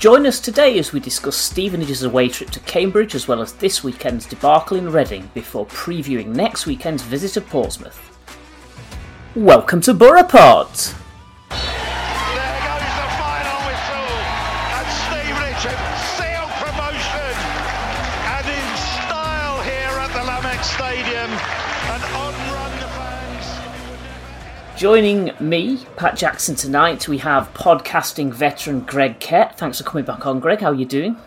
Join 0.00 0.24
us 0.24 0.40
today 0.40 0.78
as 0.78 0.94
we 0.94 0.98
discuss 0.98 1.36
Stevenage's 1.36 2.04
away 2.04 2.30
trip 2.30 2.48
to 2.52 2.60
Cambridge 2.60 3.14
as 3.14 3.28
well 3.28 3.42
as 3.42 3.52
this 3.52 3.84
weekend's 3.84 4.24
debacle 4.24 4.78
in 4.78 4.90
Reading 4.90 5.30
before 5.34 5.66
previewing 5.66 6.28
next 6.28 6.64
weekend's 6.64 7.02
visit 7.02 7.32
to 7.34 7.42
Portsmouth. 7.42 8.18
Welcome 9.36 9.82
to 9.82 9.92
Boro 9.92 10.22
Pod! 10.22 10.70
Joining 24.80 25.32
me, 25.40 25.84
Pat 25.96 26.16
Jackson, 26.16 26.54
tonight, 26.54 27.06
we 27.06 27.18
have 27.18 27.52
podcasting 27.52 28.32
veteran 28.32 28.80
Greg 28.80 29.20
Kett. 29.20 29.58
Thanks 29.58 29.76
for 29.76 29.84
coming 29.84 30.06
back 30.06 30.24
on, 30.24 30.40
Greg. 30.40 30.62
How 30.62 30.70
are 30.70 30.74
you 30.74 30.86
doing? 30.86 31.18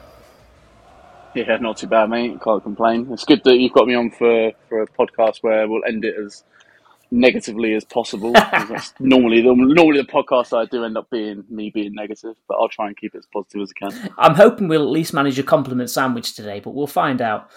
Yeah, 1.36 1.58
not 1.58 1.78
too 1.78 1.86
bad, 1.86 2.10
mate. 2.10 2.42
Can't 2.44 2.64
complain. 2.64 3.10
It's 3.12 3.26
good 3.26 3.44
that 3.44 3.60
you've 3.60 3.74
got 3.74 3.86
me 3.86 3.94
on 3.94 4.10
for, 4.10 4.54
for 4.68 4.82
a 4.82 4.88
podcast 4.88 5.44
where 5.44 5.68
we'll 5.68 5.86
end 5.86 6.04
it 6.04 6.16
as 6.18 6.44
negatively 7.12 7.76
as 7.76 7.84
possible. 7.84 8.34
normally 9.00 9.44
the 9.44 9.54
normally 9.54 10.02
the 10.02 10.08
podcast 10.12 10.58
I 10.58 10.66
do 10.66 10.84
end 10.84 10.98
up 10.98 11.12
being 11.12 11.44
me 11.48 11.70
being 11.70 11.94
negative, 11.94 12.36
but 12.48 12.56
I'll 12.56 12.70
try 12.70 12.88
and 12.88 12.98
keep 12.98 13.14
it 13.14 13.20
as 13.20 13.28
positive 13.32 13.62
as 13.62 13.72
I 13.80 13.92
can. 13.92 14.14
I'm 14.18 14.34
hoping 14.34 14.68
we'll 14.68 14.82
at 14.82 14.90
least 14.90 15.14
manage 15.14 15.38
a 15.38 15.44
compliment 15.44 15.92
sandwich 15.92 16.34
today, 16.34 16.60
but 16.60 16.72
we'll 16.72 16.88
find 16.88 17.22
out. 17.22 17.52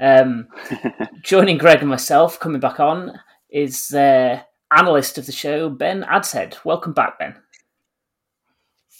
Um, 0.00 0.48
joining 1.22 1.58
Greg 1.58 1.80
and 1.80 1.90
myself, 1.90 2.40
coming 2.40 2.58
back 2.58 2.80
on, 2.80 3.20
is 3.50 3.92
uh, 3.92 4.40
analyst 4.76 5.18
of 5.18 5.26
the 5.26 5.32
show, 5.32 5.68
Ben 5.68 6.02
Adshead. 6.04 6.56
Welcome 6.64 6.92
back, 6.92 7.18
Ben. 7.18 7.36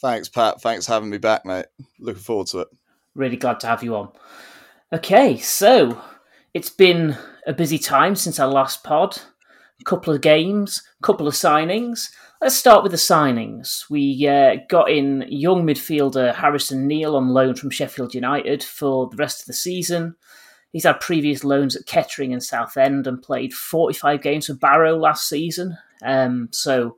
Thanks, 0.00 0.28
Pat. 0.28 0.60
Thanks 0.60 0.86
for 0.86 0.92
having 0.92 1.10
me 1.10 1.18
back, 1.18 1.44
mate. 1.44 1.66
Looking 2.00 2.22
forward 2.22 2.48
to 2.48 2.60
it. 2.60 2.68
Really 3.14 3.36
glad 3.36 3.60
to 3.60 3.66
have 3.68 3.82
you 3.82 3.94
on. 3.94 4.10
Okay, 4.92 5.38
so 5.38 6.02
it's 6.54 6.70
been 6.70 7.16
a 7.46 7.52
busy 7.52 7.78
time 7.78 8.16
since 8.16 8.38
our 8.38 8.48
last 8.48 8.84
pod. 8.84 9.18
A 9.80 9.84
couple 9.84 10.12
of 10.12 10.20
games, 10.20 10.82
a 11.00 11.06
couple 11.06 11.26
of 11.26 11.34
signings. 11.34 12.10
Let's 12.40 12.56
start 12.56 12.82
with 12.82 12.92
the 12.92 12.98
signings. 12.98 13.88
We 13.88 14.26
uh, 14.26 14.56
got 14.68 14.90
in 14.90 15.24
young 15.28 15.64
midfielder 15.64 16.34
Harrison 16.34 16.86
Neal 16.86 17.16
on 17.16 17.28
loan 17.28 17.54
from 17.54 17.70
Sheffield 17.70 18.14
United 18.14 18.62
for 18.62 19.08
the 19.08 19.16
rest 19.16 19.40
of 19.40 19.46
the 19.46 19.52
season. 19.52 20.16
He's 20.72 20.84
had 20.84 21.00
previous 21.00 21.44
loans 21.44 21.76
at 21.76 21.86
Kettering 21.86 22.32
and 22.32 22.42
Southend 22.42 23.06
and 23.06 23.22
played 23.22 23.52
45 23.52 24.22
games 24.22 24.46
for 24.46 24.54
Barrow 24.54 24.96
last 24.96 25.28
season. 25.28 25.76
Um, 26.02 26.48
so 26.50 26.96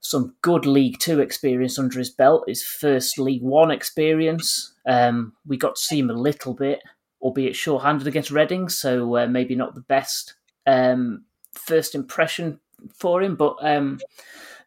some 0.00 0.34
good 0.42 0.66
League 0.66 0.98
Two 0.98 1.20
experience 1.20 1.78
under 1.78 1.98
his 1.98 2.10
belt. 2.10 2.44
His 2.46 2.62
first 2.62 3.18
League 3.18 3.42
One 3.42 3.70
experience. 3.70 4.74
Um, 4.84 5.32
we 5.46 5.56
got 5.56 5.76
to 5.76 5.80
see 5.80 5.98
him 5.98 6.10
a 6.10 6.14
little 6.14 6.54
bit, 6.54 6.80
albeit 7.22 7.56
short-handed 7.56 8.06
against 8.06 8.30
Reading, 8.30 8.68
so 8.68 9.16
uh, 9.16 9.26
maybe 9.26 9.54
not 9.54 9.74
the 9.74 9.80
best 9.80 10.34
um, 10.66 11.24
first 11.52 11.94
impression 11.94 12.60
for 12.92 13.22
him. 13.22 13.36
But 13.36 13.56
um, 13.60 14.00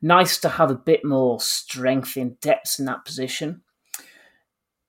nice 0.02 0.40
to 0.40 0.50
have 0.50 0.72
a 0.72 0.76
bit 0.76 1.04
more 1.04 1.40
strength 1.40 2.18
in 2.18 2.38
depth 2.42 2.78
in 2.80 2.86
that 2.86 3.06
position. 3.06 3.62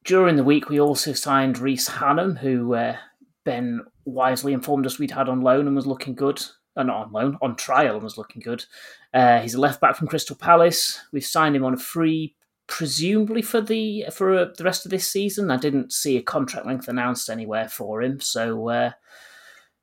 During 0.05 0.37
the 0.37 0.45
week, 0.45 0.71
we 0.71 0.81
also 0.81 1.13
signed 1.13 1.59
Reece 1.59 1.91
Hannam, 1.91 2.39
who 2.39 2.75
uh, 2.75 2.97
Ben 3.45 3.81
wisely 4.05 4.53
informed 4.53 4.87
us 4.87 4.99
we'd 4.99 5.11
had 5.11 5.29
on 5.29 5.41
loan 5.41 5.67
and 5.67 5.77
was 5.77 5.87
looking 5.87 6.15
good. 6.15 6.43
Uh, 6.77 6.85
not 6.85 7.07
on 7.07 7.13
loan, 7.13 7.39
on 7.43 7.57
trial 7.57 7.95
and 7.95 8.05
was 8.05 8.17
looking 8.19 8.41
good. 8.41 8.65
Uh, 9.13 9.41
he's 9.41 9.55
a 9.55 9.61
left 9.61 9.81
back 9.81 9.97
from 9.97 10.07
Crystal 10.07 10.37
Palace. 10.37 11.01
We've 11.13 11.25
signed 11.25 11.57
him 11.57 11.65
on 11.65 11.75
a 11.75 11.79
free, 11.79 12.37
presumably 12.69 13.43
for 13.43 13.61
the 13.61 14.05
for 14.13 14.39
uh, 14.39 14.47
the 14.57 14.63
rest 14.63 14.85
of 14.85 14.91
this 14.91 15.11
season. 15.11 15.51
I 15.51 15.57
didn't 15.57 15.93
see 15.93 16.17
a 16.17 16.23
contract 16.23 16.67
length 16.67 16.87
announced 16.87 17.29
anywhere 17.29 17.69
for 17.69 18.01
him, 18.01 18.21
so 18.21 18.69
uh, 18.69 18.93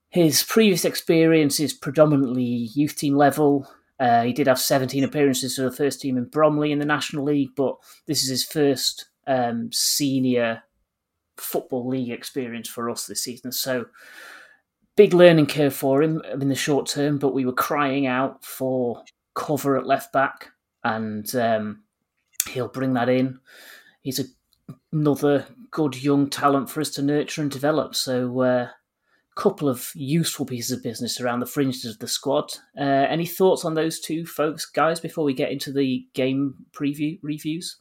his 0.10 0.44
previous 0.44 0.86
experience 0.86 1.60
is 1.60 1.74
predominantly 1.74 2.70
youth 2.74 2.96
team 2.96 3.16
level. 3.16 3.68
Uh, 4.00 4.24
he 4.24 4.32
did 4.32 4.48
have 4.48 4.60
17 4.60 5.04
appearances 5.04 5.56
for 5.56 5.64
the 5.64 5.72
first 5.72 6.00
team 6.00 6.18
in 6.18 6.26
Bromley 6.26 6.72
in 6.72 6.80
the 6.80 6.86
National 6.86 7.26
League, 7.26 7.52
but 7.56 7.76
this 8.08 8.24
is 8.24 8.30
his 8.30 8.46
first 8.46 9.10
um, 9.28 9.70
senior 9.74 10.64
football 11.38 11.88
league 11.88 12.12
experience 12.12 12.70
for 12.70 12.90
us 12.90 13.06
this 13.06 13.24
season. 13.24 13.52
So 13.52 13.86
big 14.96 15.14
learning 15.14 15.48
curve 15.48 15.74
for 15.74 16.02
him 16.02 16.22
in 16.40 16.50
the 16.50 16.56
short 16.56 16.88
term, 16.88 17.18
but 17.18 17.34
we 17.34 17.46
were 17.46 17.54
crying 17.54 18.08
out 18.08 18.44
for 18.44 19.04
cover 19.34 19.78
at 19.78 19.86
left 19.86 20.14
back, 20.14 20.50
and 20.84 21.34
um, 21.36 21.84
he'll 22.50 22.70
bring 22.70 22.94
that 22.94 23.10
in. 23.10 23.40
He's 24.02 24.20
a, 24.20 24.26
another 24.92 25.46
good 25.72 26.02
young 26.02 26.30
talent 26.30 26.70
for 26.70 26.82
us 26.82 26.92
to 26.92 27.02
nurture 27.02 27.42
and 27.42 27.52
develop. 27.52 27.96
So, 27.96 28.42
a 28.42 28.48
uh, 28.48 28.68
couple 29.36 29.68
of 29.68 29.92
useful 29.96 30.46
pieces 30.46 30.72
of 30.72 30.84
business 30.84 31.20
around 31.20 31.42
the 31.42 31.46
fringes 31.46 31.86
of 31.86 32.00
the 32.00 32.08
squad. 32.08 32.54
Uh, 32.80 32.84
any 32.84 33.26
thoughts 33.26 33.66
on 33.66 33.74
those 33.74 34.00
two 34.00 34.26
folks, 34.26 34.66
guys, 34.66 35.00
before 35.00 35.26
we 35.26 35.34
get 35.34 35.52
into 35.52 35.74
the 35.74 36.06
game 36.14 36.56
preview 36.74 37.20
reviews? 37.22 37.78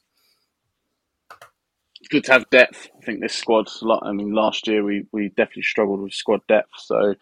It's 2.04 2.10
good 2.10 2.24
to 2.24 2.32
have 2.32 2.50
depth. 2.50 2.90
I 2.98 3.00
think 3.02 3.22
this 3.22 3.48
lot. 3.48 4.02
I 4.02 4.12
mean, 4.12 4.34
last 4.34 4.68
year 4.68 4.84
we, 4.84 5.06
we 5.10 5.30
definitely 5.30 5.62
struggled 5.62 6.02
with 6.02 6.12
squad 6.12 6.46
depth, 6.46 6.72
so 6.76 7.14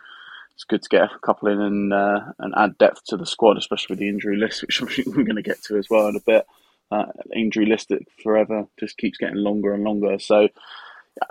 it's 0.55 0.65
good 0.65 0.83
to 0.83 0.89
get 0.89 1.03
a 1.03 1.19
couple 1.21 1.51
in 1.51 1.61
and 1.61 1.93
uh, 1.93 2.19
and 2.41 2.53
add 2.57 2.79
depth 2.79 3.05
to 3.05 3.17
the 3.17 3.25
squad, 3.25 3.59
especially 3.59 3.93
with 3.93 4.01
the 4.01 4.09
injury 4.09 4.37
list, 4.37 4.61
which 4.67 4.81
we're 4.81 5.23
going 5.23 5.37
to 5.37 5.43
get 5.43 5.63
to 5.67 5.79
as 5.79 5.87
well 5.89 6.09
in 6.09 6.17
a 6.17 6.21
bit. 6.27 6.49
Uh, 6.91 7.05
injury 7.33 7.65
list 7.65 7.91
that 7.91 8.01
forever 8.25 8.67
just 8.77 8.99
keeps 8.99 9.19
getting 9.19 9.37
longer 9.37 9.73
and 9.73 9.85
longer. 9.85 10.19
So 10.19 10.49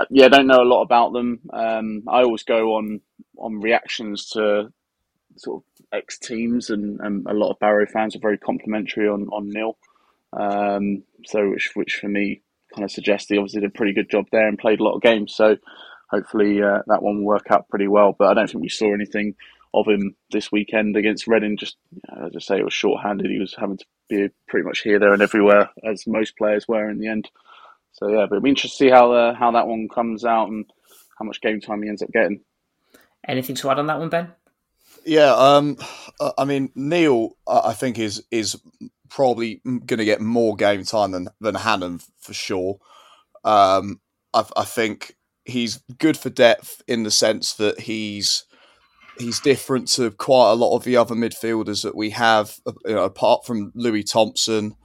yeah, 0.09 0.28
I 0.28 0.29
don't 0.29 0.47
know 0.47 0.62
a 0.62 0.63
lot 0.63 0.83
about 0.83 1.12
them. 1.12 1.41
Um, 1.51 2.03
I 2.07 2.22
always 2.22 2.44
go 2.44 2.75
on 2.75 3.01
on 3.38 3.59
reactions 3.59 4.29
to 4.29 4.72
sort 5.35 5.62
of 5.62 5.85
ex 5.91 6.18
teams, 6.18 6.69
and, 6.69 7.01
and 7.01 7.28
a 7.28 7.33
lot 7.33 7.51
of 7.51 7.59
Barrow 7.59 7.85
fans 7.85 8.16
are 8.16 8.19
very 8.19 8.38
complimentary 8.38 9.09
on 9.09 9.28
on 9.28 9.50
Neal. 9.50 9.78
Um, 10.31 11.03
so 11.25 11.50
which 11.50 11.72
which 11.73 11.95
for 12.00 12.07
me 12.07 12.44
kind 12.73 12.83
of 12.83 12.91
suggests 12.91 13.29
he 13.29 13.37
obviously 13.37 13.61
did 13.61 13.69
a 13.69 13.77
pretty 13.77 13.93
good 13.93 14.09
job 14.09 14.25
there 14.31 14.47
and 14.47 14.57
played 14.57 14.79
a 14.79 14.83
lot 14.83 14.95
of 14.95 15.01
games. 15.01 15.35
So 15.35 15.57
hopefully 16.09 16.61
uh, 16.61 16.79
that 16.87 17.01
one 17.01 17.17
will 17.17 17.25
work 17.25 17.47
out 17.49 17.69
pretty 17.69 17.87
well. 17.87 18.15
But 18.18 18.29
I 18.29 18.33
don't 18.33 18.50
think 18.50 18.62
we 18.62 18.69
saw 18.69 18.94
anything 18.94 19.35
of 19.73 19.88
him 19.88 20.15
this 20.31 20.51
weekend 20.51 20.97
against 20.97 21.27
Reading. 21.27 21.57
Just 21.57 21.77
you 21.91 22.01
know, 22.09 22.27
as 22.27 22.35
I 22.35 22.39
say, 22.39 22.59
it 22.59 22.65
was 22.65 22.73
short-handed. 22.73 23.29
He 23.29 23.39
was 23.39 23.56
having 23.57 23.77
to 23.77 23.85
be 24.09 24.29
pretty 24.47 24.65
much 24.65 24.81
here, 24.81 25.00
there, 25.00 25.13
and 25.13 25.21
everywhere 25.21 25.69
as 25.83 26.06
most 26.07 26.38
players 26.38 26.68
were 26.68 26.89
in 26.89 27.00
the 27.00 27.07
end. 27.07 27.29
So 27.94 28.07
yeah, 28.07 28.25
but 28.29 28.35
it'll 28.35 28.41
be 28.41 28.50
interesting 28.50 28.88
to 28.88 28.91
see 28.91 28.95
how 28.95 29.12
uh, 29.12 29.33
how 29.33 29.51
that 29.51 29.67
one 29.67 29.88
comes 29.88 30.25
out 30.25 30.50
and 30.50 30.65
how 31.17 31.25
much 31.25 31.41
game 31.41 31.62
time 31.62 31.83
he 31.83 31.89
ends 31.89 32.01
up 32.01 32.12
getting. 32.12 32.41
Anything 33.27 33.56
to 33.57 33.69
add 33.69 33.79
on 33.79 33.88
that 33.88 34.00
one, 34.00 34.09
Ben? 34.09 34.31
Yeah, 35.06 35.33
um, 35.33 35.77
I 36.38 36.45
mean 36.45 36.71
Neal, 36.75 37.35
I 37.47 37.74
think 37.74 38.00
is 38.00 38.24
is 38.31 38.59
probably 39.12 39.62
going 39.66 40.00
to 40.00 40.06
get 40.06 40.22
more 40.22 40.56
game 40.56 40.84
time 40.84 41.12
than 41.12 41.28
than 41.40 41.56
Hannam 41.56 42.04
for 42.19 42.34
sure. 42.34 42.80
Um, 43.44 44.00
I, 44.34 44.46
I 44.56 44.63
think 44.63 45.18
he's 45.46 45.84
good 46.00 46.18
for 46.18 46.30
depth 46.30 46.81
in 46.88 47.04
the 47.04 47.12
sense 47.12 47.54
that 47.56 47.81
he's 47.81 48.46
he's 49.19 49.40
different 49.40 49.88
to 49.90 50.12
quite 50.12 50.52
a 50.52 50.56
lot 50.56 50.75
of 50.75 50.84
the 50.84 50.98
other 50.98 51.16
midfielders 51.16 51.84
that 51.84 51.96
we 51.96 52.12
have. 52.12 52.58
You 52.86 52.96
know, 52.96 53.04
apart 53.04 53.46
from 53.46 53.72
Louis 53.75 54.04
Thompson, 54.04 54.75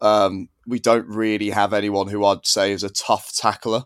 um, 0.00 0.48
we 0.66 0.78
don't 0.78 1.08
really 1.08 1.50
have 1.50 1.72
anyone 1.72 2.08
who 2.08 2.24
I'd 2.24 2.46
say 2.46 2.72
is 2.72 2.84
a 2.84 2.90
tough 2.90 3.34
tackler. 3.34 3.84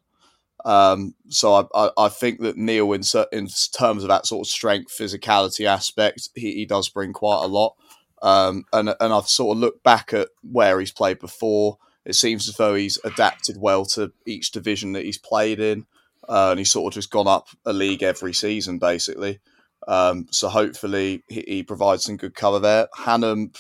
Um, 0.65 1.15
so 1.29 1.55
I, 1.55 1.65
I, 1.77 1.91
I, 1.97 2.09
think 2.09 2.41
that 2.41 2.57
Neal, 2.57 2.93
in, 2.93 3.03
in 3.31 3.47
terms 3.79 4.03
of 4.03 4.09
that 4.09 4.27
sort 4.27 4.45
of 4.45 4.51
strength, 4.51 4.93
physicality 4.99 5.65
aspect, 5.65 6.31
he, 6.35 6.55
he 6.55 6.67
does 6.67 6.89
bring 6.89 7.13
quite 7.13 7.45
a 7.45 7.47
lot. 7.47 7.77
Um, 8.23 8.65
and 8.73 8.95
and 9.01 9.13
I've 9.13 9.29
sort 9.29 9.57
of 9.57 9.61
looked 9.61 9.83
back 9.83 10.13
at 10.13 10.29
where 10.43 10.81
he's 10.81 10.93
played 10.93 11.19
before. 11.19 11.79
It 12.05 12.15
seems 12.15 12.49
as 12.49 12.57
though 12.57 12.75
he's 12.75 12.99
adapted 13.05 13.57
well 13.59 13.85
to 13.87 14.13
each 14.27 14.53
division 14.53 14.93
that 14.93 15.05
he's 15.05 15.19
played 15.19 15.61
in, 15.61 15.87
uh, 16.29 16.51
and 16.51 16.59
he's 16.59 16.71
sort 16.71 16.93
of 16.93 16.95
just 16.95 17.11
gone 17.11 17.27
up 17.27 17.49
a 17.65 17.73
league 17.73 18.03
every 18.03 18.33
season, 18.33 18.79
basically. 18.79 19.41
Um, 19.89 20.27
so 20.31 20.49
hopefully 20.49 21.23
he, 21.29 21.45
he, 21.47 21.63
provides 21.63 22.05
some 22.05 22.17
good 22.17 22.35
cover 22.35 22.59
there. 22.59 22.89
Hannam, 22.97 23.57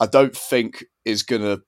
I 0.00 0.06
don't 0.06 0.36
think 0.36 0.84
is 1.04 1.22
going 1.22 1.42
to 1.42 1.62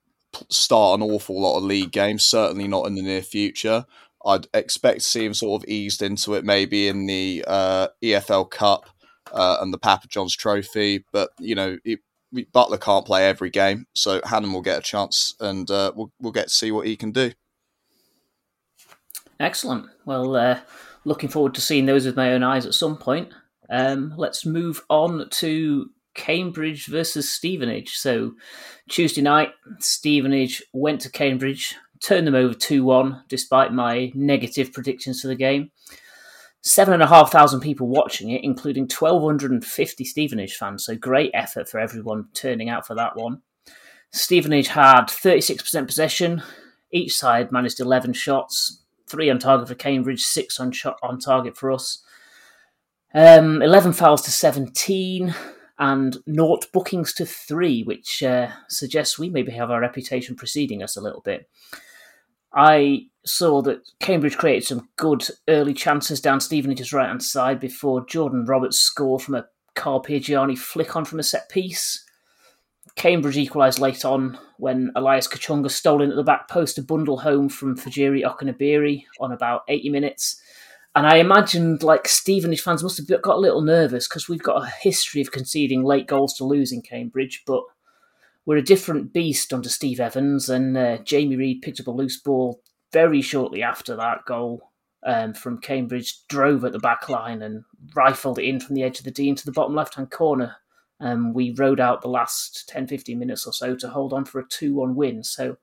start 0.49 0.99
an 0.99 1.07
awful 1.09 1.41
lot 1.41 1.57
of 1.57 1.63
league 1.63 1.91
games. 1.91 2.25
Certainly 2.25 2.67
not 2.67 2.87
in 2.87 2.95
the 2.95 3.01
near 3.01 3.21
future. 3.21 3.85
I'd 4.25 4.47
expect 4.53 4.99
to 4.99 5.05
see 5.05 5.23
him 5.23 5.33
sort 5.33 5.61
of 5.63 5.69
eased 5.69 6.01
into 6.01 6.33
it, 6.33 6.43
maybe 6.43 6.87
in 6.87 7.05
the 7.05 7.45
uh, 7.47 7.87
EFL 8.03 8.49
Cup 8.49 8.89
uh, 9.31 9.57
and 9.61 9.73
the 9.73 9.77
Papa 9.77 10.07
John's 10.07 10.35
Trophy. 10.35 11.05
But 11.11 11.29
you 11.39 11.55
know, 11.55 11.77
it, 11.85 11.99
Butler 12.43 12.77
can't 12.77 13.05
play 13.05 13.27
every 13.27 13.49
game, 13.49 13.87
so 13.93 14.19
Hannam 14.21 14.53
will 14.53 14.61
get 14.61 14.79
a 14.79 14.83
chance, 14.83 15.35
and 15.39 15.69
uh, 15.71 15.91
we'll 15.95 16.11
we'll 16.19 16.31
get 16.31 16.49
to 16.49 16.53
see 16.53 16.71
what 16.71 16.87
he 16.87 16.95
can 16.95 17.11
do. 17.11 17.31
Excellent. 19.39 19.87
Well, 20.05 20.35
uh, 20.35 20.59
looking 21.03 21.29
forward 21.29 21.53
to 21.55 21.61
seeing 21.61 21.85
those 21.85 22.05
with 22.05 22.15
my 22.15 22.33
own 22.33 22.43
eyes 22.43 22.65
at 22.65 22.73
some 22.73 22.97
point. 22.97 23.33
Um, 23.69 24.13
let's 24.17 24.45
move 24.45 24.83
on 24.89 25.27
to 25.29 25.89
Cambridge 26.13 26.87
versus 26.87 27.29
Stevenage. 27.29 27.95
So, 27.97 28.33
Tuesday 28.89 29.21
night, 29.21 29.49
Stevenage 29.79 30.63
went 30.73 31.01
to 31.01 31.11
Cambridge, 31.11 31.75
turned 32.01 32.27
them 32.27 32.35
over 32.35 32.53
2 32.53 32.83
1, 32.83 33.23
despite 33.27 33.73
my 33.73 34.11
negative 34.15 34.71
predictions 34.71 35.21
for 35.21 35.27
the 35.27 35.35
game. 35.35 35.71
Seven 36.67 36.95
and 36.95 37.03
a 37.03 37.07
half 37.07 37.31
thousand 37.31 37.59
people 37.59 37.87
watching 37.87 38.31
it, 38.31 38.43
including 38.43 38.85
1,250 38.85 40.03
Stevenage 40.03 40.55
fans. 40.55 40.83
So, 40.83 40.95
great 40.95 41.29
effort 41.35 41.69
for 41.69 41.79
everyone 41.79 42.29
turning 42.33 42.69
out 42.69 42.87
for 42.87 42.95
that 42.95 43.15
one. 43.15 43.43
Stevenage 44.11 44.69
had 44.69 45.03
36% 45.03 45.85
possession. 45.85 46.41
Each 46.91 47.15
side 47.15 47.51
managed 47.51 47.79
11 47.79 48.13
shots, 48.13 48.81
three 49.05 49.29
on 49.29 49.37
target 49.37 49.67
for 49.67 49.75
Cambridge, 49.75 50.23
six 50.23 50.59
on, 50.59 50.71
shot 50.71 50.97
on 51.03 51.19
target 51.19 51.55
for 51.55 51.71
us. 51.71 52.03
Um, 53.13 53.61
11 53.61 53.93
fouls 53.93 54.23
to 54.23 54.31
17 54.31 55.35
and 55.77 56.17
naught 56.25 56.65
bookings 56.73 57.13
to 57.13 57.27
three, 57.27 57.83
which 57.83 58.23
uh, 58.23 58.47
suggests 58.69 59.19
we 59.19 59.29
maybe 59.29 59.51
have 59.51 59.69
our 59.69 59.81
reputation 59.81 60.35
preceding 60.35 60.81
us 60.81 60.97
a 60.97 61.01
little 61.01 61.21
bit. 61.21 61.47
I 62.55 63.07
saw 63.25 63.61
that 63.63 63.81
Cambridge 63.99 64.37
created 64.37 64.65
some 64.65 64.89
good 64.95 65.27
early 65.47 65.73
chances 65.73 66.21
down 66.21 66.39
Stevenage's 66.39 66.93
right 66.93 67.07
hand 67.07 67.23
side 67.23 67.59
before 67.59 68.05
Jordan 68.05 68.45
Roberts 68.45 68.79
scored 68.79 69.21
from 69.21 69.35
a 69.35 69.45
Carl 69.75 70.01
flick 70.03 70.95
on 70.95 71.05
from 71.05 71.19
a 71.19 71.23
set 71.23 71.49
piece. 71.49 72.05
Cambridge 72.95 73.35
equalised 73.35 73.79
late 73.79 74.05
on 74.05 74.39
when 74.57 74.91
Elias 74.95 75.27
Kachunga 75.27 75.69
stole 75.69 76.01
in 76.01 76.11
at 76.11 76.15
the 76.15 76.23
back 76.23 76.47
post 76.47 76.75
to 76.75 76.81
bundle 76.81 77.19
home 77.19 77.49
from 77.49 77.75
Fejiri 77.75 78.23
Okenabirhie 78.23 79.03
on 79.19 79.33
about 79.33 79.63
80 79.67 79.89
minutes. 79.89 80.41
And 80.95 81.05
I 81.05 81.17
imagined 81.17 81.83
like 81.83 82.07
Stevenage 82.07 82.61
fans 82.61 82.81
must 82.81 82.97
have 82.97 83.21
got 83.21 83.35
a 83.35 83.39
little 83.39 83.61
nervous 83.61 84.07
because 84.07 84.29
we've 84.29 84.41
got 84.41 84.63
a 84.63 84.71
history 84.81 85.19
of 85.19 85.33
conceding 85.33 85.83
late 85.83 86.07
goals 86.07 86.35
to 86.35 86.45
lose 86.45 86.71
in 86.71 86.81
Cambridge, 86.81 87.43
but 87.45 87.63
we're 88.45 88.57
a 88.57 88.63
different 88.63 89.13
beast 89.13 89.53
under 89.53 89.69
Steve 89.69 89.99
Evans. 89.99 90.49
And 90.49 90.77
uh, 90.77 90.97
Jamie 90.99 91.35
Reid 91.35 91.61
picked 91.61 91.79
up 91.79 91.87
a 91.87 91.91
loose 91.91 92.19
ball 92.19 92.61
very 92.91 93.21
shortly 93.21 93.63
after 93.63 93.95
that 93.95 94.25
goal 94.25 94.71
um, 95.05 95.33
from 95.33 95.59
Cambridge, 95.59 96.27
drove 96.27 96.63
at 96.63 96.71
the 96.71 96.79
back 96.79 97.09
line 97.09 97.41
and 97.41 97.63
rifled 97.95 98.39
it 98.39 98.45
in 98.45 98.59
from 98.59 98.75
the 98.75 98.83
edge 98.83 98.99
of 98.99 99.05
the 99.05 99.11
D 99.11 99.29
into 99.29 99.45
the 99.45 99.51
bottom 99.51 99.75
left 99.75 99.95
hand 99.95 100.11
corner. 100.11 100.57
Um, 100.99 101.33
we 101.33 101.53
rode 101.57 101.79
out 101.79 102.01
the 102.01 102.07
last 102.07 102.69
10 102.69 102.87
15 102.87 103.19
minutes 103.19 103.45
or 103.45 103.51
so 103.51 103.75
to 103.75 103.89
hold 103.89 104.13
on 104.13 104.25
for 104.25 104.39
a 104.39 104.47
2 104.47 104.73
1 104.73 104.95
win. 104.95 105.23
So, 105.23 105.57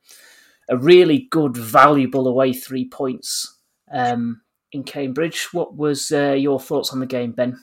a 0.68 0.76
really 0.76 1.26
good, 1.30 1.56
valuable 1.56 2.28
away 2.28 2.52
three 2.52 2.88
points. 2.88 3.58
Um, 3.90 4.42
in 4.72 4.84
Cambridge. 4.84 5.48
What 5.52 5.76
was 5.76 6.10
uh, 6.10 6.32
your 6.32 6.58
thoughts 6.58 6.92
on 6.92 7.00
the 7.00 7.06
game, 7.06 7.32
Ben? 7.32 7.60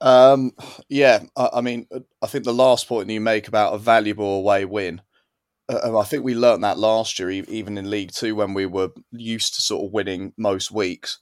Um, 0.00 0.52
yeah, 0.88 1.20
I, 1.36 1.50
I, 1.54 1.60
mean, 1.60 1.86
I 2.22 2.26
think 2.26 2.44
the 2.44 2.54
last 2.54 2.88
point 2.88 3.10
you 3.10 3.20
make 3.20 3.48
about 3.48 3.74
a 3.74 3.78
valuable 3.78 4.36
away 4.36 4.64
win, 4.64 5.02
uh, 5.68 5.98
I 5.98 6.04
think 6.04 6.24
we 6.24 6.34
learnt 6.34 6.62
that 6.62 6.78
last 6.78 7.18
year, 7.18 7.30
even 7.30 7.78
in 7.78 7.90
League 7.90 8.12
Two, 8.12 8.34
when 8.34 8.54
we 8.54 8.66
were 8.66 8.90
used 9.12 9.54
to 9.54 9.62
sort 9.62 9.84
of 9.84 9.92
winning 9.92 10.32
most 10.36 10.70
weeks. 10.70 11.18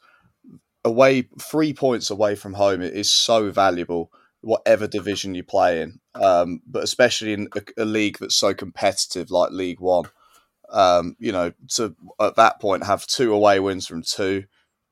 Away, 0.84 1.28
three 1.40 1.72
points 1.72 2.10
away 2.10 2.36
from 2.36 2.54
home 2.54 2.80
is 2.80 3.10
so 3.10 3.50
valuable, 3.50 4.12
whatever 4.42 4.86
division 4.86 5.34
you 5.34 5.42
play 5.42 5.82
in, 5.82 5.98
um, 6.14 6.60
but 6.66 6.84
especially 6.84 7.32
in 7.32 7.48
a, 7.56 7.82
a 7.82 7.84
league 7.84 8.18
that's 8.18 8.36
so 8.36 8.54
competitive 8.54 9.30
like 9.30 9.50
League 9.50 9.80
One. 9.80 10.04
Um, 10.68 11.16
you 11.18 11.32
know, 11.32 11.52
to 11.74 11.96
at 12.20 12.36
that 12.36 12.60
point 12.60 12.84
have 12.84 13.06
two 13.06 13.32
away 13.32 13.58
wins 13.58 13.86
from 13.86 14.02
two 14.02 14.44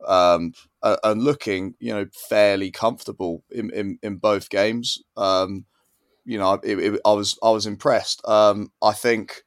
um, 0.06 0.52
and 0.82 1.22
looking, 1.22 1.74
you 1.78 1.92
know, 1.92 2.06
fairly 2.28 2.70
comfortable 2.70 3.44
in, 3.50 3.70
in, 3.70 3.98
in 4.02 4.16
both 4.16 4.50
games. 4.50 5.02
Um, 5.16 5.66
you 6.24 6.38
know, 6.38 6.54
it, 6.62 6.78
it, 6.78 7.00
I 7.04 7.12
was 7.12 7.38
I 7.42 7.50
was 7.50 7.66
impressed. 7.66 8.26
Um, 8.26 8.72
I 8.82 8.92
think 8.92 9.42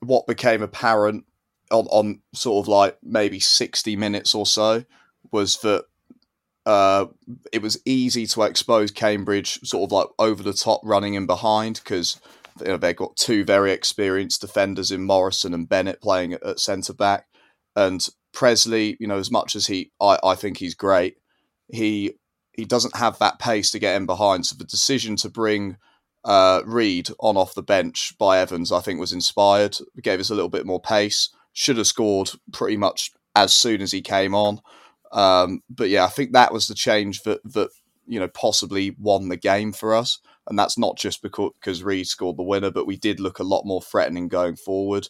what 0.00 0.26
became 0.26 0.62
apparent 0.62 1.24
on, 1.70 1.86
on 1.86 2.20
sort 2.34 2.64
of 2.64 2.68
like 2.68 2.98
maybe 3.02 3.40
sixty 3.40 3.96
minutes 3.96 4.34
or 4.34 4.46
so 4.46 4.84
was 5.32 5.58
that 5.58 5.84
uh, 6.66 7.06
it 7.52 7.62
was 7.62 7.80
easy 7.84 8.26
to 8.26 8.42
expose 8.42 8.90
Cambridge 8.90 9.60
sort 9.64 9.88
of 9.88 9.92
like 9.92 10.06
over 10.18 10.42
the 10.42 10.52
top 10.52 10.80
running 10.84 11.14
in 11.14 11.26
behind 11.26 11.80
because 11.82 12.20
you 12.60 12.68
know, 12.68 12.76
they've 12.76 12.96
got 12.96 13.16
two 13.16 13.44
very 13.44 13.72
experienced 13.72 14.40
defenders 14.40 14.90
in 14.90 15.02
Morrison 15.02 15.52
and 15.52 15.68
Bennett 15.68 16.00
playing 16.00 16.34
at, 16.34 16.42
at 16.44 16.60
centre 16.60 16.94
back, 16.94 17.26
and 17.74 18.06
Pressley, 18.34 18.96
you 19.00 19.06
know, 19.06 19.18
as 19.18 19.30
much 19.30 19.56
as 19.56 19.66
he, 19.66 19.90
I, 20.00 20.18
I 20.22 20.34
think 20.34 20.58
he's 20.58 20.74
great, 20.74 21.16
he 21.68 22.12
he 22.52 22.64
doesn't 22.64 22.96
have 22.96 23.18
that 23.18 23.38
pace 23.38 23.70
to 23.72 23.80
get 23.80 23.96
in 23.96 24.06
behind. 24.06 24.46
So 24.46 24.54
the 24.56 24.64
decision 24.64 25.16
to 25.16 25.28
bring 25.28 25.76
uh, 26.24 26.62
Reid 26.64 27.08
on 27.18 27.36
off 27.36 27.54
the 27.54 27.62
bench 27.62 28.14
by 28.18 28.38
Evans, 28.38 28.70
I 28.70 28.80
think, 28.80 29.00
was 29.00 29.12
inspired. 29.12 29.76
It 29.96 30.04
gave 30.04 30.20
us 30.20 30.30
a 30.30 30.34
little 30.34 30.48
bit 30.48 30.66
more 30.66 30.80
pace. 30.80 31.30
Should 31.52 31.78
have 31.78 31.86
scored 31.86 32.30
pretty 32.52 32.76
much 32.76 33.10
as 33.34 33.52
soon 33.52 33.80
as 33.82 33.92
he 33.92 34.02
came 34.02 34.34
on. 34.34 34.60
Um, 35.12 35.62
but 35.68 35.88
yeah, 35.88 36.04
I 36.04 36.08
think 36.08 36.32
that 36.32 36.52
was 36.52 36.66
the 36.66 36.74
change 36.74 37.22
that 37.22 37.40
that 37.52 37.70
you 38.06 38.20
know 38.20 38.28
possibly 38.28 38.94
won 38.98 39.28
the 39.28 39.36
game 39.36 39.72
for 39.72 39.94
us. 39.94 40.18
And 40.46 40.58
that's 40.58 40.76
not 40.76 40.98
just 40.98 41.22
because 41.22 41.52
because 41.60 41.82
Reid 41.82 42.06
scored 42.06 42.36
the 42.36 42.42
winner, 42.42 42.70
but 42.70 42.86
we 42.86 42.96
did 42.96 43.20
look 43.20 43.38
a 43.38 43.44
lot 43.44 43.64
more 43.64 43.82
threatening 43.82 44.28
going 44.28 44.56
forward. 44.56 45.08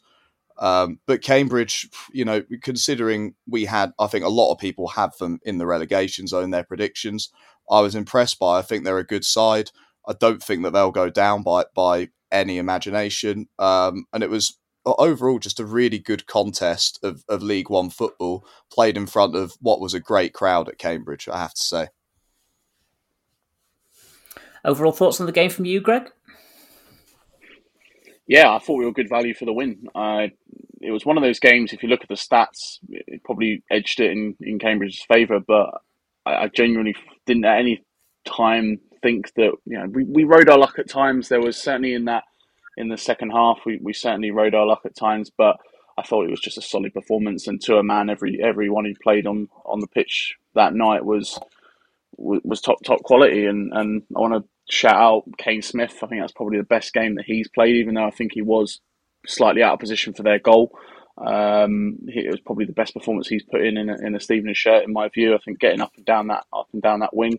Um, 0.59 1.01
but 1.07 1.23
Cambridge, 1.23 1.89
you 2.13 2.25
know, 2.25 2.43
considering 2.63 3.35
we 3.49 3.65
had, 3.65 3.93
I 3.99 4.07
think 4.07 4.25
a 4.25 4.29
lot 4.29 4.53
of 4.53 4.59
people 4.59 4.89
have 4.89 5.17
them 5.19 5.41
in 5.45 5.59
the 5.59 5.67
relegation 5.67 6.27
zone, 6.27 6.51
their 6.51 6.65
predictions, 6.65 7.31
I 7.71 7.81
was 7.81 7.95
impressed 7.95 8.39
by. 8.39 8.59
I 8.59 8.63
think 8.63 8.85
they're 8.85 8.99
a 8.99 9.07
good 9.07 9.25
side. 9.25 9.71
I 10.07 10.13
don't 10.13 10.43
think 10.43 10.63
that 10.63 10.73
they'll 10.73 10.91
go 10.91 11.11
down 11.11 11.43
by 11.43 11.65
by 11.75 12.09
any 12.31 12.59
imagination. 12.59 13.49
Um, 13.59 14.07
and 14.13 14.23
it 14.23 14.31
was 14.31 14.59
overall 14.85 15.39
just 15.39 15.61
a 15.61 15.65
really 15.65 15.99
good 15.99 16.27
contest 16.27 16.99
of, 17.03 17.25
of 17.29 17.43
League 17.43 17.71
One 17.71 17.91
football 17.91 18.47
played 18.71 18.97
in 18.97 19.07
front 19.07 19.35
of 19.35 19.55
what 19.61 19.81
was 19.81 19.95
a 19.95 20.01
great 20.01 20.35
crowd 20.35 20.69
at 20.69 20.79
Cambridge, 20.79 21.29
I 21.29 21.39
have 21.39 21.55
to 21.55 21.61
say. 21.61 21.89
Overall 24.65 24.93
thoughts 24.93 25.21
on 25.21 25.27
the 25.27 25.33
game 25.33 25.51
from 25.51 25.65
you, 25.65 25.81
Greg? 25.81 26.11
Yeah, 28.27 28.55
I 28.55 28.59
thought 28.59 28.79
we 28.79 28.87
were 28.87 28.93
good 28.93 29.09
value 29.09 29.35
for 29.35 29.45
the 29.45 29.53
win. 29.53 29.87
Uh, 29.95 30.29
it 30.81 30.91
was 30.91 31.05
one 31.05 31.17
of 31.17 31.23
those 31.23 31.41
games. 31.41 31.73
If 31.73 31.83
you 31.83 31.89
look 31.89 32.03
at 32.03 32.09
the 32.09 32.15
stats, 32.15 32.79
it 32.89 33.23
probably 33.25 33.63
edged 33.71 34.01
it 34.01 34.13
in, 34.13 34.35
in 34.41 34.59
Cambridge's 34.59 35.05
favour. 35.07 35.41
But 35.41 35.71
I, 36.25 36.45
I, 36.45 36.49
genuinely 36.49 36.95
didn't 37.27 37.45
at 37.45 37.59
any 37.59 37.85
time 38.27 38.79
think 39.03 39.33
that 39.35 39.53
you 39.67 39.79
know 39.79 39.87
we, 39.87 40.05
we 40.05 40.25
rode 40.25 40.49
our 40.49 40.59
luck 40.59 40.79
at 40.79 40.89
times. 40.89 41.29
There 41.29 41.41
was 41.41 41.57
certainly 41.57 41.95
in 41.95 42.07
that 42.07 42.25
in 42.77 42.89
the 42.89 42.99
second 42.99 43.31
half 43.31 43.61
we, 43.65 43.79
we 43.83 43.93
certainly 43.93 44.31
rode 44.31 44.55
our 44.55 44.67
luck 44.67 44.83
at 44.85 44.97
times, 44.97 45.31
but 45.37 45.57
I 45.97 46.03
thought 46.03 46.25
it 46.25 46.31
was 46.31 46.41
just 46.41 46.59
a 46.59 46.63
solid 46.63 46.93
performance. 46.93 47.47
And 47.47 47.61
to 47.63 47.77
a 47.77 47.83
man, 47.83 48.11
every 48.11 48.43
everyone 48.43 48.85
who 48.85 48.95
played 49.03 49.27
on 49.27 49.49
on 49.65 49.81
the 49.81 49.87
pitch 49.87 50.37
that 50.55 50.75
night 50.75 51.05
was 51.05 51.39
was 52.17 52.61
top 52.61 52.79
top 52.85 53.03
quality. 53.03 53.47
And 53.47 53.73
and 53.73 54.03
I 54.17 54.21
want 54.21 54.35
to 54.35 54.49
shout 54.69 54.95
out 54.95 55.25
Kane 55.39 55.63
Smith. 55.63 55.99
I 56.03 56.07
think 56.07 56.21
that's 56.21 56.33
probably 56.33 56.59
the 56.59 56.65
best 56.65 56.93
game 56.93 57.17
that 57.17 57.27
he's 57.27 57.49
played, 57.49 57.77
even 57.77 57.95
though 57.95 58.07
I 58.07 58.11
think 58.11 58.33
he 58.33 58.43
was 58.43 58.81
slightly 59.27 59.63
out 59.63 59.75
of 59.75 59.81
position 59.81 60.13
for 60.15 60.23
their 60.23 60.39
goal. 60.39 60.77
Um, 61.17 61.99
it 62.07 62.31
was 62.31 62.41
probably 62.41 62.65
the 62.65 62.73
best 62.73 62.95
performance 62.95 63.29
he's 63.29 63.45
put 63.45 63.65
in 63.65 63.77
in 63.77 63.89
a, 63.89 63.97
in 63.99 64.15
a 64.15 64.21
Stevenage 64.21 64.57
shirt, 64.57 64.85
in 64.85 64.93
my 64.93 65.09
view. 65.09 65.35
I 65.35 65.39
think 65.39 65.61
getting 65.61 65.81
up 65.81 65.93
and 65.97 66.05
down 66.05 66.29
that 66.29 66.45
up 66.53 66.69
and 66.73 66.83
down 66.83 67.01
that 67.01 67.15
wing. 67.15 67.39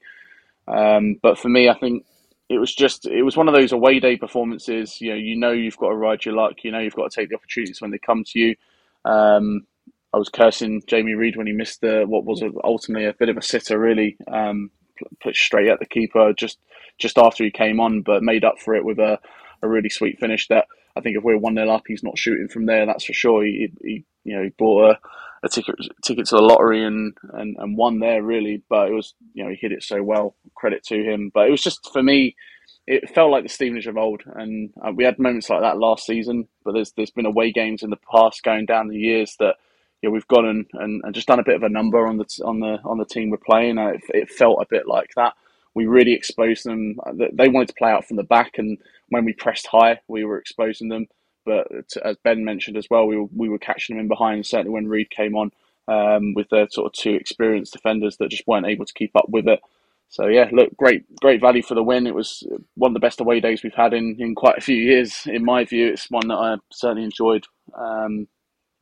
Um, 0.67 1.17
but 1.21 1.37
for 1.37 1.49
me, 1.49 1.69
I 1.69 1.77
think 1.77 2.05
it 2.47 2.57
was 2.57 2.73
just 2.73 3.05
it 3.05 3.23
was 3.23 3.35
one 3.35 3.47
of 3.47 3.55
those 3.55 3.71
away 3.71 3.99
day 3.99 4.17
performances. 4.17 5.01
You 5.01 5.11
know, 5.11 5.15
you 5.17 5.35
know 5.35 5.51
you've 5.51 5.77
got 5.77 5.89
to 5.89 5.95
ride 5.95 6.25
your 6.25 6.35
luck. 6.35 6.63
You 6.63 6.71
know 6.71 6.79
you've 6.79 6.95
got 6.95 7.11
to 7.11 7.15
take 7.15 7.29
the 7.29 7.35
opportunities 7.35 7.81
when 7.81 7.91
they 7.91 7.97
come 7.97 8.23
to 8.23 8.39
you. 8.39 8.55
Um, 9.03 9.67
I 10.13 10.17
was 10.17 10.29
cursing 10.29 10.81
Jamie 10.87 11.13
Reid 11.13 11.35
when 11.35 11.47
he 11.47 11.53
missed 11.53 11.81
the 11.81 12.05
what 12.07 12.23
was 12.23 12.41
ultimately 12.63 13.05
a 13.05 13.13
bit 13.13 13.29
of 13.29 13.37
a 13.37 13.41
sitter, 13.41 13.77
really, 13.77 14.15
um, 14.31 14.71
put 15.21 15.35
straight 15.35 15.69
at 15.69 15.79
the 15.79 15.85
keeper 15.85 16.33
just 16.33 16.59
just 16.97 17.17
after 17.17 17.43
he 17.43 17.51
came 17.51 17.79
on, 17.79 18.01
but 18.01 18.23
made 18.23 18.45
up 18.45 18.59
for 18.59 18.73
it 18.73 18.85
with 18.85 18.99
a, 18.99 19.19
a 19.61 19.67
really 19.67 19.89
sweet 19.89 20.19
finish. 20.19 20.47
That 20.47 20.67
I 20.95 21.01
think 21.01 21.17
if 21.17 21.23
we're 21.23 21.37
one 21.37 21.55
0 21.55 21.69
up, 21.69 21.83
he's 21.87 22.03
not 22.03 22.17
shooting 22.17 22.47
from 22.47 22.65
there. 22.65 22.85
That's 22.85 23.05
for 23.05 23.13
sure. 23.13 23.43
He, 23.43 23.69
he 23.81 24.05
you 24.23 24.35
know 24.35 24.43
he 24.43 24.49
bought 24.49 24.91
a, 24.91 24.99
a 25.43 25.49
ticket 25.49 25.75
ticket 26.03 26.27
to 26.27 26.35
the 26.35 26.41
lottery 26.41 26.83
and, 26.83 27.15
and 27.33 27.55
and 27.57 27.77
won 27.77 27.99
there 27.99 28.23
really, 28.23 28.63
but 28.69 28.89
it 28.89 28.93
was 28.93 29.13
you 29.33 29.43
know 29.43 29.49
he 29.49 29.57
hit 29.57 29.71
it 29.71 29.83
so 29.83 30.01
well. 30.01 30.35
Credit 30.55 30.83
to 30.85 31.03
him, 31.03 31.31
but 31.33 31.47
it 31.47 31.51
was 31.51 31.61
just 31.61 31.91
for 31.91 32.01
me 32.01 32.35
it 32.87 33.09
felt 33.09 33.31
like 33.31 33.43
the 33.43 33.49
Stevenage 33.49 33.87
of 33.87 33.97
old, 33.97 34.21
and 34.35 34.71
uh, 34.81 34.91
we 34.95 35.03
had 35.03 35.17
moments 35.17 35.49
like 35.49 35.61
that 35.61 35.79
last 35.79 36.05
season. 36.05 36.47
But 36.63 36.73
there's 36.73 36.91
there's 36.91 37.11
been 37.11 37.25
away 37.25 37.51
games 37.51 37.83
in 37.83 37.89
the 37.89 37.97
past 38.11 38.43
going 38.43 38.65
down 38.65 38.87
the 38.87 38.97
years 38.97 39.35
that 39.39 39.55
know, 40.05 40.11
we've 40.11 40.27
gone 40.27 40.45
and, 40.45 40.65
and, 40.73 41.01
and, 41.03 41.15
just 41.15 41.27
done 41.27 41.39
a 41.39 41.43
bit 41.43 41.55
of 41.55 41.63
a 41.63 41.69
number 41.69 42.07
on 42.07 42.17
the 42.17 42.25
on 42.43 42.59
the 42.59 42.79
on 42.83 42.97
the 42.97 43.05
team 43.05 43.29
we're 43.29 43.37
playing. 43.37 43.77
Uh, 43.77 43.87
it, 43.87 44.01
it, 44.09 44.29
felt 44.29 44.61
a 44.61 44.67
bit 44.69 44.87
like 44.87 45.11
that. 45.15 45.33
We 45.73 45.85
really 45.85 46.13
exposed 46.13 46.65
them. 46.65 46.99
Uh, 47.05 47.13
they 47.33 47.49
wanted 47.49 47.69
to 47.69 47.75
play 47.75 47.91
out 47.91 48.05
from 48.05 48.17
the 48.17 48.23
back, 48.23 48.57
and 48.57 48.77
when 49.09 49.25
we 49.25 49.33
pressed 49.33 49.67
high, 49.67 49.99
we 50.07 50.23
were 50.23 50.37
exposing 50.37 50.89
them. 50.89 51.07
But 51.45 51.67
as 52.03 52.17
Ben 52.23 52.43
mentioned 52.43 52.77
as 52.77 52.87
well, 52.89 53.05
we 53.05 53.17
were, 53.17 53.27
we 53.35 53.49
were 53.49 53.59
catching 53.59 53.95
them 53.95 54.03
in 54.03 54.07
behind. 54.07 54.45
Certainly 54.45 54.71
when 54.71 54.87
Reid 54.87 55.11
came 55.11 55.35
on 55.35 55.51
um, 55.87 56.33
with 56.33 56.49
their 56.49 56.67
sort 56.69 56.87
of 56.87 56.93
two 56.93 57.13
experienced 57.13 57.73
defenders 57.73 58.17
that 58.17 58.29
just 58.29 58.47
weren't 58.47 58.65
able 58.65 58.85
to 58.85 58.93
keep 58.93 59.15
up 59.15 59.29
with 59.29 59.47
it. 59.47 59.59
So 60.09 60.27
yeah, 60.27 60.49
look, 60.51 60.75
great, 60.77 61.03
great 61.19 61.41
value 61.41 61.61
for 61.61 61.75
the 61.75 61.83
win. 61.83 62.07
It 62.07 62.15
was 62.15 62.43
one 62.75 62.91
of 62.91 62.93
the 62.93 62.99
best 62.99 63.19
away 63.19 63.39
days 63.39 63.63
we've 63.63 63.73
had 63.73 63.93
in, 63.93 64.15
in 64.19 64.35
quite 64.35 64.57
a 64.57 64.61
few 64.61 64.75
years. 64.75 65.23
In 65.25 65.43
my 65.43 65.65
view, 65.65 65.87
it's 65.87 66.09
one 66.09 66.27
that 66.27 66.35
I 66.35 66.55
certainly 66.71 67.03
enjoyed. 67.03 67.45
Um, 67.73 68.27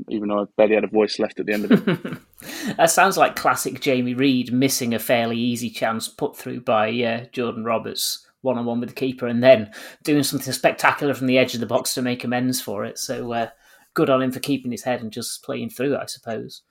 even 0.10 0.30
though 0.30 0.42
I 0.42 0.46
barely 0.58 0.76
had 0.76 0.84
a 0.84 0.88
voice 0.88 1.20
left 1.20 1.40
at 1.40 1.46
the 1.46 1.54
end 1.54 1.66
of 1.66 1.88
it. 1.88 2.18
that 2.78 2.92
sounds 2.92 3.18
like 3.18 3.36
classic 3.36 3.80
Jamie 3.82 4.14
Reid 4.14 4.54
missing 4.54 4.94
a 4.94 5.00
fairly 5.00 5.38
easy 5.38 5.70
chance 5.70 6.08
put 6.08 6.36
through 6.36 6.62
by 6.62 6.90
uh, 7.02 7.26
Jordan 7.32 7.64
Roberts 7.64 8.28
one 8.44 8.58
on 8.58 8.66
one 8.66 8.80
with 8.80 8.90
the 8.90 8.96
keeper, 8.96 9.26
and 9.26 9.42
then 9.42 9.72
doing 10.04 10.22
something 10.22 10.54
spectacular 10.54 11.14
from 11.14 11.28
the 11.28 11.38
edge 11.38 11.54
of 11.54 11.60
the 11.60 11.66
box 11.66 11.94
to 11.94 12.02
make 12.02 12.24
amends 12.24 12.62
for 12.62 12.86
it. 12.86 13.00
So 13.00 13.34
uh, 13.34 13.50
good 13.94 14.10
on 14.10 14.22
him 14.22 14.32
for 14.32 14.40
keeping 14.40 14.72
his 14.72 14.84
head 14.84 15.02
and 15.02 15.12
just 15.12 15.44
playing 15.44 15.70
through, 15.70 15.98
I 15.98 16.06
suppose. 16.06 16.62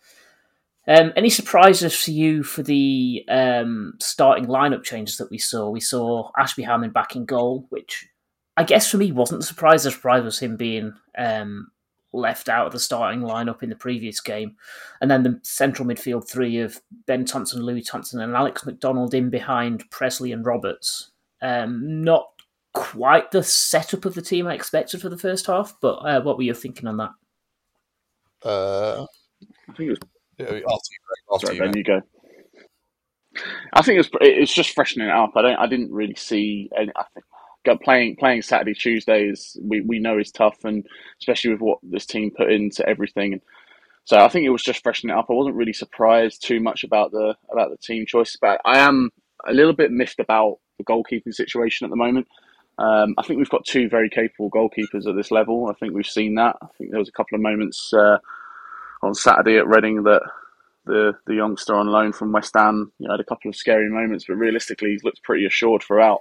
Um, 0.87 1.13
any 1.17 1.31
surprises 1.31 1.95
for 1.95 2.11
you 2.11 2.43
for 2.43 2.63
the 2.63 3.25
um, 3.29 3.95
starting 4.01 4.47
lineup 4.47 4.83
changes 4.83 5.17
that 5.17 5.31
we 5.31 5.39
saw? 5.39 5.71
We 5.71 5.81
saw 5.81 6.31
Ashby 6.39 6.63
Hammond 6.63 6.93
back 6.93 7.17
in 7.17 7.25
goal, 7.25 7.67
which 7.71 8.09
I 8.57 8.65
guess 8.65 8.91
for 8.91 8.99
me 8.99 9.13
wasn't 9.13 9.43
a 9.43 9.47
surprise. 9.47 9.85
The 9.85 9.93
surprise 9.93 10.25
was 10.25 10.39
him 10.41 10.57
being 10.57 10.93
um, 11.17 11.71
left 12.13 12.49
out 12.49 12.67
of 12.67 12.73
the 12.73 12.79
starting 12.79 13.21
lineup 13.21 13.63
in 13.63 13.69
the 13.69 13.77
previous 13.77 14.21
game. 14.21 14.57
And 15.01 15.11
then 15.11 15.23
the 15.23 15.41
central 15.43 15.89
midfield 15.89 16.29
three 16.29 16.59
of 16.59 16.81
Ben 17.07 17.25
Thompson, 17.25 17.63
Louis 17.63 17.83
Thompson, 17.83 18.21
and 18.21 18.35
Alex 18.35 18.65
McDonald 18.65 19.15
in 19.15 19.31
behind 19.31 19.89
Presley 19.91 20.33
and 20.33 20.45
Roberts. 20.45 21.11
Um, 21.41 22.05
not 22.05 22.29
quite 22.73 23.31
the 23.31 23.43
setup 23.43 24.05
of 24.05 24.15
the 24.15 24.23
team 24.23 24.47
I 24.47 24.55
expected 24.55 25.01
for 25.01 25.09
the 25.09 25.19
first 25.19 25.47
half, 25.47 25.75
but 25.81 25.97
uh, 25.97 26.21
what 26.23 26.37
were 26.37 26.45
you 26.45 26.55
thinking 26.55 26.89
on 26.89 26.97
that? 26.99 27.11
Uh, 28.45 29.07
I 29.69 29.73
think 29.75 29.91
it 29.91 29.99
was 29.99 29.99
after 30.41 30.57
you, 30.57 30.69
after 31.33 31.47
Sorry, 31.47 31.57
you, 31.57 31.63
Ben, 31.63 31.77
you 31.77 31.85
go. 31.85 32.01
I 33.73 33.83
think 33.83 34.01
it's 34.01 34.11
it's 34.21 34.53
just 34.53 34.75
freshening 34.75 35.09
it 35.09 35.15
up. 35.15 35.33
I 35.37 35.43
don't. 35.43 35.57
I 35.57 35.67
didn't 35.67 35.93
really 35.93 36.15
see. 36.15 36.71
Any, 36.77 36.93
I 36.97 37.05
think 37.15 37.25
playing 37.83 38.17
playing 38.17 38.43
Saturday 38.43 38.75
Tuesdays 38.75 39.57
we, 39.63 39.81
we 39.81 39.99
know 39.99 40.19
is 40.19 40.31
tough, 40.31 40.65
and 40.65 40.87
especially 41.21 41.53
with 41.53 41.61
what 41.61 41.79
this 41.83 42.07
team 42.07 42.31
put 42.37 42.53
into 42.53 42.87
everything. 42.89 43.41
So 44.05 44.19
I 44.19 44.29
think 44.29 44.45
it 44.45 44.51
was 44.51 44.63
just 44.63 44.83
freshening 44.83 45.15
it 45.15 45.19
up. 45.19 45.27
I 45.31 45.35
wasn't 45.35 45.57
really 45.57 45.73
surprised 45.73 46.45
too 46.45 46.61
much 46.61 46.85
about 46.85 47.13
the 47.13 47.37
about 47.51 47.71
the 47.71 47.77
team 47.77 48.05
choice, 48.07 48.37
but 48.41 48.61
I 48.65 48.79
am 48.79 49.11
a 49.47 49.53
little 49.53 49.73
bit 49.73 49.93
miffed 49.93 50.21
about 50.21 50.59
the 50.79 50.85
goalkeeping 50.85 51.33
situation 51.33 51.85
at 51.85 51.91
the 51.91 51.97
moment. 51.97 52.27
Um, 52.79 53.15
I 53.19 53.23
think 53.23 53.39
we've 53.39 53.51
got 53.51 53.65
two 53.65 53.89
very 53.89 54.09
capable 54.09 54.51
goalkeepers 54.51 55.07
at 55.07 55.15
this 55.15 55.31
level. 55.31 55.69
I 55.69 55.75
think 55.75 55.95
we've 55.95 56.07
seen 56.07 56.35
that. 56.37 56.57
I 56.63 56.67
think 56.79 56.91
there 56.91 56.99
was 56.99 57.09
a 57.09 57.13
couple 57.13 57.37
of 57.37 57.43
moments 57.43 57.93
uh, 57.93 58.19
on 59.03 59.15
Saturday 59.15 59.59
at 59.59 59.69
Reading 59.69 60.03
that 60.05 60.23
the 60.85 61.13
the 61.27 61.35
youngster 61.35 61.75
on 61.75 61.87
loan 61.87 62.13
from 62.13 62.33
West 62.33 62.55
Ham 62.55 62.93
you 62.99 63.07
know, 63.07 63.15
had 63.15 63.21
a 63.21 63.25
couple 63.25 63.49
of 63.49 63.57
scary 63.57 63.89
moments, 63.89 64.25
but 64.27 64.35
realistically 64.35 64.91
he's 64.91 65.05
looked 65.05 65.23
pretty 65.23 65.47
assured 65.47 65.83
throughout. 65.83 66.21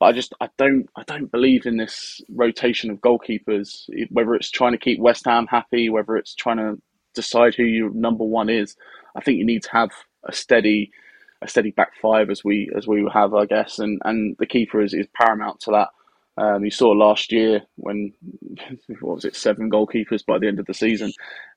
But 0.00 0.06
I 0.06 0.12
just 0.12 0.34
I 0.40 0.48
don't 0.58 0.88
I 0.96 1.02
don't 1.04 1.30
believe 1.30 1.66
in 1.66 1.76
this 1.76 2.20
rotation 2.30 2.90
of 2.90 2.98
goalkeepers. 3.00 3.88
Whether 4.10 4.34
it's 4.34 4.50
trying 4.50 4.72
to 4.72 4.78
keep 4.78 5.00
West 5.00 5.24
Ham 5.26 5.46
happy, 5.48 5.88
whether 5.90 6.16
it's 6.16 6.34
trying 6.34 6.58
to 6.58 6.80
decide 7.14 7.54
who 7.54 7.64
your 7.64 7.90
number 7.90 8.24
one 8.24 8.48
is, 8.48 8.76
I 9.16 9.20
think 9.20 9.38
you 9.38 9.46
need 9.46 9.64
to 9.64 9.72
have 9.72 9.90
a 10.24 10.32
steady 10.32 10.90
a 11.42 11.48
steady 11.48 11.70
back 11.70 11.92
five 12.00 12.30
as 12.30 12.44
we 12.44 12.70
as 12.76 12.86
we 12.86 13.08
have, 13.12 13.34
I 13.34 13.46
guess, 13.46 13.78
and 13.78 14.00
and 14.04 14.36
the 14.38 14.46
keeper 14.46 14.80
is, 14.82 14.94
is 14.94 15.06
paramount 15.14 15.60
to 15.60 15.72
that. 15.72 15.88
Um, 16.36 16.64
you 16.64 16.70
saw 16.70 16.90
last 16.90 17.32
year 17.32 17.62
when 17.76 18.12
what 19.00 19.16
was 19.16 19.24
it 19.24 19.34
seven 19.36 19.70
goalkeepers 19.70 20.24
by 20.24 20.38
the 20.38 20.46
end 20.46 20.60
of 20.60 20.66
the 20.66 20.74
season. 20.74 21.12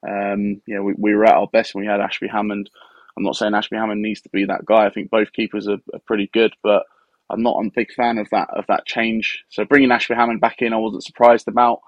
Um, 0.07 0.61
you 0.65 0.75
know, 0.75 0.83
we, 0.83 0.93
we 0.97 1.15
were 1.15 1.25
at 1.25 1.35
our 1.35 1.47
best 1.47 1.75
when 1.75 1.83
we 1.83 1.91
had 1.91 2.01
Ashby 2.01 2.27
Hammond. 2.27 2.69
I'm 3.15 3.23
not 3.23 3.35
saying 3.35 3.53
Ashby 3.53 3.75
Hammond 3.75 4.01
needs 4.01 4.21
to 4.21 4.29
be 4.29 4.45
that 4.45 4.65
guy. 4.65 4.85
I 4.85 4.89
think 4.89 5.11
both 5.11 5.33
keepers 5.33 5.67
are, 5.67 5.79
are 5.93 5.99
pretty 6.07 6.29
good, 6.33 6.53
but 6.63 6.83
I'm 7.31 7.43
not 7.43 7.57
a 7.57 7.69
big 7.73 7.91
fan 7.93 8.17
of 8.17 8.29
that 8.31 8.49
of 8.51 8.65
that 8.67 8.85
change. 8.85 9.43
So 9.49 9.65
bringing 9.65 9.91
Ashby 9.91 10.15
Hammond 10.15 10.41
back 10.41 10.61
in, 10.61 10.73
I 10.73 10.77
wasn't 10.77 11.03
surprised 11.03 11.47
about, 11.47 11.79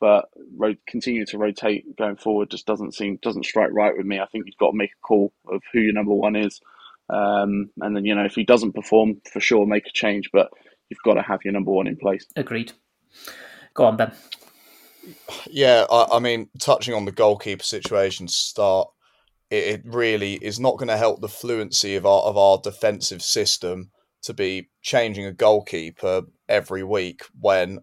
but 0.00 0.26
ro- 0.56 0.74
continue 0.86 1.24
to 1.26 1.38
rotate 1.38 1.96
going 1.96 2.16
forward 2.16 2.50
just 2.50 2.66
doesn't 2.66 2.94
seem 2.94 3.18
doesn't 3.22 3.44
strike 3.44 3.70
right 3.72 3.96
with 3.96 4.06
me. 4.06 4.20
I 4.20 4.26
think 4.26 4.46
you've 4.46 4.56
got 4.58 4.70
to 4.70 4.76
make 4.76 4.92
a 4.92 5.06
call 5.06 5.32
of 5.48 5.62
who 5.72 5.80
your 5.80 5.92
number 5.92 6.14
one 6.14 6.36
is, 6.36 6.60
um, 7.08 7.70
and 7.80 7.96
then 7.96 8.04
you 8.04 8.14
know 8.14 8.24
if 8.24 8.34
he 8.34 8.44
doesn't 8.44 8.74
perform, 8.74 9.20
for 9.32 9.40
sure 9.40 9.66
make 9.66 9.86
a 9.86 9.92
change. 9.92 10.30
But 10.32 10.50
you've 10.88 11.02
got 11.04 11.14
to 11.14 11.22
have 11.22 11.40
your 11.44 11.52
number 11.52 11.70
one 11.70 11.86
in 11.86 11.96
place. 11.96 12.26
Agreed. 12.36 12.72
Go 13.74 13.84
on, 13.84 13.96
Ben. 13.96 14.12
Yeah, 15.48 15.86
I, 15.90 16.06
I 16.12 16.18
mean, 16.18 16.48
touching 16.58 16.94
on 16.94 17.04
the 17.04 17.12
goalkeeper 17.12 17.64
situation 17.64 18.26
to 18.26 18.32
start, 18.32 18.88
it, 19.50 19.64
it 19.64 19.82
really 19.84 20.34
is 20.34 20.60
not 20.60 20.76
going 20.76 20.88
to 20.88 20.96
help 20.96 21.20
the 21.20 21.28
fluency 21.28 21.96
of 21.96 22.04
our 22.04 22.22
of 22.22 22.36
our 22.36 22.58
defensive 22.58 23.22
system 23.22 23.90
to 24.22 24.34
be 24.34 24.70
changing 24.82 25.26
a 25.26 25.32
goalkeeper 25.32 26.22
every 26.48 26.82
week 26.82 27.22
when 27.38 27.80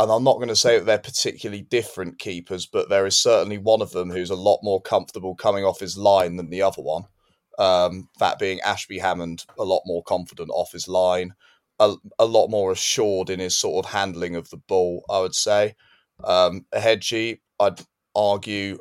and 0.00 0.12
I'm 0.12 0.22
not 0.22 0.36
going 0.36 0.46
to 0.46 0.54
say 0.54 0.78
that 0.78 0.86
they're 0.86 0.96
particularly 0.96 1.62
different 1.62 2.20
keepers, 2.20 2.66
but 2.66 2.88
there 2.88 3.04
is 3.04 3.16
certainly 3.16 3.58
one 3.58 3.82
of 3.82 3.90
them 3.90 4.10
who's 4.10 4.30
a 4.30 4.36
lot 4.36 4.60
more 4.62 4.80
comfortable 4.80 5.34
coming 5.34 5.64
off 5.64 5.80
his 5.80 5.98
line 5.98 6.36
than 6.36 6.50
the 6.50 6.62
other 6.62 6.80
one. 6.80 7.02
Um, 7.58 8.08
that 8.20 8.38
being 8.38 8.60
Ashby 8.60 9.00
Hammond, 9.00 9.44
a 9.58 9.64
lot 9.64 9.82
more 9.86 10.04
confident 10.04 10.50
off 10.52 10.70
his 10.70 10.86
line 10.86 11.34
a, 11.78 11.94
a 12.18 12.24
lot 12.24 12.48
more 12.48 12.72
assured 12.72 13.30
in 13.30 13.40
his 13.40 13.56
sort 13.56 13.84
of 13.84 13.92
handling 13.92 14.36
of 14.36 14.50
the 14.50 14.56
ball, 14.56 15.04
I 15.08 15.20
would 15.20 15.34
say. 15.34 15.74
Um, 16.24 16.66
Hegyi, 16.74 17.40
I'd 17.60 17.80
argue 18.14 18.78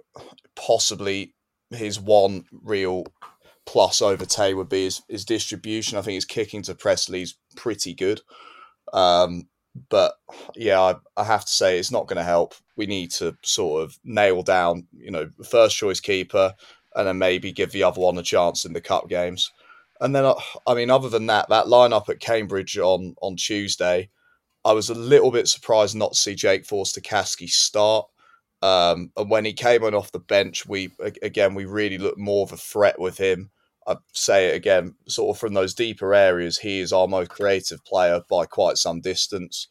possibly 0.56 1.34
his 1.70 2.00
one 2.00 2.46
real 2.52 3.06
plus 3.68 4.02
over 4.02 4.26
Taye 4.26 4.56
would 4.56 4.70
be 4.70 4.86
his, 4.86 5.02
his 5.08 5.26
distribution. 5.26 5.98
I 5.98 6.02
think 6.02 6.16
his 6.16 6.26
kicking 6.26 6.64
to 6.64 6.74
Presley's 6.74 7.36
pretty 7.56 7.94
good. 7.94 8.22
Um, 8.94 9.50
but 9.90 10.14
yeah, 10.56 10.82
I, 10.82 10.96
I, 11.18 11.24
have 11.26 11.46
to 11.46 11.52
say 11.52 11.78
it's 11.78 11.92
not 11.92 12.08
going 12.08 12.18
to 12.18 12.24
help. 12.24 12.56
We 12.78 12.88
need 12.88 13.12
to 13.12 13.38
sort 13.44 13.84
of 13.84 14.00
nail 14.04 14.42
down, 14.42 14.88
you 14.92 15.12
know, 15.12 15.30
first 15.48 15.76
choice 15.76 16.00
keeper, 16.00 16.56
and 16.96 17.08
then 17.08 17.18
maybe 17.20 17.52
give 17.52 17.72
the 17.72 17.84
other 17.84 18.02
one 18.02 18.18
a 18.18 18.24
chance 18.24 18.66
in 18.66 18.74
the 18.74 18.82
cup 18.82 19.08
games. 19.10 19.52
And 20.00 20.16
then, 20.16 20.26
uh, 20.26 20.36
I 20.66 20.74
mean, 20.74 20.90
other 20.90 21.10
than 21.10 21.28
that, 21.28 21.50
that 21.50 21.66
lineup 21.66 22.10
at 22.10 22.20
Cambridge 22.20 22.78
on 22.78 23.16
on 23.22 23.36
Tuesday, 23.36 24.10
I 24.66 24.72
was 24.72 24.90
a 24.90 24.96
little 24.96 25.32
bit 25.32 25.48
surprised 25.48 25.96
not 25.96 26.14
to 26.14 26.18
see 26.18 26.34
Jake 26.34 26.66
Forster-Caskey 26.66 27.50
start. 27.50 28.08
Um, 28.62 29.12
and 29.16 29.30
when 29.30 29.46
he 29.46 29.54
came 29.54 29.84
on 29.84 29.94
off 29.94 30.12
the 30.12 30.20
bench, 30.20 30.66
we 30.66 30.92
again 31.22 31.54
we 31.54 31.66
really 31.66 31.98
looked 31.98 32.18
more 32.18 32.44
of 32.44 32.52
a 32.52 32.58
threat 32.58 33.00
with 33.00 33.18
him. 33.18 33.52
I 33.88 33.96
say 34.12 34.50
it 34.50 34.56
again, 34.56 34.96
sort 35.08 35.36
of 35.36 35.40
from 35.40 35.54
those 35.54 35.74
deeper 35.74 36.14
areas, 36.14 36.58
he 36.58 36.80
is 36.82 36.92
our 36.92 37.08
most 37.08 37.30
creative 37.30 37.84
player 37.86 38.22
by 38.30 38.46
quite 38.46 38.78
some 38.78 39.00
distance. 39.00 39.68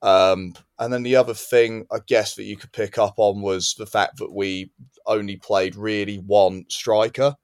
Um, 0.00 0.54
and 0.78 0.92
then 0.92 1.02
the 1.02 1.16
other 1.16 1.34
thing, 1.34 1.86
I 1.92 1.98
guess, 2.06 2.34
that 2.36 2.44
you 2.44 2.56
could 2.56 2.72
pick 2.72 2.98
up 2.98 3.14
on 3.18 3.42
was 3.42 3.74
the 3.74 3.86
fact 3.86 4.18
that 4.18 4.32
we 4.32 4.70
only 5.06 5.36
played 5.36 5.76
really 5.76 6.16
one 6.16 6.64
striker 6.68 7.36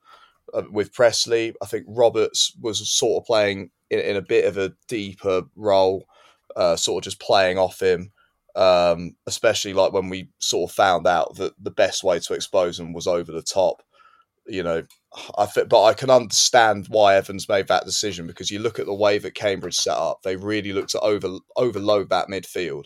uh, 0.54 0.62
with 0.70 0.92
Presley. 0.92 1.54
I 1.60 1.66
think 1.66 1.84
Roberts 1.88 2.56
was 2.60 2.88
sort 2.88 3.22
of 3.22 3.26
playing 3.26 3.70
in, 3.90 3.98
in 3.98 4.16
a 4.16 4.22
bit 4.22 4.44
of 4.46 4.56
a 4.56 4.72
deeper 4.88 5.42
role, 5.56 6.06
uh, 6.56 6.76
sort 6.76 7.02
of 7.02 7.04
just 7.04 7.20
playing 7.20 7.58
off 7.58 7.80
him. 7.80 8.12
Um, 8.56 9.16
especially 9.26 9.72
like 9.72 9.92
when 9.92 10.08
we 10.08 10.28
sort 10.38 10.70
of 10.70 10.76
found 10.76 11.08
out 11.08 11.34
that 11.36 11.54
the 11.60 11.72
best 11.72 12.04
way 12.04 12.20
to 12.20 12.34
expose 12.34 12.78
him 12.78 12.92
was 12.92 13.08
over 13.08 13.32
the 13.32 13.42
top. 13.42 13.82
You 14.46 14.62
know, 14.62 14.84
I 15.38 15.46
but 15.68 15.82
I 15.82 15.94
can 15.94 16.10
understand 16.10 16.86
why 16.88 17.14
Evans 17.14 17.48
made 17.48 17.68
that 17.68 17.84
decision 17.84 18.26
because 18.26 18.50
you 18.50 18.58
look 18.58 18.78
at 18.78 18.86
the 18.86 18.94
way 18.94 19.18
that 19.18 19.34
Cambridge 19.34 19.76
set 19.76 19.96
up; 19.96 20.22
they 20.22 20.36
really 20.36 20.72
looked 20.72 20.90
to 20.90 21.00
over 21.00 21.38
overload 21.56 22.08
that 22.10 22.28
midfield, 22.28 22.84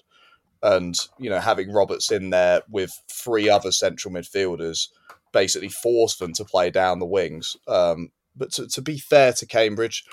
and 0.62 0.94
you 1.18 1.30
know 1.30 1.40
having 1.40 1.72
Roberts 1.72 2.12
in 2.12 2.30
there 2.30 2.62
with 2.68 3.02
three 3.10 3.48
other 3.48 3.72
central 3.72 4.12
midfielders 4.12 4.88
basically 5.32 5.68
forced 5.68 6.18
them 6.18 6.32
to 6.34 6.44
play 6.44 6.70
down 6.70 6.98
the 6.98 7.06
wings. 7.06 7.56
Um, 7.66 8.10
but 8.36 8.52
to, 8.52 8.66
to 8.68 8.82
be 8.82 8.98
fair 8.98 9.32
to 9.34 9.46
Cambridge, 9.46 10.04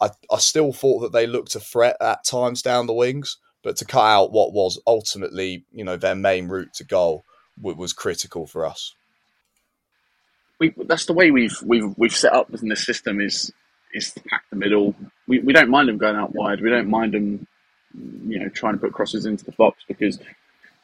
I, 0.00 0.10
I 0.30 0.38
still 0.38 0.72
thought 0.72 1.00
that 1.00 1.12
they 1.12 1.26
looked 1.26 1.54
a 1.54 1.60
threat 1.60 1.96
at 2.00 2.24
times 2.24 2.62
down 2.62 2.86
the 2.86 2.94
wings, 2.94 3.38
but 3.62 3.76
to 3.76 3.84
cut 3.84 4.04
out 4.04 4.32
what 4.32 4.52
was 4.52 4.80
ultimately, 4.86 5.64
you 5.72 5.84
know, 5.84 5.96
their 5.96 6.14
main 6.14 6.48
route 6.48 6.74
to 6.74 6.84
goal 6.84 7.24
was 7.60 7.92
critical 7.92 8.46
for 8.46 8.64
us. 8.64 8.94
We, 10.62 10.72
that's 10.84 11.06
the 11.06 11.12
way 11.12 11.32
we've 11.32 11.60
we've 11.64 11.92
we've 11.98 12.14
set 12.14 12.32
up 12.32 12.54
in 12.54 12.68
this 12.68 12.86
system 12.86 13.20
is 13.20 13.52
is 13.92 14.12
to 14.12 14.20
pack 14.20 14.44
the 14.48 14.54
middle. 14.54 14.94
We, 15.26 15.40
we 15.40 15.52
don't 15.52 15.70
mind 15.70 15.88
them 15.88 15.98
going 15.98 16.14
out 16.14 16.36
wide. 16.36 16.60
We 16.60 16.70
don't 16.70 16.88
mind 16.88 17.14
them, 17.14 17.48
you 18.28 18.38
know, 18.38 18.48
trying 18.48 18.74
to 18.74 18.78
put 18.78 18.92
crosses 18.92 19.26
into 19.26 19.44
the 19.44 19.50
box 19.52 19.82
because 19.88 20.20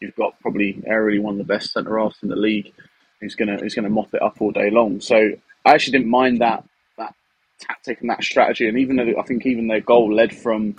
you've 0.01 0.17
got 0.17 0.41
probably 0.41 0.83
aerially 0.91 1.21
one 1.21 1.35
of 1.35 1.39
the 1.39 1.53
best 1.55 1.73
centre 1.73 1.97
halves 1.97 2.19
in 2.25 2.29
the 2.29 2.35
league 2.35 2.73
who's 3.21 3.37
gonna 3.37 3.57
who's 3.59 3.77
gonna 3.77 3.89
mop 3.89 4.13
it 4.15 4.21
up 4.21 4.43
all 4.43 4.51
day 4.51 4.69
long. 4.69 5.01
So 5.01 5.31
I 5.65 5.75
actually 5.75 5.93
didn't 5.93 6.11
mind 6.11 6.41
that 6.41 6.65
that 6.97 7.15
tactic 7.61 8.01
and 8.01 8.11
that 8.11 8.25
strategy. 8.25 8.69
And 8.69 8.79
even 8.79 8.97
though 8.97 9.15
I 9.17 9.23
think 9.23 9.47
even 9.47 9.69
their 9.69 9.81
goal 9.81 10.13
led 10.13 10.35
from 10.35 10.75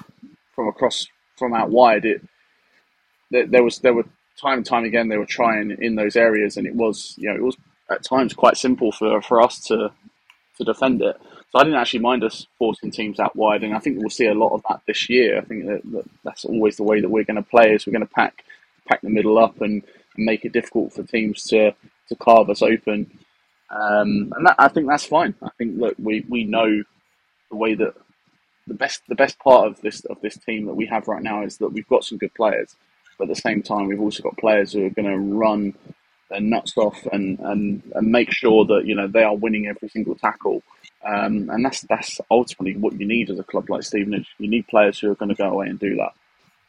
from 0.56 0.68
across 0.68 1.08
from 1.38 1.54
out 1.54 1.70
wide, 1.70 2.04
it 2.04 2.22
there, 3.32 3.48
there 3.48 3.64
was 3.64 3.80
there 3.80 3.94
were 3.94 4.06
time 4.42 4.58
and 4.58 4.66
time 4.66 4.84
again 4.84 5.08
they 5.08 5.18
were 5.18 5.26
trying 5.26 5.72
in 5.80 5.96
those 5.96 6.18
areas, 6.18 6.58
and 6.58 6.68
it 6.68 6.76
was 6.76 7.16
you 7.18 7.30
know 7.30 7.36
it 7.38 7.44
was 7.44 7.56
at 7.90 8.04
times 8.04 8.34
quite 8.34 8.58
simple 8.58 8.92
for 8.92 9.22
for 9.22 9.42
us 9.42 9.60
to 9.68 9.92
to 10.58 10.64
defend 10.64 11.02
it. 11.02 11.20
So 11.52 11.60
I 11.60 11.64
didn't 11.64 11.80
actually 11.80 12.02
mind 12.02 12.24
us 12.24 12.46
forcing 12.60 12.92
teams 12.92 13.20
out 13.20 13.36
wide, 13.36 13.64
and 13.64 13.74
I 13.74 13.80
think 13.80 13.98
we'll 13.98 14.10
see 14.10 14.28
a 14.28 14.36
lot 14.36 14.54
of 14.54 14.62
that 14.70 14.82
this 14.86 15.10
year. 15.10 15.40
I 15.40 15.42
think 15.42 15.66
that, 15.66 15.82
that 15.92 16.06
that's 16.24 16.46
always 16.46 16.78
the 16.78 16.84
way 16.84 17.02
that 17.02 17.10
we're 17.10 17.24
going 17.24 17.44
to 17.44 17.50
play 17.50 17.74
is 17.74 17.88
we're 17.88 17.94
going 17.94 18.08
to 18.08 18.14
pack 18.14 18.44
pack 18.88 19.02
the 19.02 19.10
middle 19.10 19.38
up 19.38 19.62
and, 19.62 19.84
and 20.16 20.26
make 20.26 20.46
it 20.46 20.52
difficult 20.52 20.94
for 20.94 21.04
teams 21.04 21.44
to 21.46 21.74
to 22.10 22.16
carve 22.16 22.50
us 22.50 22.62
open. 22.62 23.10
Um, 23.72 24.34
and 24.36 24.48
that, 24.48 24.56
I 24.58 24.68
think 24.68 24.88
that's 24.88 25.06
fine. 25.06 25.36
I 25.44 25.50
think 25.58 25.78
look, 25.78 25.96
we, 26.00 26.26
we 26.28 26.44
know 26.44 26.84
the 27.52 27.56
way 27.56 27.76
that 27.76 27.94
the 28.68 28.74
best 28.74 29.02
the 29.08 29.16
best 29.16 29.40
part 29.40 29.68
of 29.68 29.82
this 29.82 30.06
of 30.06 30.22
this 30.22 30.38
team 30.38 30.66
that 30.66 30.76
we 30.76 30.86
have 30.86 31.08
right 31.08 31.24
now 31.24 31.44
is 31.44 31.58
that 31.58 31.70
we've 31.70 31.88
got 31.88 32.04
some 32.04 32.18
good 32.18 32.34
players, 32.36 32.76
but 33.18 33.30
at 33.30 33.36
the 33.36 33.42
same 33.42 33.64
time 33.64 33.88
we've 33.88 34.02
also 34.02 34.22
got 34.24 34.38
players 34.38 34.74
who 34.74 34.86
are 34.86 34.92
going 34.92 35.08
to 35.08 35.36
run 35.36 35.74
their 36.30 36.42
nuts 36.42 36.78
off 36.78 37.06
and, 37.12 37.40
and, 37.40 37.84
and 37.96 38.12
make 38.12 38.32
sure 38.32 38.66
that 38.66 38.86
you 38.86 38.96
know 38.96 39.08
they 39.08 39.24
are 39.24 39.36
winning 39.36 39.68
every 39.68 39.90
single 39.90 40.16
tackle. 40.16 40.64
Um, 41.06 41.50
and 41.50 41.64
that's 41.64 41.82
that's 41.82 42.20
ultimately 42.30 42.76
what 42.76 43.00
you 43.00 43.08
need 43.08 43.30
as 43.30 43.40
a 43.40 43.44
club 43.44 43.70
like 43.70 43.84
Stevenage. 43.84 44.28
You 44.38 44.50
need 44.50 44.68
players 44.68 45.00
who 45.00 45.12
are 45.12 45.16
going 45.16 45.30
to 45.30 45.36
go 45.36 45.50
away 45.50 45.68
and 45.68 45.80
do 45.80 45.96
that. 45.96 46.12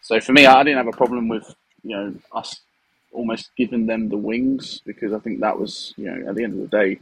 So 0.02 0.20
for 0.20 0.32
me, 0.32 0.46
I 0.46 0.62
didn't 0.62 0.78
have 0.78 0.94
a 0.94 0.96
problem 0.96 1.28
with 1.28 1.54
you 1.82 1.96
know 1.96 2.14
us 2.32 2.60
almost 3.12 3.50
giving 3.56 3.86
them 3.86 4.08
the 4.08 4.16
wings 4.16 4.80
because 4.84 5.12
I 5.12 5.18
think 5.18 5.40
that 5.40 5.58
was, 5.58 5.94
you 5.96 6.10
know, 6.10 6.28
at 6.28 6.34
the 6.36 6.44
end 6.44 6.54
of 6.54 6.70
the 6.70 6.76
day, 6.76 6.98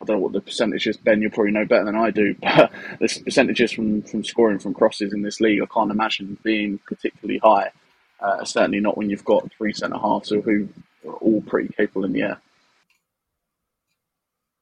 I 0.00 0.04
don't 0.04 0.16
know 0.16 0.22
what 0.22 0.32
the 0.32 0.40
percentage 0.40 0.86
is. 0.86 0.96
Ben, 0.96 1.20
You'll 1.20 1.32
probably 1.32 1.52
know 1.52 1.64
better 1.64 1.84
than 1.84 1.96
I 1.96 2.10
do, 2.10 2.34
but 2.42 2.70
the 3.00 3.22
percentages 3.24 3.72
from, 3.72 4.02
from 4.02 4.24
scoring 4.24 4.58
from 4.58 4.74
crosses 4.74 5.12
in 5.12 5.22
this 5.22 5.40
league, 5.40 5.62
I 5.62 5.66
can't 5.66 5.90
imagine 5.90 6.38
being 6.42 6.78
particularly 6.86 7.38
high. 7.38 7.72
Uh, 8.20 8.44
certainly 8.44 8.80
not 8.80 8.96
when 8.96 9.10
you've 9.10 9.24
got 9.24 9.50
three 9.52 9.72
centre 9.72 9.98
halves 9.98 10.30
who 10.30 10.68
are 11.06 11.14
all 11.14 11.40
pretty 11.42 11.72
capable 11.74 12.04
in 12.04 12.12
the 12.12 12.22
air. 12.22 12.40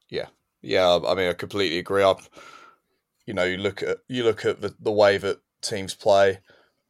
Yeah, 0.08 0.26
yeah. 0.62 0.98
I 1.06 1.14
mean, 1.14 1.28
I 1.28 1.32
completely 1.32 1.78
agree. 1.78 2.02
I, 2.02 2.14
you 3.26 3.34
know, 3.34 3.44
you 3.44 3.56
look 3.56 3.82
at 3.82 3.98
you 4.08 4.24
look 4.24 4.44
at 4.44 4.60
the, 4.60 4.74
the 4.80 4.92
way 4.92 5.18
that 5.18 5.40
teams 5.62 5.94
play. 5.94 6.38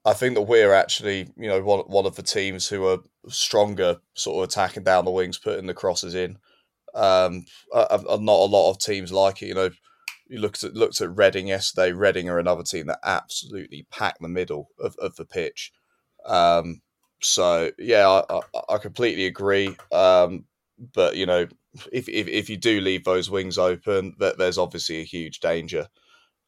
I 0.04 0.12
think 0.12 0.34
that 0.34 0.42
we're 0.42 0.72
actually, 0.72 1.30
you 1.36 1.48
know, 1.48 1.60
one 1.62 1.80
one 1.80 2.06
of 2.06 2.16
the 2.16 2.22
teams 2.22 2.68
who 2.68 2.86
are 2.86 2.98
stronger, 3.28 3.96
sort 4.14 4.42
of 4.42 4.48
attacking 4.48 4.84
down 4.84 5.04
the 5.04 5.10
wings, 5.10 5.38
putting 5.38 5.66
the 5.66 5.74
crosses 5.74 6.14
in. 6.14 6.38
Um, 6.94 7.44
not 7.74 8.10
a 8.10 8.16
lot 8.16 8.70
of 8.70 8.78
teams 8.78 9.12
like 9.12 9.42
it. 9.42 9.46
You 9.46 9.54
know, 9.54 9.70
you 10.28 10.38
looked 10.38 10.64
at 10.64 10.74
looked 10.74 11.00
at 11.00 11.16
Reading 11.16 11.48
yesterday. 11.48 11.92
Reading 11.92 12.28
are 12.28 12.38
another 12.38 12.62
team 12.62 12.86
that 12.86 13.00
absolutely 13.04 13.86
pack 13.90 14.16
the 14.20 14.28
middle 14.28 14.68
of, 14.78 14.96
of 14.98 15.16
the 15.16 15.24
pitch. 15.24 15.72
Um, 16.24 16.82
so 17.20 17.70
yeah, 17.79 18.09
I, 18.09 18.40
I, 18.55 18.74
I 18.74 18.79
completely 18.79 19.26
agree. 19.26 19.76
Um, 19.92 20.44
but 20.94 21.16
you 21.16 21.26
know, 21.26 21.46
if, 21.92 22.09
if 22.09 22.29
if 22.29 22.50
you 22.50 22.57
do 22.57 22.81
leave 22.81 23.05
those 23.05 23.31
wings 23.31 23.59
open, 23.59 24.14
that 24.18 24.38
there's 24.38 24.59
obviously 24.59 25.00
a 25.00 25.05
huge 25.05 25.40
danger. 25.40 25.88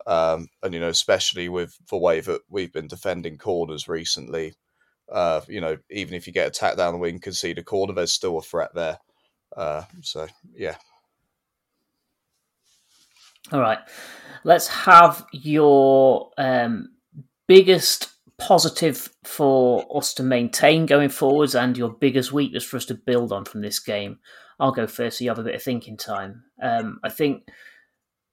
Um, 0.07 0.49
and 0.63 0.73
you 0.73 0.81
know, 0.81 0.89
especially 0.89 1.49
with 1.49 1.77
the 1.91 1.97
way 1.97 2.21
that 2.21 2.41
we've 2.49 2.73
been 2.73 2.89
defending 2.89 3.37
corners 3.37 3.89
recently, 3.89 4.55
uh, 5.11 5.41
you 5.49 5.61
know, 5.61 5.77
even 5.91 6.15
if 6.15 6.27
you 6.27 6.33
get 6.33 6.49
attacked 6.49 6.79
down 6.79 6.95
the 6.95 6.99
wing, 6.99 7.19
concede 7.19 7.59
a 7.59 7.63
corner, 7.63 7.93
there's 7.93 8.13
still 8.13 8.39
a 8.39 8.43
threat 8.43 8.75
there. 8.75 8.99
Uh, 9.57 9.83
so 10.03 10.27
yeah. 10.55 10.77
All 13.51 13.61
right, 13.61 13.79
let's 14.45 14.69
have 14.69 15.27
your 15.33 16.31
um, 16.37 16.91
biggest 17.47 18.11
positive 18.39 19.11
for 19.25 19.85
us 19.97 20.15
to 20.15 20.23
maintain 20.23 20.87
going 20.87 21.09
forwards, 21.09 21.55
and 21.55 21.77
your 21.77 21.91
biggest 21.91 22.33
weakness 22.33 22.65
for 22.65 22.77
us 22.77 22.85
to 22.87 22.95
build 22.95 23.33
on 23.33 23.45
from 23.45 23.61
this 23.61 23.79
game. 23.79 24.19
I'll 24.61 24.73
go 24.73 24.87
first, 24.87 25.19
so 25.19 25.25
you 25.25 25.31
have 25.31 25.39
a 25.39 25.45
bit 25.45 25.55
of 25.55 25.63
thinking 25.63 25.97
time. 25.97 26.45
Um, 26.63 26.99
I 27.05 27.11
think 27.11 27.49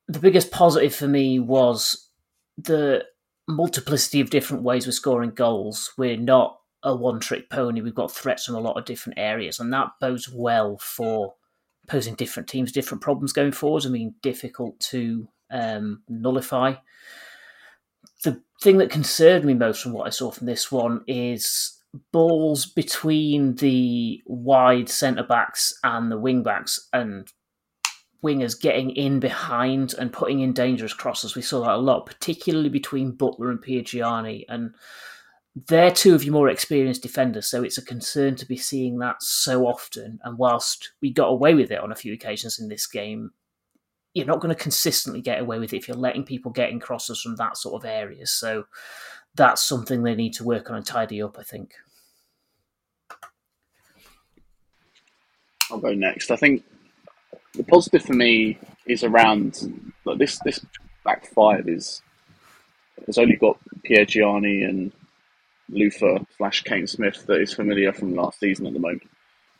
the 0.07 0.19
biggest 0.19 0.51
positive 0.51 0.95
for 0.95 1.07
me 1.07 1.39
was 1.39 2.09
the 2.57 3.05
multiplicity 3.47 4.21
of 4.21 4.29
different 4.29 4.63
ways 4.63 4.85
we're 4.85 4.91
scoring 4.91 5.31
goals. 5.31 5.93
We're 5.97 6.17
not 6.17 6.59
a 6.83 6.95
one 6.95 7.19
trick 7.19 7.49
pony. 7.49 7.81
We've 7.81 7.93
got 7.93 8.11
threats 8.11 8.45
from 8.45 8.55
a 8.55 8.59
lot 8.59 8.77
of 8.77 8.85
different 8.85 9.19
areas, 9.19 9.59
and 9.59 9.73
that 9.73 9.91
bodes 9.99 10.29
well 10.29 10.77
for 10.77 11.35
posing 11.87 12.15
different 12.15 12.49
teams 12.49 12.71
different 12.71 13.03
problems 13.03 13.33
going 13.33 13.51
forwards. 13.51 13.85
I 13.85 13.89
mean, 13.89 14.15
difficult 14.21 14.79
to 14.91 15.27
um, 15.51 16.01
nullify. 16.09 16.75
The 18.25 18.41
thing 18.61 18.79
that 18.79 18.89
concerned 18.89 19.45
me 19.45 19.53
most 19.53 19.81
from 19.81 19.93
what 19.93 20.07
I 20.07 20.09
saw 20.09 20.31
from 20.31 20.47
this 20.47 20.71
one 20.71 21.03
is 21.07 21.79
balls 22.11 22.65
between 22.65 23.55
the 23.55 24.21
wide 24.25 24.89
centre 24.89 25.23
backs 25.23 25.77
and 25.83 26.11
the 26.11 26.17
wing 26.17 26.41
backs, 26.41 26.89
and 26.91 27.31
wingers 28.23 28.59
getting 28.59 28.89
in 28.89 29.19
behind 29.19 29.93
and 29.93 30.11
putting 30.11 30.39
in 30.39 30.53
dangerous 30.53 30.93
crosses. 30.93 31.35
We 31.35 31.43
saw 31.43 31.61
that 31.61 31.75
a 31.75 31.77
lot, 31.77 32.07
particularly 32.07 32.69
between 32.69 33.11
Butler 33.11 33.51
and 33.51 33.63
Piergianni. 33.63 34.45
And 34.49 34.73
they're 35.67 35.91
two 35.91 36.15
of 36.15 36.23
your 36.23 36.33
more 36.33 36.49
experienced 36.49 37.03
defenders, 37.03 37.45
so 37.45 37.63
it's 37.63 37.77
a 37.77 37.85
concern 37.85 38.35
to 38.37 38.45
be 38.47 38.57
seeing 38.57 38.97
that 38.99 39.21
so 39.21 39.67
often. 39.67 40.19
And 40.23 40.39
whilst 40.39 40.93
we 41.01 41.13
got 41.13 41.27
away 41.27 41.53
with 41.53 41.71
it 41.71 41.79
on 41.79 41.91
a 41.91 41.95
few 41.95 42.11
occasions 42.13 42.57
in 42.59 42.67
this 42.69 42.87
game, 42.87 43.31
you're 44.15 44.25
not 44.25 44.39
going 44.39 44.55
to 44.55 44.61
consistently 44.61 45.21
get 45.21 45.41
away 45.41 45.59
with 45.59 45.73
it 45.73 45.77
if 45.77 45.87
you're 45.87 45.97
letting 45.97 46.23
people 46.23 46.49
get 46.49 46.69
in 46.69 46.79
crosses 46.79 47.21
from 47.21 47.35
that 47.35 47.57
sort 47.57 47.75
of 47.75 47.87
areas. 47.87 48.31
So 48.31 48.63
that's 49.35 49.61
something 49.61 50.01
they 50.01 50.15
need 50.15 50.33
to 50.35 50.45
work 50.45 50.69
on 50.69 50.77
and 50.77 50.85
tidy 50.85 51.21
up, 51.21 51.37
I 51.37 51.43
think. 51.43 51.73
I'll 55.69 55.79
go 55.79 55.93
next. 55.93 56.31
I 56.31 56.37
think 56.37 56.63
the 57.55 57.63
positive 57.63 58.03
for 58.03 58.13
me 58.13 58.57
is 58.85 59.03
around 59.03 59.91
like 60.05 60.17
this 60.17 60.39
this 60.45 60.65
back 61.03 61.25
five 61.25 61.67
is 61.67 62.01
has 63.07 63.17
only 63.17 63.35
got 63.35 63.57
Pierre 63.83 64.05
Piergianni 64.05 64.67
and 64.67 64.91
Luther 65.69 66.19
slash 66.37 66.63
Kane 66.63 66.87
Smith 66.87 67.25
that 67.25 67.41
is 67.41 67.53
familiar 67.53 67.91
from 67.91 68.15
last 68.15 68.39
season 68.39 68.65
at 68.67 68.73
the 68.73 68.79
moment. 68.79 69.03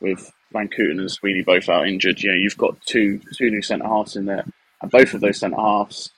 With 0.00 0.32
Van 0.52 0.68
Kooten 0.68 0.98
and 1.00 1.10
Sweeney 1.10 1.42
both 1.42 1.68
out 1.68 1.88
injured, 1.88 2.22
you 2.22 2.30
know, 2.30 2.36
you've 2.36 2.56
got 2.56 2.80
two 2.86 3.20
two 3.34 3.50
new 3.50 3.62
centre 3.62 3.86
halves 3.86 4.16
in 4.16 4.26
there. 4.26 4.44
And 4.80 4.90
both 4.90 5.14
of 5.14 5.20
those 5.20 5.38
centre 5.38 5.56
halves, 5.56 6.10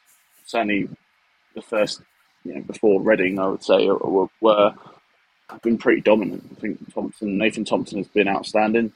certainly 0.44 0.88
the 1.54 1.62
first 1.62 2.02
you 2.44 2.54
know, 2.54 2.60
before 2.62 3.00
Reading, 3.00 3.38
I 3.38 3.46
would 3.48 3.62
say, 3.62 3.86
were, 3.86 4.28
were 4.40 4.74
have 5.50 5.62
been 5.62 5.78
pretty 5.78 6.00
dominant. 6.00 6.44
I 6.56 6.60
think 6.60 6.92
Thompson, 6.92 7.38
Nathan 7.38 7.64
Thompson 7.64 7.98
has 7.98 8.08
been 8.08 8.28
outstanding. 8.28 8.92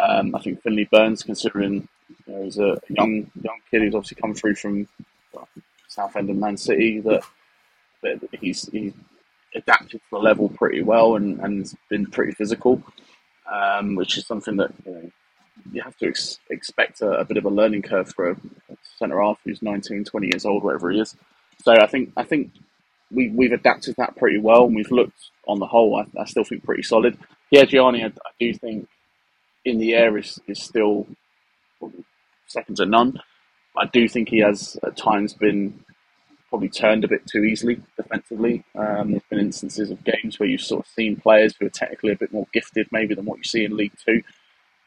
Um, 0.00 0.34
I 0.34 0.40
think 0.40 0.62
Finley 0.62 0.88
Burns, 0.90 1.22
considering 1.22 1.88
you 2.26 2.34
know, 2.34 2.42
he's 2.44 2.58
a 2.58 2.80
young 2.88 3.30
young 3.42 3.58
kid 3.70 3.82
who's 3.82 3.94
obviously 3.94 4.20
come 4.20 4.34
through 4.34 4.54
from 4.54 4.88
well, 5.32 5.48
Southend 5.88 6.30
and 6.30 6.40
Man 6.40 6.56
City. 6.56 7.00
That, 7.00 7.22
that 8.02 8.20
he's 8.40 8.68
he's 8.68 8.92
adapted 9.54 10.00
to 10.00 10.10
the 10.12 10.18
level 10.18 10.48
pretty 10.48 10.82
well 10.82 11.16
and 11.16 11.40
and 11.40 11.72
been 11.88 12.06
pretty 12.06 12.32
physical, 12.32 12.82
um, 13.52 13.94
which 13.94 14.18
is 14.18 14.26
something 14.26 14.56
that 14.56 14.72
you, 14.84 14.92
know, 14.92 15.10
you 15.72 15.82
have 15.82 15.96
to 15.98 16.08
ex- 16.08 16.38
expect 16.50 17.00
a, 17.02 17.10
a, 17.20 17.24
bit 17.24 17.36
of 17.36 17.44
a 17.44 17.50
learning 17.50 17.82
curve 17.82 18.12
for 18.14 18.30
a 18.30 18.36
centre 18.98 19.20
half 19.20 19.38
who's 19.44 19.62
19, 19.62 20.04
20 20.04 20.26
years 20.26 20.44
old, 20.44 20.62
whatever 20.62 20.90
he 20.90 21.00
is. 21.00 21.16
So 21.62 21.72
I 21.72 21.86
think 21.86 22.12
I 22.16 22.22
think 22.24 22.52
we 23.10 23.30
we've 23.30 23.52
adapted 23.52 23.96
that 23.96 24.16
pretty 24.16 24.38
well, 24.38 24.66
and 24.66 24.76
we've 24.76 24.90
looked 24.90 25.30
on 25.46 25.58
the 25.58 25.66
whole. 25.66 25.96
I, 25.96 26.20
I 26.20 26.24
still 26.24 26.44
think 26.44 26.64
pretty 26.64 26.82
solid. 26.82 27.18
Yeah, 27.50 27.64
Gianni, 27.64 28.04
I, 28.04 28.08
I 28.08 28.30
do 28.38 28.54
think 28.54 28.88
in 29.64 29.78
the 29.78 29.94
air 29.94 30.16
is, 30.16 30.38
is 30.46 30.62
still 30.62 31.06
second 32.46 32.76
to 32.76 32.86
none. 32.86 33.20
I 33.76 33.86
do 33.86 34.08
think 34.08 34.28
he 34.28 34.38
has 34.38 34.76
at 34.84 34.96
times 34.96 35.34
been 35.34 35.84
probably 36.48 36.68
turned 36.68 37.04
a 37.04 37.08
bit 37.08 37.26
too 37.26 37.44
easily 37.44 37.80
defensively. 37.96 38.64
Um, 38.74 39.12
there's 39.12 39.22
been 39.30 39.38
instances 39.38 39.90
of 39.90 40.04
games 40.04 40.38
where 40.38 40.48
you've 40.48 40.60
sort 40.60 40.86
of 40.86 40.92
seen 40.92 41.16
players 41.16 41.54
who 41.58 41.66
are 41.66 41.70
technically 41.70 42.12
a 42.12 42.16
bit 42.16 42.32
more 42.32 42.46
gifted 42.52 42.88
maybe 42.90 43.14
than 43.14 43.24
what 43.26 43.38
you 43.38 43.44
see 43.44 43.64
in 43.64 43.76
League 43.76 43.92
Two 44.04 44.22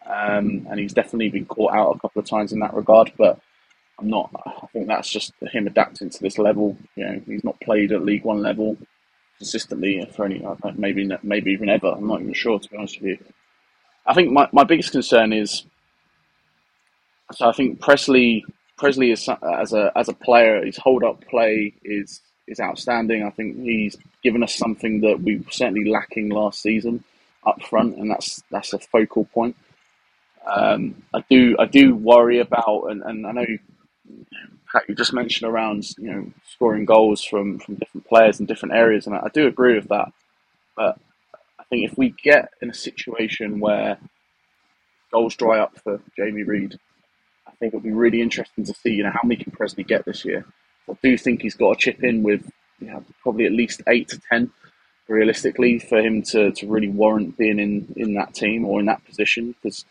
um, 0.06 0.67
and 0.69 0.80
he's 0.80 0.93
definitely 0.93 1.30
been 1.30 1.45
caught 1.45 1.74
out 1.74 1.95
a 1.95 2.00
couple 2.00 2.19
of 2.19 2.26
times 2.26 2.52
in 2.52 2.60
that 2.60 2.74
regard. 2.74 3.12
But 3.17 3.39
I'm 4.00 4.10
not. 4.10 4.32
I 4.45 4.67
think 4.74 4.88
that's 4.88 5.10
just 5.10 5.34
him 5.52 5.67
adapting 5.67 6.10
to 6.10 6.21
this 6.21 6.38
level. 6.38 6.78
You 6.95 7.06
know, 7.06 7.21
he's 7.26 7.43
not 7.43 7.60
played 7.62 7.91
at 7.91 8.04
League 8.04 8.24
One 8.24 8.41
level 8.41 8.78
consistently 9.38 10.08
for 10.15 10.26
any 10.26 10.43
maybe 10.76 11.10
maybe 11.24 11.52
even 11.52 11.69
ever. 11.69 11.88
I'm 11.88 12.08
not 12.08 12.21
even 12.21 12.34
sure 12.34 12.60
to 12.60 12.69
be 12.69 12.78
honest 12.78 13.02
with 13.02 13.12
you. 13.12 13.17
I 14.06 14.13
think 14.13 14.32
my, 14.32 14.50
my 14.52 14.63
biggest 14.63 14.91
concern 14.91 15.32
is 15.32 15.65
so 17.34 17.47
I 17.47 17.54
think 17.54 17.80
Pressley 17.80 18.43
Pressley 18.81 19.11
is 19.11 19.29
as 19.43 19.73
a 19.73 19.91
as 19.95 20.09
a 20.09 20.13
player, 20.13 20.65
his 20.65 20.75
hold 20.75 21.03
up 21.03 21.23
play 21.27 21.71
is 21.83 22.19
is 22.47 22.59
outstanding. 22.59 23.23
I 23.23 23.29
think 23.29 23.61
he's 23.61 23.95
given 24.23 24.41
us 24.41 24.55
something 24.55 25.01
that 25.01 25.21
we 25.21 25.37
were 25.37 25.51
certainly 25.51 25.87
lacking 25.87 26.29
last 26.29 26.63
season 26.63 27.03
up 27.45 27.61
front, 27.61 27.97
and 27.97 28.09
that's 28.09 28.41
that's 28.49 28.73
a 28.73 28.79
focal 28.79 29.25
point. 29.25 29.55
Um, 30.47 31.03
I 31.13 31.23
do 31.29 31.55
I 31.59 31.65
do 31.65 31.95
worry 31.95 32.39
about, 32.39 32.85
and, 32.89 33.03
and 33.03 33.27
I 33.27 33.31
know 33.33 33.45
you, 33.47 33.59
Pat, 34.71 34.89
you 34.89 34.95
just 34.95 35.13
mentioned 35.13 35.47
around 35.47 35.87
you 35.99 36.11
know 36.11 36.31
scoring 36.49 36.85
goals 36.85 37.23
from 37.23 37.59
from 37.59 37.75
different 37.75 38.07
players 38.07 38.39
in 38.39 38.47
different 38.47 38.73
areas, 38.73 39.05
and 39.05 39.15
I, 39.15 39.19
I 39.25 39.29
do 39.31 39.45
agree 39.45 39.75
with 39.75 39.89
that. 39.89 40.11
But 40.75 40.97
I 41.59 41.63
think 41.69 41.87
if 41.87 41.95
we 41.99 42.15
get 42.23 42.49
in 42.63 42.71
a 42.71 42.73
situation 42.73 43.59
where 43.59 43.99
goals 45.11 45.35
dry 45.35 45.59
up 45.59 45.77
for 45.83 46.01
Jamie 46.17 46.41
Reid, 46.41 46.73
I 46.73 46.90
think 47.62 47.74
it'll 47.74 47.84
be 47.84 47.91
really 47.91 48.21
interesting 48.21 48.65
to 48.65 48.74
see 48.74 48.89
you 48.89 49.04
know 49.04 49.12
how 49.12 49.21
many 49.24 49.41
can 49.41 49.54
Presley 49.54 49.84
get 49.84 50.04
this 50.06 50.26
year. 50.26 50.45
I 50.89 50.97
do 51.02 51.17
think 51.17 51.41
he's 51.41 51.56
got 51.56 51.78
to 51.78 51.80
chip 51.80 52.04
in 52.04 52.24
with 52.24 52.52
you 52.80 52.88
know, 52.88 53.06
probably 53.21 53.45
at 53.45 53.52
least 53.52 53.82
eight 53.88 54.10
to 54.10 54.19
ten 54.30 54.52
realistically 55.08 55.78
for 55.78 56.00
him 56.00 56.21
to, 56.24 56.52
to 56.54 56.67
really 56.67 56.88
warrant 56.88 57.38
being 57.38 57.60
in, 57.60 57.93
in 57.97 58.13
that 58.15 58.34
team 58.34 58.65
or 58.65 58.80
in 58.80 58.86
that 58.88 59.04
position 59.06 59.54
because 59.62 59.86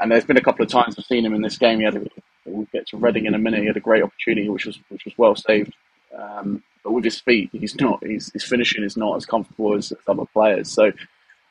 and 0.00 0.10
there's 0.10 0.24
been 0.24 0.36
a 0.36 0.42
couple 0.42 0.64
of 0.64 0.70
times 0.70 0.96
I've 0.98 1.04
seen 1.04 1.24
him 1.24 1.34
in 1.34 1.42
this 1.42 1.58
game. 1.58 1.78
He 1.78 1.84
had 1.84 1.96
a, 1.96 2.04
we'll 2.44 2.66
get 2.72 2.88
to 2.88 2.96
Reading 2.96 3.26
in 3.26 3.34
a 3.34 3.38
minute. 3.38 3.60
He 3.60 3.66
had 3.66 3.76
a 3.76 3.80
great 3.80 4.02
opportunity, 4.02 4.48
which 4.48 4.66
was 4.66 4.78
which 4.88 5.04
was 5.04 5.14
well 5.16 5.36
saved. 5.36 5.74
Um, 6.16 6.62
but 6.82 6.92
with 6.92 7.04
his 7.04 7.20
feet, 7.20 7.50
he's 7.52 7.76
not. 7.80 8.04
He's, 8.04 8.32
his 8.32 8.42
finishing 8.42 8.82
is 8.82 8.96
not 8.96 9.16
as 9.16 9.26
comfortable 9.26 9.76
as, 9.76 9.92
as 9.92 9.98
other 10.08 10.24
players. 10.32 10.68
So 10.68 10.90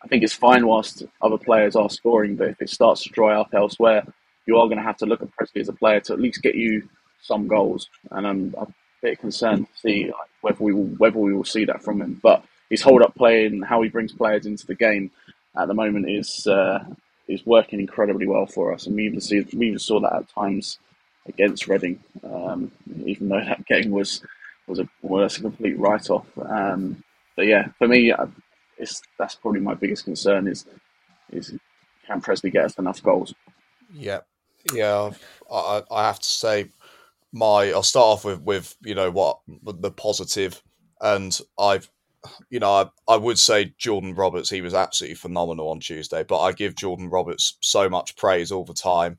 I 0.04 0.08
think 0.08 0.24
it's 0.24 0.34
fine 0.34 0.67
whilst 0.67 1.04
other 1.21 1.38
players 1.38 1.76
are 1.78 1.89
scoring, 1.89 2.36
but 2.36 2.50
if 2.50 2.62
it 2.62 2.69
starts 2.69 3.04
to 3.04 3.10
dry 3.10 3.39
up 3.39 3.54
elsewhere, 3.54 4.04
you 4.45 4.58
are 4.58 4.67
going 4.67 4.77
to 4.77 4.84
have 4.84 4.97
to 4.97 5.06
look 5.06 5.21
at 5.21 5.32
Presley 5.32 5.62
as 5.62 5.69
a 5.69 5.73
player 5.73 5.99
to 6.01 6.13
at 6.13 6.19
least 6.19 6.41
get 6.41 6.56
you 6.56 6.88
some 7.21 7.47
goals. 7.47 7.89
And 8.12 8.27
I'm, 8.27 8.56
I'm 8.58 8.67
a 8.67 8.73
bit 9.01 9.19
concerned 9.19 9.67
to 9.67 9.80
see 9.80 10.06
like, 10.06 10.30
whether 10.41 10.63
we 10.63 10.73
will 10.73 10.89
whether 10.97 11.19
we 11.19 11.34
will 11.34 11.45
see 11.45 11.65
that 11.65 11.84
from 11.84 12.01
him. 12.01 12.19
But 12.21 12.43
his 12.69 12.82
hold 12.82 13.01
up 13.01 13.15
play 13.15 13.45
and 13.45 13.63
how 13.63 13.82
he 13.82 13.89
brings 13.89 14.13
players 14.13 14.45
into 14.45 14.65
the 14.65 14.75
game 14.75 15.12
at 15.56 15.67
the 15.67 15.73
moment 15.73 16.10
is 16.10 16.47
uh, 16.47 16.84
is 17.27 17.45
working 17.45 17.80
incredibly 17.80 18.27
well 18.27 18.45
for 18.45 18.73
us, 18.73 18.88
and 18.88 18.95
we 18.95 19.06
even 19.06 19.21
see 19.21 19.45
we 19.54 19.67
even 19.67 19.80
saw 19.80 19.99
that 19.99 20.13
at 20.13 20.30
times 20.30 20.80
against 21.27 21.67
Reading, 21.67 21.99
um, 22.23 22.71
even 23.06 23.30
though 23.30 23.43
that 23.43 23.65
game 23.65 23.91
was 23.91 24.21
was 24.67 24.80
a 24.80 24.88
was 25.01 25.38
a 25.38 25.41
complete 25.41 25.77
write 25.77 26.10
off. 26.10 26.27
Um, 26.38 27.04
but 27.36 27.45
yeah, 27.45 27.67
for 27.77 27.88
me, 27.88 28.13
it's 28.77 29.01
that's 29.17 29.36
probably 29.36 29.62
my 29.62 29.73
biggest 29.73 30.06
concern 30.06 30.47
is 30.47 30.65
is 31.32 31.54
can 32.08 32.21
Presley 32.21 32.49
get 32.49 32.65
us 32.65 32.77
enough 32.77 33.04
goals? 33.04 33.34
Yeah, 33.93 34.21
yeah. 34.74 35.12
I, 35.52 35.84
I 35.91 36.08
have 36.08 36.19
to 36.19 36.30
say, 36.30 36.69
my 37.34 37.71
I'll 37.71 37.84
start 37.84 38.06
off 38.06 38.26
with 38.26 38.41
with 38.41 38.76
you 38.82 38.95
know 38.95 39.12
what 39.12 39.39
the 39.63 39.91
positive, 39.91 40.62
and 41.02 41.39
I've 41.60 41.89
you 42.50 42.60
know, 42.60 42.71
I, 42.71 42.89
I 43.08 43.17
would 43.17 43.39
say 43.39 43.74
Jordan 43.78 44.13
Roberts, 44.13 44.50
he 44.50 44.62
was 44.62 44.74
absolutely 44.74 45.15
phenomenal 45.15 45.69
on 45.69 45.80
Tuesday, 45.80 46.24
but 46.24 46.39
I 46.39 46.52
give 46.52 46.76
Jordan 46.76 47.10
Roberts 47.10 47.58
so 47.62 47.89
much 47.89 48.15
praise 48.15 48.52
all 48.52 48.65
the 48.65 48.74
time 48.74 49.17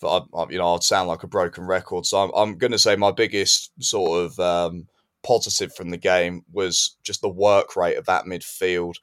that 0.00 0.08
I, 0.08 0.20
I 0.36 0.46
you 0.50 0.58
know, 0.58 0.74
I'd 0.74 0.82
sound 0.82 1.08
like 1.08 1.22
a 1.22 1.28
broken 1.28 1.64
record. 1.64 2.06
So 2.06 2.18
I'm, 2.18 2.30
I'm 2.34 2.58
going 2.58 2.72
to 2.72 2.78
say 2.78 2.96
my 2.96 3.10
biggest 3.10 3.72
sort 3.82 4.24
of 4.24 4.40
um, 4.40 4.86
positive 5.22 5.74
from 5.74 5.90
the 5.90 5.96
game 5.96 6.44
was 6.52 6.96
just 7.02 7.22
the 7.22 7.28
work 7.28 7.76
rate 7.76 7.96
of 7.96 8.06
that 8.06 8.24
midfield 8.24 8.94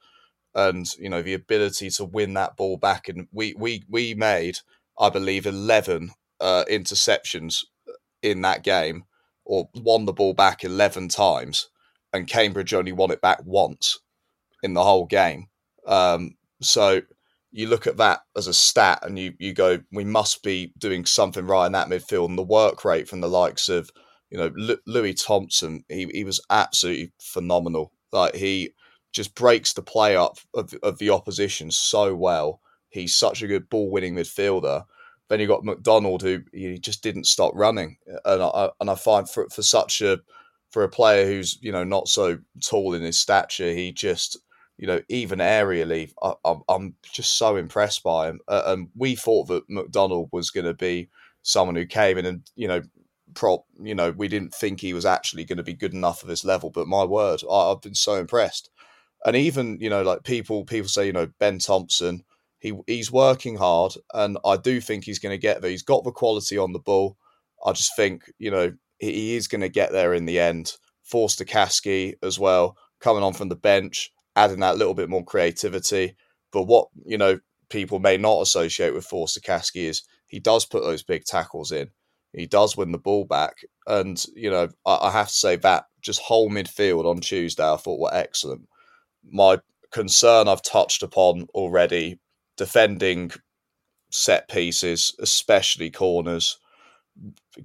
and, 0.56 0.88
you 0.98 1.10
know, 1.10 1.22
the 1.22 1.34
ability 1.34 1.90
to 1.92 2.06
win 2.06 2.34
that 2.36 2.56
ball 2.58 2.78
back. 2.78 3.10
And 3.10 3.28
we, 3.32 3.54
we, 3.58 3.84
we 3.90 4.14
made, 4.14 4.60
I 5.02 5.10
believe, 5.10 5.46
11 5.46 6.12
uh, 6.40 6.64
interceptions 6.70 7.66
in 8.22 8.42
that 8.44 8.64
game 8.64 9.04
or 9.44 9.68
won 9.76 10.06
the 10.06 10.14
ball 10.14 10.34
back 10.34 10.64
11 10.64 11.10
times 11.10 11.70
and 12.14 12.28
Cambridge 12.28 12.74
only 12.74 12.92
won 12.92 13.12
it 13.12 13.22
back 13.22 13.42
once 13.44 14.00
in 14.64 14.74
the 14.74 14.84
whole 14.84 15.06
game. 15.06 15.48
Um, 15.88 16.36
so 16.62 17.02
you 17.52 17.68
look 17.68 17.88
at 17.88 17.98
that 17.98 18.22
as 18.36 18.48
a 18.48 18.54
stat 18.54 19.00
and 19.04 19.18
you, 19.18 19.34
you 19.40 19.54
go, 19.54 19.80
we 19.92 20.04
must 20.04 20.44
be 20.44 20.74
doing 20.78 21.06
something 21.06 21.46
right 21.46 21.66
in 21.66 21.72
that 21.74 21.88
midfield. 21.88 22.30
And 22.30 22.38
the 22.38 22.44
work 22.44 22.86
rate 22.86 23.08
from 23.08 23.22
the 23.22 23.30
likes 23.30 23.70
of, 23.70 23.90
you 24.30 24.38
know, 24.38 24.52
L- 24.70 24.78
Louis 24.86 25.14
Thompson, 25.14 25.84
he, 25.90 26.08
he 26.14 26.24
was 26.24 26.40
absolutely 26.50 27.12
phenomenal. 27.20 27.92
Like 28.12 28.36
he 28.36 28.72
just 29.14 29.36
breaks 29.36 29.74
the 29.74 29.82
play 29.82 30.16
up 30.16 30.38
of, 30.54 30.74
of 30.84 30.98
the 31.00 31.10
opposition 31.10 31.72
so 31.72 32.16
well. 32.16 32.62
He's 32.92 33.16
such 33.16 33.42
a 33.42 33.48
good 33.48 33.70
ball 33.70 33.90
winning 33.90 34.16
midfielder. 34.16 34.86
Then 35.30 35.40
you 35.40 35.48
got 35.48 35.64
McDonald, 35.64 36.22
who 36.22 36.42
he 36.54 36.78
just 36.78 37.02
didn't 37.02 37.26
stop 37.26 37.54
running, 37.56 37.98
and 38.26 38.44
I 38.44 38.70
and 38.80 38.90
I 38.90 38.96
find 38.96 39.30
for 39.30 39.48
for 39.50 39.64
such 39.64 40.02
a 40.02 40.20
for 40.72 40.84
a 40.84 40.90
player 40.90 41.26
who's 41.26 41.58
you 41.62 41.72
know 41.72 41.84
not 41.84 42.08
so 42.08 42.38
tall 42.64 42.94
in 42.94 43.02
his 43.02 43.18
stature, 43.18 43.74
he 43.74 43.94
just 43.94 44.38
you 44.78 44.88
know 44.88 45.00
even 45.08 45.40
aerially, 45.40 46.12
I, 46.22 46.34
am 46.46 46.62
I'm 46.68 46.96
just 47.04 47.38
so 47.38 47.56
impressed 47.56 48.04
by 48.04 48.28
him. 48.28 48.40
Uh, 48.48 48.64
and 48.68 48.90
we 48.96 49.16
thought 49.16 49.48
that 49.48 49.70
McDonald 49.70 50.30
was 50.34 50.50
going 50.50 50.66
to 50.66 50.74
be 50.74 51.10
someone 51.44 51.76
who 51.76 51.86
came 51.86 52.18
in 52.18 52.26
and 52.26 52.50
you 52.56 52.68
know 52.68 52.82
prop 53.34 53.66
you 53.82 53.96
know 53.96 54.12
we 54.12 54.28
didn't 54.28 54.54
think 54.54 54.80
he 54.80 54.94
was 54.94 55.06
actually 55.06 55.46
going 55.46 55.58
to 55.58 55.64
be 55.64 55.74
good 55.74 55.94
enough 55.94 56.20
for 56.20 56.28
this 56.28 56.44
level 56.44 56.70
but 56.70 56.88
my 56.88 57.04
word 57.04 57.42
I, 57.50 57.70
have 57.70 57.82
been 57.82 57.96
so 57.96 58.16
impressed 58.16 58.70
and 59.26 59.36
even 59.36 59.80
you 59.80 59.90
know 59.90 60.04
like 60.04 60.24
people 60.24 60.66
people 60.66 60.90
say 60.90 61.06
you 61.06 61.14
know 61.14 61.30
ben 61.40 61.60
thompson 61.60 62.24
he 62.62 62.74
he's 62.88 63.12
working 63.12 63.58
hard 63.58 63.94
and 64.14 64.38
i 64.46 64.56
do 64.56 64.80
think 64.80 65.04
he's 65.04 65.20
going 65.20 65.34
to 65.34 65.42
get 65.42 65.62
there 65.62 65.70
he's 65.70 65.84
got 65.84 66.06
the 66.06 66.12
quality 66.12 66.58
on 66.58 66.72
the 66.72 66.80
ball 66.80 67.18
i 67.66 67.74
just 67.74 67.96
think 67.98 68.24
you 68.40 68.50
know 68.50 68.72
he 69.02 69.36
is 69.36 69.48
going 69.48 69.62
to 69.62 69.70
get 69.70 69.92
there 69.92 70.14
in 70.14 70.26
the 70.26 70.40
end. 70.40 70.74
Forster-Caskey 71.04 72.14
as 72.22 72.40
well, 72.40 72.78
coming 73.00 73.24
on 73.24 73.34
from 73.34 73.50
the 73.50 73.56
bench, 73.56 74.14
adding 74.36 74.60
that 74.60 74.78
little 74.78 74.94
bit 74.94 75.10
more 75.10 75.26
creativity. 75.26 76.16
But 76.52 76.64
what, 76.64 76.88
you 77.06 77.18
know, 77.18 77.40
people 77.70 78.00
may 78.00 78.18
not 78.18 78.42
associate 78.42 78.94
with 78.94 79.06
Forster-Caskey 79.06 79.88
is 79.88 80.04
he 80.28 80.40
does 80.40 80.66
put 80.66 80.84
those 80.84 81.04
big 81.04 81.26
tackles 81.26 81.72
in. 81.72 81.90
He 82.34 82.46
does 82.46 82.78
win 82.78 82.92
the 82.92 83.00
ball 83.00 83.26
back. 83.26 83.58
And, 83.88 84.24
you 84.36 84.52
know, 84.52 84.70
I, 84.86 85.00
I 85.02 85.12
have 85.12 85.28
to 85.28 85.34
say 85.34 85.56
that 85.58 85.86
just 86.02 86.22
whole 86.22 86.50
midfield 86.50 87.06
on 87.06 87.20
Tuesday 87.20 87.68
I 87.68 87.78
thought 87.78 88.00
were 88.00 88.14
excellent. 88.14 88.70
My 89.30 89.60
concern 89.92 90.48
I've 90.48 90.62
touched 90.62 91.02
upon 91.04 91.48
already 91.56 92.20
defending 92.62 93.32
set 94.12 94.48
pieces, 94.48 95.16
especially 95.18 95.90
corners. 95.90 96.60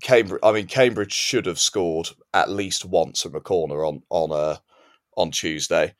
Cambridge. 0.01 0.41
I 0.43 0.53
mean, 0.53 0.67
Cambridge 0.67 1.13
should 1.13 1.45
have 1.45 1.59
scored 1.59 2.09
at 2.33 2.49
least 2.49 2.87
once 2.87 3.21
from 3.21 3.35
a 3.35 3.41
corner 3.43 3.85
on 3.85 4.03
on 4.09 4.33
uh, 4.33 4.57
on 5.15 5.33
Tuesday, 5.33 5.95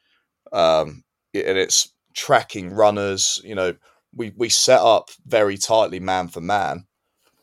um, 0.51 1.05
and 1.35 1.59
it's 1.59 1.93
tracking 2.15 2.71
runners. 2.71 3.39
You 3.45 3.55
know, 3.55 3.75
we 4.15 4.33
we 4.35 4.49
set 4.49 4.81
up 4.81 5.11
very 5.27 5.59
tightly 5.59 6.01
man 6.01 6.29
for 6.29 6.41
man, 6.41 6.87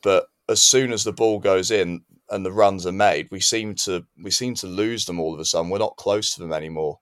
but 0.02 0.26
as 0.50 0.62
soon 0.62 0.92
as 0.92 1.04
the 1.04 1.14
ball 1.14 1.38
goes 1.38 1.70
in 1.70 2.02
and 2.32 2.44
the 2.44 2.52
runs 2.52 2.88
are 2.88 2.92
made, 2.92 3.28
we 3.30 3.40
seem 3.40 3.76
to 3.76 4.08
we 4.24 4.32
seem 4.32 4.56
to 4.56 4.68
lose 4.68 5.06
them 5.06 5.20
all 5.20 5.36
of 5.36 5.40
a 5.40 5.46
sudden. 5.46 5.70
We're 5.70 5.78
not 5.78 5.98
close 5.98 6.34
to 6.34 6.42
them 6.42 6.52
anymore, 6.52 7.00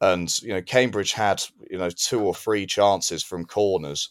and 0.00 0.42
you 0.42 0.48
know, 0.48 0.62
Cambridge 0.62 1.12
had 1.12 1.42
you 1.70 1.78
know 1.78 1.90
two 1.90 2.20
or 2.20 2.34
three 2.34 2.66
chances 2.66 3.22
from 3.22 3.44
corners 3.44 4.10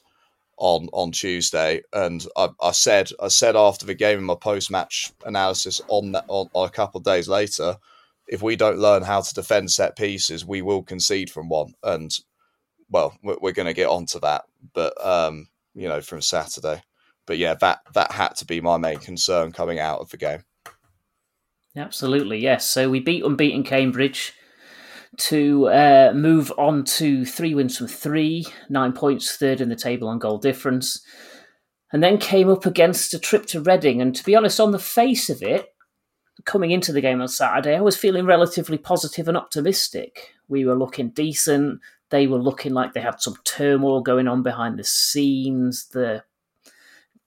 on 0.57 0.87
on 0.93 1.11
Tuesday, 1.11 1.81
and 1.93 2.25
I, 2.35 2.49
I 2.61 2.71
said 2.71 3.11
I 3.21 3.27
said 3.27 3.55
after 3.55 3.85
the 3.85 3.93
game 3.93 4.19
in 4.19 4.25
my 4.25 4.35
post 4.35 4.71
match 4.71 5.11
analysis 5.25 5.81
on 5.87 6.13
that 6.13 6.25
on, 6.27 6.49
on, 6.53 6.67
a 6.67 6.71
couple 6.71 6.99
of 6.99 7.05
days 7.05 7.27
later, 7.27 7.77
if 8.27 8.41
we 8.41 8.55
don't 8.55 8.79
learn 8.79 9.03
how 9.03 9.21
to 9.21 9.33
defend 9.33 9.71
set 9.71 9.97
pieces, 9.97 10.45
we 10.45 10.61
will 10.61 10.83
concede 10.83 11.29
from 11.29 11.49
one, 11.49 11.73
and 11.83 12.17
well, 12.89 13.17
we're, 13.23 13.37
we're 13.41 13.51
going 13.51 13.67
to 13.67 13.73
get 13.73 13.89
onto 13.89 14.19
that, 14.21 14.45
but 14.73 14.93
um, 15.05 15.47
you 15.73 15.87
know, 15.87 16.01
from 16.01 16.21
Saturday, 16.21 16.81
but 17.27 17.37
yeah, 17.37 17.53
that 17.55 17.79
that 17.93 18.11
had 18.11 18.35
to 18.37 18.45
be 18.45 18.61
my 18.61 18.77
main 18.77 18.97
concern 18.97 19.51
coming 19.51 19.79
out 19.79 19.99
of 19.99 20.09
the 20.09 20.17
game. 20.17 20.43
Absolutely, 21.77 22.39
yes. 22.39 22.67
So 22.67 22.89
we 22.89 23.01
beat 23.01 23.23
unbeaten 23.23 23.63
Cambridge 23.63 24.33
to 25.17 25.67
uh, 25.69 26.12
move 26.15 26.51
on 26.58 26.84
to 26.84 27.25
three 27.25 27.56
wins 27.56 27.78
from 27.78 27.88
three, 27.88 28.45
nine 28.69 28.93
points, 28.93 29.36
third 29.36 29.62
in 29.62 29.69
the 29.69 29.75
table 29.75 30.08
on 30.08 30.19
goal 30.19 30.38
difference, 30.38 31.01
and 31.91 32.04
then 32.04 32.17
came 32.17 32.49
up 32.49 32.65
against 32.65 33.13
a 33.13 33.19
trip 33.19 33.45
to 33.47 33.62
Reading. 33.62 34.01
And 34.01 34.15
to 34.15 34.23
be 34.23 34.36
honest, 34.36 34.60
on 34.60 34.71
the 34.71 34.80
face 34.80 35.30
of 35.30 35.41
it, 35.41 35.73
coming 36.45 36.71
into 36.71 36.91
the 36.91 37.01
game 37.01 37.21
on 37.21 37.28
Saturday, 37.28 37.75
I 37.75 37.82
was 37.82 37.97
feeling 37.97 38.25
relatively 38.25 38.78
positive 38.78 39.28
and 39.28 39.38
optimistic. 39.38 40.34
We 40.47 40.65
were 40.65 40.75
looking 40.75 41.10
decent. 41.10 41.80
They 42.10 42.28
were 42.28 42.38
looking 42.38 42.73
like 42.73 42.93
they 42.93 43.01
had 43.01 43.21
some 43.21 43.36
turmoil 43.45 44.01
going 44.01 44.28
on 44.28 44.43
behind 44.43 44.78
the 44.78 44.84
scenes. 44.84 45.88
The 45.88 46.23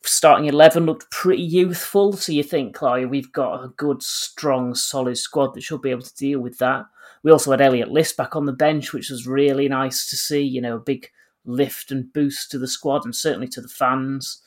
starting 0.02 0.46
11 0.46 0.86
looked 0.86 1.10
pretty 1.10 1.42
youthful. 1.42 2.12
So 2.12 2.32
you 2.32 2.42
think, 2.42 2.80
like, 2.80 3.10
we've 3.10 3.32
got 3.32 3.64
a 3.64 3.68
good, 3.68 4.02
strong, 4.02 4.74
solid 4.74 5.18
squad 5.18 5.54
that 5.54 5.62
should 5.62 5.82
be 5.82 5.90
able 5.90 6.02
to 6.02 6.14
deal 6.14 6.40
with 6.40 6.58
that. 6.58 6.86
We 7.22 7.30
also 7.30 7.50
had 7.50 7.60
Elliott 7.60 7.90
List 7.90 8.16
back 8.16 8.36
on 8.36 8.46
the 8.46 8.52
bench, 8.52 8.92
which 8.92 9.10
was 9.10 9.26
really 9.26 9.68
nice 9.68 10.08
to 10.10 10.16
see. 10.16 10.42
You 10.42 10.60
know, 10.60 10.76
a 10.76 10.80
big 10.80 11.10
lift 11.44 11.90
and 11.90 12.12
boost 12.12 12.50
to 12.50 12.58
the 12.58 12.68
squad 12.68 13.04
and 13.04 13.14
certainly 13.14 13.48
to 13.48 13.60
the 13.60 13.68
fans. 13.68 14.42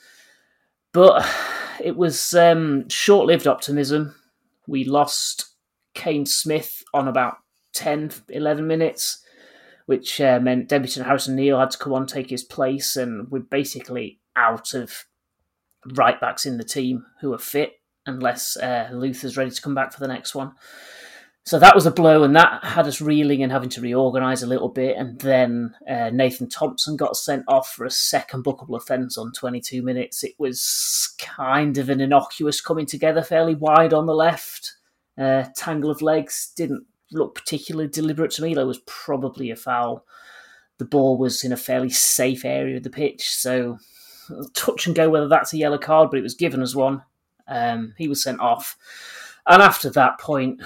But 0.94 1.26
it 1.84 1.96
was 1.96 2.34
um, 2.34 2.88
short 2.90 3.26
lived 3.26 3.48
optimism. 3.48 4.16
We 4.68 4.84
lost 4.84 5.52
Kane 5.94 6.26
Smith 6.26 6.84
on 6.94 7.08
about 7.08 7.38
10, 7.74 8.12
11 8.30 8.68
minutes, 8.68 9.24
which 9.86 10.22
uh, 10.22 10.40
meant 10.40 10.70
Debington 10.70 11.06
Harrison 11.06 11.36
Neal 11.36 11.60
had 11.60 11.72
to 11.72 11.78
come 11.78 11.94
on 11.94 12.06
take 12.06 12.30
his 12.30 12.44
place, 12.44 12.96
and 12.96 13.30
we're 13.30 13.40
basically 13.40 14.20
out 14.36 14.74
of 14.74 15.06
right 15.94 16.20
backs 16.22 16.46
in 16.46 16.58
the 16.58 16.64
team 16.64 17.06
who 17.20 17.34
are 17.34 17.40
fit 17.40 17.74
unless 18.06 18.58
uh, 18.58 18.90
Luther's 18.92 19.38
ready 19.38 19.52
to 19.52 19.62
come 19.62 19.76
back 19.76 19.94
for 19.94 20.00
the 20.00 20.08
next 20.08 20.36
one. 20.36 20.54
So 21.44 21.58
that 21.58 21.74
was 21.74 21.88
a 21.88 21.92
blow, 21.92 22.24
and 22.24 22.36
that 22.36 22.64
had 22.64 22.88
us 22.88 23.02
reeling 23.02 23.42
and 23.42 23.52
having 23.52 23.70
to 23.70 23.82
reorganise 23.82 24.44
a 24.44 24.48
little 24.48 24.70
bit. 24.70 24.96
And 24.96 25.20
then 25.20 25.74
uh, 25.90 26.12
Nathan 26.12 26.48
Thompson 26.48 26.96
got 26.96 27.18
sent 27.18 27.44
off 27.48 27.70
for 27.70 27.84
a 27.84 27.90
second 27.90 28.44
bookable 28.44 28.78
offence 28.78 29.18
on 29.18 29.32
22 29.32 29.82
minutes. 29.82 30.24
It 30.24 30.36
was 30.38 31.16
kind 31.20 31.80
of 31.80 31.90
an 31.90 32.00
innocuous 32.00 32.62
coming 32.62 32.86
together, 32.86 33.24
fairly 33.24 33.56
wide 33.56 33.92
on 33.92 34.06
the 34.06 34.14
left. 34.14 34.76
Uh, 35.18 35.46
tangle 35.56 35.90
of 35.90 36.04
legs 36.04 36.54
didn't 36.56 36.86
look 37.12 37.34
particularly 37.34 37.90
deliberate 37.90 38.32
to 38.32 38.44
me. 38.44 38.54
There 38.54 38.68
was 38.68 38.82
probably 38.86 39.50
a 39.50 39.56
foul. 39.56 40.06
The 40.78 40.86
ball 40.86 41.18
was 41.18 41.44
in 41.44 41.52
a 41.52 41.58
fairly 41.58 41.90
safe 41.90 42.46
area 42.46 42.78
of 42.78 42.84
the 42.84 42.90
pitch, 42.90 43.28
so 43.30 43.78
touch 44.54 44.88
and 44.88 44.96
go 44.96 45.10
whether 45.10 45.28
that's 45.28 45.54
a 45.54 45.58
yellow 45.58 45.78
card, 45.78 46.10
but 46.10 46.20
it 46.20 46.24
was 46.24 46.36
given 46.36 46.62
as 46.62 46.76
one. 46.76 47.04
Um, 47.48 47.94
he 47.98 48.08
was 48.08 48.24
sent 48.24 48.40
off. 48.40 48.78
And 49.48 49.62
after 49.62 49.90
that 49.92 50.20
point, 50.20 50.62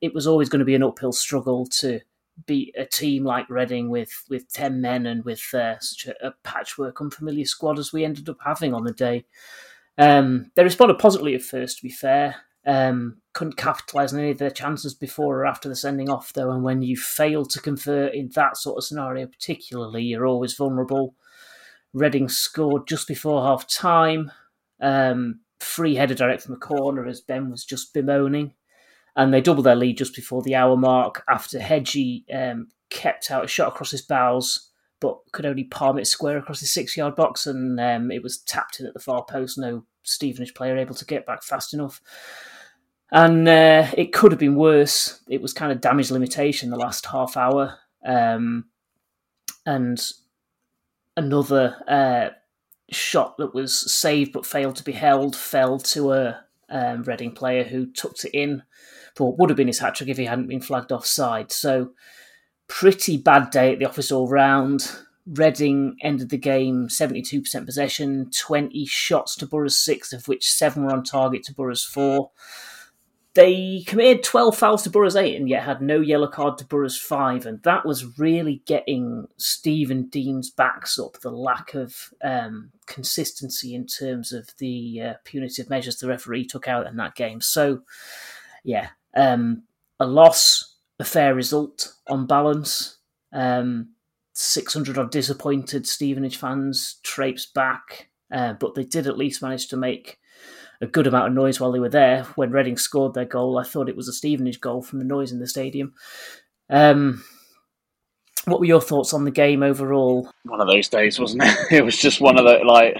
it 0.00 0.14
was 0.14 0.26
always 0.26 0.48
going 0.48 0.60
to 0.60 0.64
be 0.64 0.74
an 0.74 0.82
uphill 0.82 1.12
struggle 1.12 1.66
to 1.66 2.00
beat 2.46 2.74
a 2.76 2.86
team 2.86 3.24
like 3.24 3.48
Reading 3.50 3.90
with, 3.90 4.24
with 4.28 4.50
10 4.52 4.80
men 4.80 5.06
and 5.06 5.24
with 5.24 5.42
uh, 5.54 5.78
such 5.80 6.06
a, 6.06 6.28
a, 6.28 6.34
patchwork, 6.42 7.00
unfamiliar 7.00 7.44
squad 7.44 7.78
as 7.78 7.92
we 7.92 8.04
ended 8.04 8.28
up 8.28 8.38
having 8.44 8.74
on 8.74 8.84
the 8.84 8.92
day. 8.92 9.24
Um, 9.98 10.50
they 10.54 10.64
responded 10.64 10.98
positively 10.98 11.34
at 11.34 11.42
first, 11.42 11.78
to 11.78 11.82
be 11.82 11.90
fair. 11.90 12.36
Um, 12.66 13.18
couldn't 13.32 13.56
capitalise 13.56 14.12
on 14.12 14.20
any 14.20 14.30
of 14.30 14.38
their 14.38 14.50
chances 14.50 14.94
before 14.94 15.40
or 15.40 15.46
after 15.46 15.68
the 15.68 15.76
sending 15.76 16.08
off, 16.08 16.32
though. 16.32 16.50
And 16.50 16.62
when 16.62 16.82
you 16.82 16.96
fail 16.96 17.44
to 17.46 17.60
convert 17.60 18.14
in 18.14 18.30
that 18.34 18.56
sort 18.56 18.78
of 18.78 18.84
scenario, 18.84 19.26
particularly, 19.26 20.02
you're 20.02 20.26
always 20.26 20.54
vulnerable. 20.54 21.14
Reading 21.92 22.28
scored 22.28 22.86
just 22.86 23.08
before 23.08 23.42
half 23.42 23.66
time. 23.68 24.30
Um, 24.80 25.40
free 25.58 25.94
header 25.94 26.14
direct 26.14 26.42
from 26.42 26.54
a 26.54 26.58
corner, 26.58 27.06
as 27.06 27.20
Ben 27.20 27.50
was 27.50 27.64
just 27.64 27.92
bemoaning. 27.92 28.54
And 29.20 29.34
they 29.34 29.42
doubled 29.42 29.66
their 29.66 29.76
lead 29.76 29.98
just 29.98 30.14
before 30.14 30.40
the 30.40 30.54
hour 30.54 30.78
mark 30.78 31.24
after 31.28 31.58
Hegyi 31.58 32.24
um, 32.32 32.68
kept 32.88 33.30
out 33.30 33.44
a 33.44 33.48
shot 33.48 33.68
across 33.68 33.90
his 33.90 34.00
bows, 34.00 34.70
but 34.98 35.18
could 35.32 35.44
only 35.44 35.64
palm 35.64 35.98
it 35.98 36.06
square 36.06 36.38
across 36.38 36.60
his 36.60 36.72
six 36.72 36.96
yard 36.96 37.16
box. 37.16 37.46
And 37.46 37.78
um, 37.78 38.10
it 38.10 38.22
was 38.22 38.38
tapped 38.38 38.80
in 38.80 38.86
at 38.86 38.94
the 38.94 38.98
far 38.98 39.22
post. 39.26 39.58
No 39.58 39.84
Stevenage 40.04 40.54
player 40.54 40.78
able 40.78 40.94
to 40.94 41.04
get 41.04 41.26
back 41.26 41.42
fast 41.42 41.74
enough. 41.74 42.00
And 43.12 43.46
uh, 43.46 43.88
it 43.94 44.14
could 44.14 44.32
have 44.32 44.38
been 44.38 44.54
worse. 44.54 45.20
It 45.28 45.42
was 45.42 45.52
kind 45.52 45.70
of 45.70 45.82
damage 45.82 46.10
limitation 46.10 46.70
the 46.70 46.76
last 46.76 47.04
half 47.04 47.36
hour. 47.36 47.76
Um, 48.02 48.70
and 49.66 50.00
another 51.14 51.76
uh, 51.86 52.30
shot 52.90 53.36
that 53.36 53.52
was 53.52 53.92
saved 53.94 54.32
but 54.32 54.46
failed 54.46 54.76
to 54.76 54.82
be 54.82 54.92
held 54.92 55.36
fell 55.36 55.78
to 55.78 56.12
a 56.12 56.40
um, 56.70 57.02
Reading 57.02 57.32
player 57.32 57.64
who 57.64 57.92
tucked 57.92 58.24
it 58.24 58.30
in 58.32 58.62
what 59.18 59.38
would 59.38 59.50
have 59.50 59.56
been 59.56 59.66
his 59.66 59.78
hat 59.78 59.94
trick 59.94 60.08
if 60.08 60.16
he 60.16 60.24
hadn't 60.24 60.48
been 60.48 60.60
flagged 60.60 60.92
offside. 60.92 61.52
So, 61.52 61.92
pretty 62.68 63.16
bad 63.16 63.50
day 63.50 63.72
at 63.72 63.78
the 63.78 63.86
office 63.86 64.12
all 64.12 64.28
round. 64.28 64.90
Reading 65.26 65.96
ended 66.02 66.30
the 66.30 66.38
game 66.38 66.88
72% 66.88 67.66
possession, 67.66 68.30
20 68.36 68.86
shots 68.86 69.36
to 69.36 69.46
Borough's 69.46 69.78
6, 69.78 70.12
of 70.12 70.26
which 70.26 70.50
7 70.50 70.84
were 70.84 70.92
on 70.92 71.04
target 71.04 71.44
to 71.44 71.54
Borough's 71.54 71.84
4. 71.84 72.30
They 73.34 73.84
committed 73.86 74.24
12 74.24 74.56
fouls 74.56 74.82
to 74.82 74.90
Borough's 74.90 75.14
8 75.14 75.36
and 75.36 75.48
yet 75.48 75.62
had 75.62 75.80
no 75.80 76.00
yellow 76.00 76.26
card 76.26 76.58
to 76.58 76.64
Borough's 76.64 76.98
5. 76.98 77.46
And 77.46 77.62
that 77.62 77.86
was 77.86 78.18
really 78.18 78.62
getting 78.66 79.28
Stevenage 79.36 80.12
fans' 80.12 80.50
backs 80.50 80.98
up, 80.98 81.20
the 81.20 81.30
lack 81.30 81.74
of 81.74 82.12
um, 82.24 82.72
consistency 82.86 83.74
in 83.74 83.86
terms 83.86 84.32
of 84.32 84.48
the 84.58 85.00
uh, 85.00 85.14
punitive 85.24 85.70
measures 85.70 85.96
the 85.96 86.08
referee 86.08 86.46
took 86.46 86.66
out 86.66 86.86
in 86.86 86.96
that 86.96 87.14
game. 87.14 87.40
So, 87.40 87.82
yeah, 88.64 88.88
um, 89.14 89.64
a 89.98 90.06
loss, 90.06 90.76
a 90.98 91.04
fair 91.04 91.34
result 91.34 91.94
on 92.08 92.26
balance. 92.26 92.98
Um, 93.32 93.90
600 94.32 94.96
odd 94.96 95.10
disappointed 95.10 95.86
Stevenage 95.86 96.36
fans 96.36 96.96
traipsed 97.02 97.52
back, 97.52 98.08
uh, 98.32 98.54
but 98.54 98.74
they 98.74 98.84
did 98.84 99.06
at 99.06 99.18
least 99.18 99.42
manage 99.42 99.68
to 99.68 99.76
make 99.76 100.18
a 100.80 100.86
good 100.86 101.06
amount 101.06 101.28
of 101.28 101.34
noise 101.34 101.60
while 101.60 101.72
they 101.72 101.80
were 101.80 101.90
there. 101.90 102.24
When 102.36 102.50
Reading 102.50 102.78
scored 102.78 103.14
their 103.14 103.26
goal, 103.26 103.58
I 103.58 103.64
thought 103.64 103.88
it 103.88 103.96
was 103.96 104.08
a 104.08 104.12
Stevenage 104.12 104.60
goal 104.60 104.82
from 104.82 104.98
the 104.98 105.04
noise 105.04 105.30
in 105.30 105.40
the 105.40 105.46
stadium. 105.46 105.94
Um, 106.70 107.22
what 108.46 108.60
were 108.60 108.66
your 108.66 108.80
thoughts 108.80 109.12
on 109.12 109.24
the 109.24 109.30
game 109.30 109.62
overall? 109.62 110.30
One 110.44 110.60
of 110.60 110.68
those 110.68 110.88
days, 110.88 111.18
wasn't 111.18 111.42
it? 111.44 111.58
It 111.70 111.84
was 111.84 111.96
just 111.96 112.20
one 112.20 112.38
of 112.38 112.44
the 112.44 112.64
like 112.64 112.96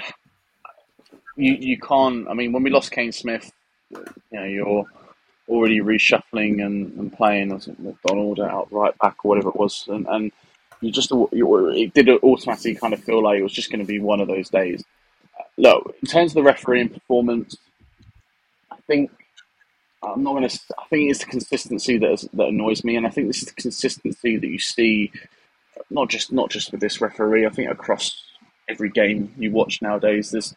you 1.36 1.54
you 1.54 1.78
can't. 1.78 2.28
I 2.28 2.34
mean, 2.34 2.52
when 2.52 2.62
we 2.62 2.70
lost 2.70 2.90
Kane 2.90 3.12
Smith, 3.12 3.50
you 3.90 4.04
know, 4.32 4.44
you're 4.44 4.84
already 5.50 5.80
reshuffling 5.80 6.64
and, 6.64 6.96
and 6.98 7.12
playing 7.12 7.50
it 7.50 7.78
McDonald 7.78 8.40
out 8.40 8.72
right 8.72 8.96
back 8.98 9.24
or 9.24 9.30
whatever 9.30 9.50
it 9.50 9.56
was, 9.56 9.84
and, 9.88 10.06
and 10.06 10.32
you 10.80 10.90
just 10.90 11.10
you, 11.10 11.68
it 11.70 11.92
did 11.92 12.08
automatically 12.08 12.74
kind 12.76 12.94
of 12.94 13.02
feel 13.02 13.22
like 13.22 13.38
it 13.38 13.42
was 13.42 13.52
just 13.52 13.70
going 13.70 13.80
to 13.80 13.86
be 13.86 13.98
one 13.98 14.20
of 14.20 14.28
those 14.28 14.48
days. 14.48 14.84
Look, 15.58 15.94
in 16.00 16.08
terms 16.08 16.30
of 16.30 16.36
the 16.36 16.42
refereeing 16.42 16.88
performance, 16.88 17.56
I 18.70 18.76
think 18.86 19.10
I'm 20.02 20.22
not 20.22 20.32
going 20.32 20.48
to. 20.48 20.60
I 20.78 20.84
think 20.88 21.10
it's 21.10 21.20
the 21.20 21.26
consistency 21.26 21.98
that 21.98 22.12
is, 22.12 22.28
that 22.32 22.48
annoys 22.48 22.84
me, 22.84 22.96
and 22.96 23.06
I 23.06 23.10
think 23.10 23.26
this 23.26 23.42
is 23.42 23.48
the 23.48 23.60
consistency 23.60 24.36
that 24.36 24.46
you 24.46 24.58
see, 24.58 25.12
not 25.90 26.08
just 26.08 26.32
not 26.32 26.50
just 26.50 26.72
with 26.72 26.80
this 26.80 27.00
referee. 27.00 27.46
I 27.46 27.50
think 27.50 27.70
across 27.70 28.24
every 28.68 28.88
game 28.88 29.34
you 29.36 29.50
watch 29.50 29.82
nowadays, 29.82 30.30
there's 30.30 30.54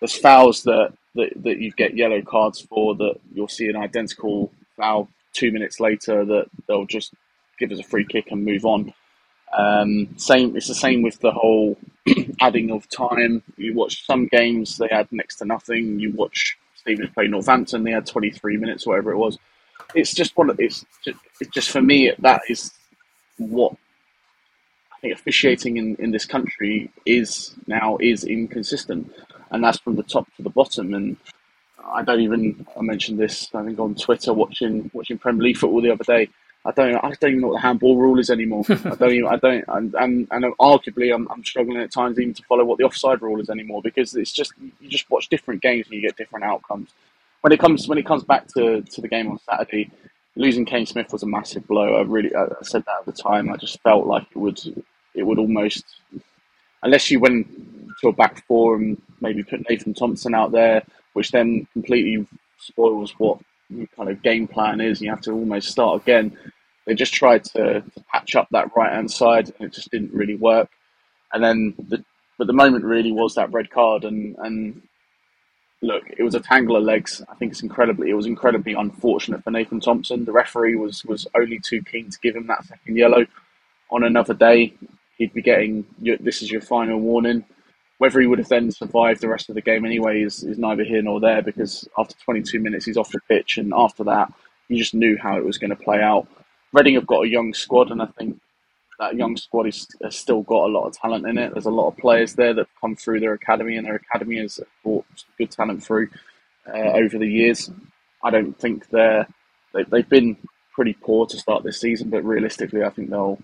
there's 0.00 0.16
fouls 0.16 0.62
that, 0.64 0.92
that 1.14 1.30
that 1.42 1.58
you 1.58 1.72
get 1.72 1.96
yellow 1.96 2.22
cards 2.22 2.60
for 2.60 2.94
that 2.96 3.14
you'll 3.34 3.48
see 3.48 3.68
an 3.68 3.76
identical 3.76 4.52
foul 4.76 5.08
two 5.32 5.52
minutes 5.52 5.80
later 5.80 6.24
that 6.24 6.46
they'll 6.66 6.86
just 6.86 7.14
give 7.58 7.72
us 7.72 7.80
a 7.80 7.84
free 7.84 8.04
kick 8.04 8.30
and 8.30 8.44
move 8.44 8.64
on. 8.64 8.92
Um, 9.56 10.08
same, 10.16 10.56
it's 10.56 10.68
the 10.68 10.74
same 10.74 11.02
with 11.02 11.20
the 11.20 11.30
whole 11.32 11.78
adding 12.40 12.70
of 12.70 12.88
time. 12.90 13.42
You 13.56 13.74
watch 13.74 14.04
some 14.06 14.26
games; 14.26 14.76
they 14.76 14.88
add 14.88 15.08
next 15.12 15.36
to 15.36 15.44
nothing. 15.44 15.98
You 15.98 16.12
watch 16.12 16.56
Stevenage 16.76 17.14
play 17.14 17.28
Northampton. 17.28 17.84
They 17.84 17.92
had 17.92 18.06
23 18.06 18.56
minutes, 18.56 18.86
whatever 18.86 19.12
it 19.12 19.16
was. 19.16 19.38
It's 19.94 20.12
just 20.14 20.36
one. 20.36 20.50
Of, 20.50 20.60
it's 20.60 20.84
just, 21.04 21.18
it's 21.40 21.50
just 21.50 21.70
for 21.70 21.80
me 21.82 22.12
that 22.18 22.42
is 22.48 22.72
what 23.38 23.74
I 24.92 24.98
think 25.00 25.14
officiating 25.14 25.76
in, 25.76 25.96
in 25.96 26.10
this 26.10 26.26
country 26.26 26.90
is 27.06 27.54
now 27.66 27.98
is 28.00 28.24
inconsistent, 28.24 29.12
and 29.50 29.62
that's 29.62 29.78
from 29.78 29.96
the 29.96 30.02
top 30.02 30.26
to 30.36 30.42
the 30.42 30.50
bottom. 30.50 30.94
And 30.94 31.16
I 31.84 32.02
don't 32.02 32.20
even 32.20 32.66
I 32.76 32.82
mentioned 32.82 33.18
this 33.18 33.48
I 33.54 33.64
think 33.64 33.78
on 33.78 33.94
Twitter 33.94 34.32
watching 34.32 34.90
watching 34.92 35.18
Premier 35.18 35.42
League 35.42 35.56
football 35.56 35.82
the 35.82 35.92
other 35.92 36.04
day. 36.04 36.28
I 36.64 36.72
don't 36.72 36.96
I 36.96 37.12
don't 37.20 37.30
even 37.30 37.40
know 37.40 37.48
what 37.48 37.54
the 37.54 37.60
handball 37.60 37.96
rule 37.96 38.18
is 38.18 38.30
anymore. 38.30 38.64
I 38.68 38.74
don't 38.74 39.12
even 39.12 39.26
I 39.26 39.36
don't 39.36 39.64
and 39.68 39.94
and, 39.94 40.28
and 40.30 40.44
arguably 40.58 41.14
I'm, 41.14 41.28
I'm 41.30 41.44
struggling 41.44 41.78
at 41.78 41.92
times 41.92 42.18
even 42.18 42.34
to 42.34 42.42
follow 42.44 42.64
what 42.64 42.78
the 42.78 42.84
offside 42.84 43.22
rule 43.22 43.40
is 43.40 43.50
anymore 43.50 43.82
because 43.82 44.14
it's 44.16 44.32
just 44.32 44.52
you 44.80 44.88
just 44.88 45.08
watch 45.10 45.28
different 45.28 45.62
games 45.62 45.86
and 45.86 45.94
you 45.94 46.02
get 46.02 46.16
different 46.16 46.44
outcomes. 46.44 46.90
When 47.42 47.52
it 47.52 47.60
comes 47.60 47.86
when 47.86 47.98
it 47.98 48.06
comes 48.06 48.24
back 48.24 48.48
to, 48.54 48.82
to 48.82 49.00
the 49.00 49.08
game 49.08 49.30
on 49.30 49.38
Saturday, 49.48 49.90
losing 50.34 50.64
Kane 50.64 50.86
Smith 50.86 51.12
was 51.12 51.22
a 51.22 51.26
massive 51.26 51.66
blow. 51.68 51.94
I 51.94 52.02
really 52.02 52.34
I 52.34 52.46
said 52.62 52.84
that 52.86 53.00
at 53.00 53.06
the 53.06 53.12
time. 53.12 53.52
I 53.52 53.56
just 53.56 53.80
felt 53.82 54.06
like 54.06 54.26
it 54.30 54.36
would 54.36 54.58
it 55.14 55.22
would 55.22 55.38
almost 55.38 55.84
unless 56.82 57.10
you 57.10 57.20
went 57.20 57.46
to 58.00 58.08
a 58.08 58.12
back 58.12 58.44
four 58.46 58.76
and 58.76 59.00
maybe 59.20 59.42
put 59.42 59.68
Nathan 59.68 59.94
Thompson 59.94 60.34
out 60.34 60.52
there, 60.52 60.82
which 61.14 61.30
then 61.30 61.66
completely 61.72 62.26
spoils 62.58 63.12
what 63.18 63.38
your 63.68 63.86
kind 63.96 64.08
of 64.08 64.22
game 64.22 64.46
plan 64.46 64.80
is. 64.80 65.00
You 65.00 65.10
have 65.10 65.22
to 65.22 65.32
almost 65.32 65.68
start 65.68 66.02
again. 66.02 66.36
They 66.86 66.94
just 66.94 67.14
tried 67.14 67.44
to, 67.44 67.80
to 67.80 68.04
patch 68.12 68.36
up 68.36 68.48
that 68.50 68.76
right 68.76 68.92
hand 68.92 69.10
side, 69.10 69.52
and 69.58 69.68
it 69.68 69.74
just 69.74 69.90
didn't 69.90 70.12
really 70.12 70.36
work. 70.36 70.70
And 71.32 71.42
then, 71.42 71.74
the, 71.88 72.04
but 72.38 72.46
the 72.46 72.52
moment 72.52 72.84
really 72.84 73.12
was 73.12 73.34
that 73.34 73.52
red 73.52 73.70
card, 73.70 74.04
and 74.04 74.36
and 74.38 74.82
look, 75.82 76.04
it 76.16 76.22
was 76.22 76.34
a 76.34 76.40
tangle 76.40 76.76
of 76.76 76.84
legs. 76.84 77.22
I 77.28 77.34
think 77.34 77.52
it's 77.52 77.62
incredibly, 77.62 78.10
it 78.10 78.14
was 78.14 78.26
incredibly 78.26 78.74
unfortunate 78.74 79.42
for 79.42 79.50
Nathan 79.50 79.80
Thompson. 79.80 80.24
The 80.24 80.32
referee 80.32 80.76
was 80.76 81.04
was 81.04 81.26
only 81.34 81.58
too 81.58 81.82
keen 81.82 82.10
to 82.10 82.18
give 82.20 82.36
him 82.36 82.46
that 82.46 82.64
second 82.64 82.96
yellow. 82.96 83.26
On 83.90 84.04
another 84.04 84.34
day, 84.34 84.74
he'd 85.18 85.34
be 85.34 85.42
getting 85.42 85.84
this 86.20 86.42
is 86.42 86.50
your 86.50 86.60
final 86.60 86.98
warning. 87.00 87.44
Whether 87.98 88.20
he 88.20 88.26
would 88.26 88.38
have 88.38 88.48
then 88.48 88.70
survived 88.70 89.20
the 89.20 89.28
rest 89.28 89.48
of 89.48 89.54
the 89.54 89.62
game 89.62 89.84
anyway 89.84 90.22
is, 90.22 90.42
is 90.42 90.58
neither 90.58 90.84
here 90.84 91.02
nor 91.02 91.20
there 91.20 91.42
because 91.42 91.88
after 91.98 92.14
22 92.24 92.60
minutes 92.60 92.84
he's 92.84 92.96
off 92.96 93.10
the 93.10 93.20
pitch 93.28 93.58
and 93.58 93.72
after 93.74 94.04
that 94.04 94.32
you 94.68 94.76
just 94.76 94.94
knew 94.94 95.16
how 95.16 95.36
it 95.36 95.44
was 95.44 95.58
going 95.58 95.70
to 95.70 95.76
play 95.76 96.00
out. 96.00 96.26
Reading 96.72 96.94
have 96.94 97.06
got 97.06 97.24
a 97.24 97.28
young 97.28 97.54
squad 97.54 97.90
and 97.90 98.02
I 98.02 98.06
think 98.18 98.38
that 98.98 99.16
young 99.16 99.36
squad 99.36 99.66
is, 99.66 99.86
has 100.02 100.16
still 100.16 100.42
got 100.42 100.66
a 100.66 100.72
lot 100.72 100.86
of 100.86 100.94
talent 100.94 101.26
in 101.26 101.38
it. 101.38 101.52
There's 101.52 101.66
a 101.66 101.70
lot 101.70 101.88
of 101.88 101.96
players 101.96 102.34
there 102.34 102.54
that 102.54 102.62
have 102.62 102.80
come 102.80 102.96
through 102.96 103.20
their 103.20 103.34
academy 103.34 103.76
and 103.76 103.86
their 103.86 103.96
academy 103.96 104.38
has 104.38 104.60
brought 104.82 105.04
good 105.38 105.50
talent 105.50 105.82
through 105.82 106.08
uh, 106.66 106.92
over 106.92 107.18
the 107.18 107.28
years. 107.28 107.70
I 108.22 108.30
don't 108.30 108.58
think 108.58 108.88
they're 108.88 109.26
they, 109.72 109.84
they've 109.84 110.08
been 110.08 110.36
pretty 110.74 110.94
poor 110.94 111.26
to 111.26 111.38
start 111.38 111.62
this 111.62 111.80
season, 111.80 112.10
but 112.10 112.24
realistically, 112.24 112.82
I 112.82 112.90
think 112.90 113.10
they'll 113.10 113.38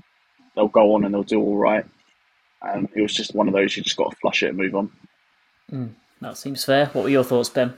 they'll 0.55 0.69
go 0.69 0.95
on 0.95 1.05
and 1.05 1.15
they'll 1.15 1.23
do 1.23 1.41
all 1.41 1.57
right. 1.57 1.85
And 2.63 2.89
it 2.95 3.03
was 3.03 3.15
just 3.15 3.35
one 3.35 3.49
of 3.49 3.55
those 3.55 3.77
you 3.77 3.83
just 3.83 3.97
got 3.97 4.11
to 4.11 4.17
flush 4.17 4.43
it 4.43 4.49
and 4.49 4.59
move 4.59 4.75
on. 4.75 4.91
Mm, 5.71 5.91
that 6.21 6.37
seems 6.37 6.65
fair. 6.65 6.87
What 6.87 7.05
were 7.05 7.11
your 7.11 7.25
thoughts, 7.25 7.49
Ben? 7.49 7.75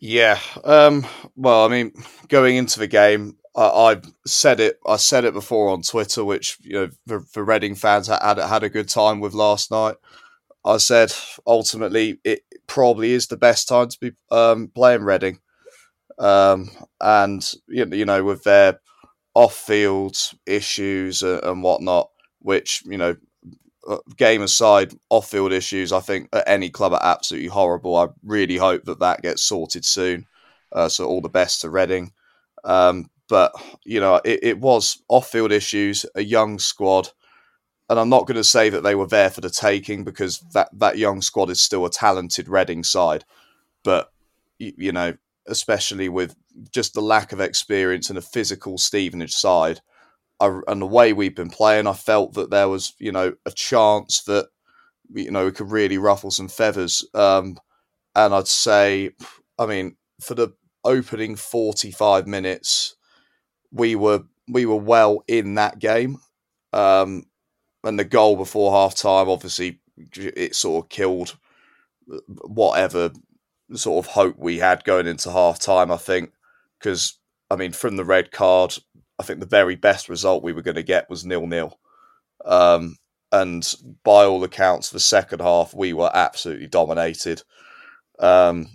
Yeah. 0.00 0.38
Um, 0.64 1.06
well, 1.36 1.64
I 1.64 1.68
mean, 1.68 1.92
going 2.28 2.56
into 2.56 2.78
the 2.78 2.86
game, 2.86 3.36
I, 3.56 3.62
I, 3.62 3.96
said 4.26 4.60
it. 4.60 4.78
I 4.86 4.96
said 4.96 5.24
it 5.24 5.34
before 5.34 5.70
on 5.70 5.82
Twitter, 5.82 6.24
which 6.24 6.58
you 6.62 6.72
know, 6.72 6.88
for, 7.06 7.20
for 7.20 7.44
Reading 7.44 7.74
fans 7.74 8.08
had 8.08 8.38
had 8.38 8.62
a 8.62 8.68
good 8.68 8.88
time 8.88 9.20
with 9.20 9.34
last 9.34 9.70
night. 9.70 9.96
I 10.64 10.78
said 10.78 11.12
ultimately 11.46 12.18
it 12.24 12.40
probably 12.66 13.12
is 13.12 13.28
the 13.28 13.36
best 13.36 13.68
time 13.68 13.88
to 13.88 13.98
be 14.00 14.12
um, 14.30 14.68
playing 14.74 15.04
Reading, 15.04 15.38
um, 16.18 16.70
and 17.00 17.50
you 17.68 18.04
know 18.04 18.24
with 18.24 18.42
their 18.44 18.80
off-field 19.34 20.16
issues 20.46 21.22
and 21.22 21.62
whatnot, 21.62 22.10
which 22.40 22.82
you 22.84 22.98
know 22.98 23.16
game 24.16 24.42
aside, 24.42 24.94
off-field 25.10 25.52
issues, 25.52 25.92
I 25.92 26.00
think 26.00 26.28
at 26.32 26.44
any 26.46 26.70
club 26.70 26.92
are 26.92 27.00
absolutely 27.02 27.48
horrible. 27.48 27.96
I 27.96 28.08
really 28.24 28.56
hope 28.56 28.84
that 28.84 29.00
that 29.00 29.22
gets 29.22 29.42
sorted 29.42 29.84
soon. 29.84 30.26
Uh, 30.72 30.88
so 30.88 31.06
all 31.06 31.20
the 31.20 31.28
best 31.28 31.60
to 31.60 31.70
Reading. 31.70 32.12
Um, 32.64 33.10
but 33.28 33.52
you 33.84 34.00
know, 34.00 34.20
it, 34.24 34.40
it 34.42 34.58
was 34.58 35.02
off-field 35.08 35.52
issues, 35.52 36.06
a 36.14 36.22
young 36.22 36.58
squad, 36.58 37.10
and 37.88 37.98
I'm 37.98 38.08
not 38.08 38.26
going 38.26 38.36
to 38.36 38.44
say 38.44 38.68
that 38.68 38.82
they 38.82 38.94
were 38.94 39.06
there 39.06 39.30
for 39.30 39.40
the 39.40 39.50
taking 39.50 40.04
because 40.04 40.40
that 40.52 40.68
that 40.72 40.98
young 40.98 41.22
squad 41.22 41.50
is 41.50 41.62
still 41.62 41.86
a 41.86 41.90
talented 41.90 42.48
Reading 42.48 42.82
side. 42.82 43.24
But 43.84 44.12
you, 44.58 44.72
you 44.76 44.92
know, 44.92 45.14
especially 45.46 46.08
with 46.08 46.34
just 46.70 46.94
the 46.94 47.00
lack 47.00 47.32
of 47.32 47.40
experience 47.40 48.08
and 48.08 48.18
a 48.18 48.22
physical 48.22 48.78
Stevenage 48.78 49.34
side 49.34 49.80
I, 50.40 50.60
and 50.68 50.82
the 50.82 50.86
way 50.86 51.12
we've 51.12 51.34
been 51.34 51.50
playing, 51.50 51.86
I 51.86 51.92
felt 51.92 52.34
that 52.34 52.50
there 52.50 52.68
was, 52.68 52.94
you 52.98 53.12
know, 53.12 53.34
a 53.46 53.50
chance 53.50 54.22
that, 54.24 54.48
you 55.12 55.30
know, 55.30 55.46
we 55.46 55.52
could 55.52 55.70
really 55.70 55.98
ruffle 55.98 56.30
some 56.30 56.48
feathers. 56.48 57.04
Um, 57.14 57.58
and 58.14 58.34
I'd 58.34 58.48
say, 58.48 59.10
I 59.58 59.66
mean, 59.66 59.96
for 60.20 60.34
the 60.34 60.48
opening 60.84 61.36
45 61.36 62.26
minutes, 62.26 62.96
we 63.72 63.94
were 63.96 64.24
we 64.48 64.64
were 64.66 64.76
well 64.76 65.24
in 65.26 65.54
that 65.54 65.78
game. 65.78 66.18
Um, 66.72 67.24
and 67.84 67.98
the 67.98 68.04
goal 68.04 68.36
before 68.36 68.72
half 68.72 68.94
time, 68.94 69.28
obviously, 69.28 69.80
it 70.14 70.54
sort 70.54 70.84
of 70.84 70.88
killed 70.88 71.36
whatever 72.26 73.10
sort 73.74 74.04
of 74.04 74.12
hope 74.12 74.36
we 74.38 74.58
had 74.58 74.84
going 74.84 75.06
into 75.06 75.30
half 75.30 75.58
time, 75.58 75.90
I 75.90 75.96
think. 75.96 76.32
Because, 76.78 77.18
I 77.50 77.56
mean, 77.56 77.72
from 77.72 77.96
the 77.96 78.04
red 78.04 78.30
card, 78.32 78.76
I 79.18 79.22
think 79.22 79.40
the 79.40 79.46
very 79.46 79.76
best 79.76 80.08
result 80.08 80.42
we 80.42 80.52
were 80.52 80.62
going 80.62 80.76
to 80.76 80.82
get 80.82 81.08
was 81.08 81.24
nil 81.24 81.46
nil. 81.46 81.78
Um, 82.44 82.96
and 83.32 83.74
by 84.04 84.24
all 84.24 84.44
accounts, 84.44 84.90
the 84.90 85.00
second 85.00 85.40
half 85.40 85.74
we 85.74 85.92
were 85.92 86.10
absolutely 86.14 86.68
dominated. 86.68 87.42
Um, 88.18 88.68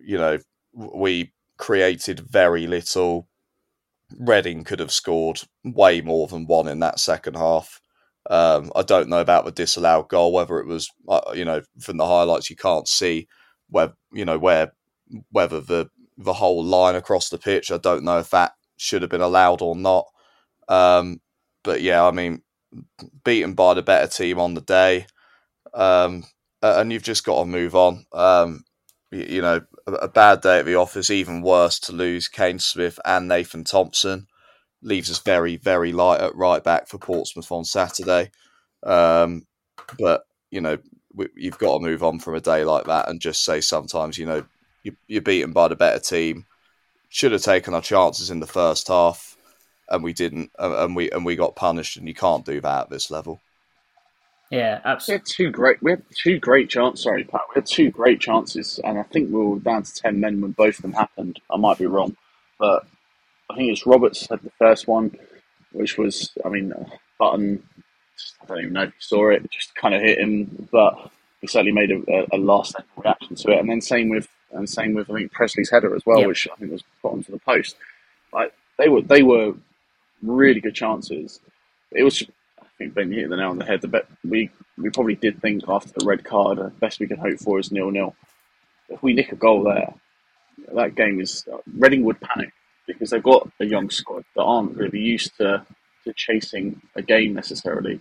you 0.00 0.18
know, 0.18 0.38
we 0.72 1.32
created 1.58 2.20
very 2.20 2.66
little. 2.66 3.28
Reading 4.18 4.62
could 4.62 4.78
have 4.78 4.92
scored 4.92 5.40
way 5.64 6.00
more 6.00 6.28
than 6.28 6.46
one 6.46 6.68
in 6.68 6.78
that 6.80 7.00
second 7.00 7.36
half. 7.36 7.80
Um, 8.30 8.70
I 8.76 8.82
don't 8.82 9.08
know 9.08 9.20
about 9.20 9.44
the 9.44 9.52
disallowed 9.52 10.08
goal, 10.08 10.32
whether 10.32 10.58
it 10.58 10.66
was, 10.66 10.90
uh, 11.08 11.32
you 11.34 11.44
know, 11.44 11.62
from 11.80 11.96
the 11.96 12.06
highlights 12.06 12.50
you 12.50 12.56
can't 12.56 12.88
see 12.88 13.26
where, 13.68 13.92
you 14.12 14.24
know, 14.24 14.38
where 14.38 14.72
whether 15.30 15.60
the 15.60 15.88
the 16.18 16.32
whole 16.32 16.64
line 16.64 16.94
across 16.94 17.28
the 17.28 17.38
pitch. 17.38 17.70
I 17.70 17.78
don't 17.78 18.04
know 18.04 18.18
if 18.18 18.30
that 18.30 18.52
should 18.76 19.02
have 19.02 19.10
been 19.10 19.20
allowed 19.20 19.62
or 19.62 19.76
not. 19.76 20.06
Um, 20.68 21.20
but 21.62 21.80
yeah, 21.82 22.04
I 22.04 22.10
mean, 22.10 22.42
beaten 23.24 23.54
by 23.54 23.74
the 23.74 23.82
better 23.82 24.06
team 24.06 24.38
on 24.38 24.54
the 24.54 24.60
day, 24.60 25.06
um, 25.74 26.24
and 26.62 26.92
you've 26.92 27.02
just 27.02 27.24
got 27.24 27.40
to 27.40 27.46
move 27.46 27.74
on. 27.74 28.06
Um, 28.12 28.64
you, 29.10 29.26
you, 29.28 29.42
know, 29.42 29.60
a, 29.86 29.92
a, 29.92 30.08
bad 30.08 30.40
day 30.40 30.58
at 30.58 30.64
the 30.64 30.74
office, 30.74 31.10
even 31.10 31.42
worse 31.42 31.78
to 31.80 31.92
lose 31.92 32.28
Kane 32.28 32.58
Smith 32.58 32.98
and 33.04 33.28
Nathan 33.28 33.64
Thompson. 33.64 34.26
Leaves 34.82 35.10
us 35.10 35.18
very, 35.20 35.56
very 35.56 35.92
light 35.92 36.20
at 36.20 36.34
right 36.34 36.62
back 36.62 36.88
for 36.88 36.98
Portsmouth 36.98 37.50
on 37.50 37.64
Saturday. 37.64 38.30
Um, 38.82 39.46
but, 39.98 40.22
you 40.50 40.60
know, 40.60 40.78
we, 41.14 41.28
you've 41.34 41.58
got 41.58 41.78
to 41.78 41.84
move 41.84 42.02
on 42.02 42.18
from 42.18 42.34
a 42.34 42.40
day 42.40 42.64
like 42.64 42.84
that 42.84 43.08
and 43.08 43.20
just 43.20 43.44
say 43.44 43.60
sometimes, 43.60 44.18
you 44.18 44.26
know, 44.26 44.44
you, 44.82 44.96
you're 45.08 45.22
beaten 45.22 45.52
by 45.52 45.68
the 45.68 45.76
better 45.76 45.98
team 45.98 46.44
should 47.08 47.32
have 47.32 47.42
taken 47.42 47.74
our 47.74 47.82
chances 47.82 48.30
in 48.30 48.40
the 48.40 48.46
first 48.46 48.88
half, 48.88 49.36
and 49.88 50.02
we 50.02 50.12
didn't, 50.12 50.50
and 50.58 50.96
we 50.96 51.10
and 51.10 51.24
we 51.24 51.36
got 51.36 51.56
punished. 51.56 51.96
And 51.96 52.08
you 52.08 52.14
can't 52.14 52.44
do 52.44 52.60
that 52.60 52.82
at 52.82 52.90
this 52.90 53.10
level. 53.10 53.40
Yeah, 54.50 54.80
absolutely. 54.84 55.12
We 55.12 55.18
had 55.18 55.26
two 55.26 55.50
great. 55.50 55.82
We 55.82 55.90
had 55.92 56.02
two 56.14 56.38
great 56.38 56.70
chances. 56.70 57.04
Sorry, 57.04 57.24
Pat. 57.24 57.42
We 57.50 57.60
had 57.60 57.66
two 57.66 57.90
great 57.90 58.20
chances, 58.20 58.78
and 58.84 58.98
I 58.98 59.02
think 59.02 59.30
we 59.30 59.40
were 59.40 59.58
down 59.58 59.82
to 59.82 59.94
ten 59.94 60.20
men 60.20 60.40
when 60.40 60.52
both 60.52 60.76
of 60.76 60.82
them 60.82 60.92
happened. 60.92 61.40
I 61.50 61.56
might 61.56 61.78
be 61.78 61.86
wrong, 61.86 62.16
but 62.58 62.86
I 63.50 63.56
think 63.56 63.72
it's 63.72 63.86
Roberts 63.86 64.26
had 64.28 64.42
the 64.42 64.52
first 64.58 64.86
one, 64.86 65.16
which 65.72 65.98
was, 65.98 66.30
I 66.44 66.48
mean, 66.48 66.72
uh, 66.72 66.84
Button. 67.18 67.62
I 68.42 68.46
don't 68.46 68.60
even 68.60 68.72
know 68.72 68.82
if 68.84 68.88
you 68.88 69.00
saw 69.00 69.30
it. 69.30 69.50
Just 69.50 69.74
kind 69.74 69.94
of 69.94 70.00
hit 70.00 70.18
him, 70.18 70.68
but 70.72 71.10
he 71.40 71.46
certainly 71.46 71.72
made 71.72 71.90
a, 71.90 72.26
a 72.32 72.38
last 72.38 72.76
reaction 72.96 73.36
to 73.36 73.50
it. 73.50 73.58
And 73.58 73.68
then 73.68 73.80
same 73.80 74.08
with 74.08 74.28
and 74.52 74.68
same 74.68 74.94
with 74.94 75.10
I 75.10 75.14
think 75.14 75.32
Presley's 75.32 75.70
header 75.70 75.94
as 75.94 76.04
well, 76.06 76.20
yep. 76.20 76.28
which 76.28 76.48
I 76.52 76.56
think 76.56 76.72
was 76.72 76.84
put 77.02 77.12
onto 77.12 77.32
the 77.32 77.38
post. 77.38 77.76
Like 78.32 78.52
they 78.78 78.88
were 78.88 79.02
they 79.02 79.22
were 79.22 79.54
really 80.22 80.60
good 80.60 80.74
chances. 80.74 81.40
It 81.92 82.02
was 82.02 82.22
I 82.60 82.66
think 82.78 82.94
Ben 82.94 83.12
hit 83.12 83.28
the 83.28 83.36
nail 83.36 83.50
on 83.50 83.58
the 83.58 83.64
head. 83.64 83.82
The 83.82 83.88
bet 83.88 84.06
we 84.24 84.50
we 84.78 84.90
probably 84.90 85.14
did 85.14 85.40
think 85.40 85.64
after 85.68 85.92
the 85.96 86.06
red 86.06 86.24
card, 86.24 86.58
the 86.58 86.70
best 86.80 87.00
we 87.00 87.06
could 87.06 87.18
hope 87.18 87.38
for 87.38 87.58
is 87.58 87.72
nil 87.72 87.90
nil. 87.90 88.14
If 88.88 89.02
we 89.02 89.14
nick 89.14 89.32
a 89.32 89.36
goal 89.36 89.64
there, 89.64 89.94
that 90.74 90.94
game 90.94 91.20
is 91.20 91.46
Reading 91.76 92.04
would 92.04 92.20
panic 92.20 92.52
because 92.86 93.10
they've 93.10 93.22
got 93.22 93.50
a 93.60 93.64
young 93.64 93.90
squad 93.90 94.24
that 94.34 94.42
aren't 94.42 94.76
really 94.76 95.00
used 95.00 95.36
to, 95.38 95.66
to 96.04 96.12
chasing 96.14 96.80
a 96.94 97.02
game 97.02 97.34
necessarily. 97.34 97.94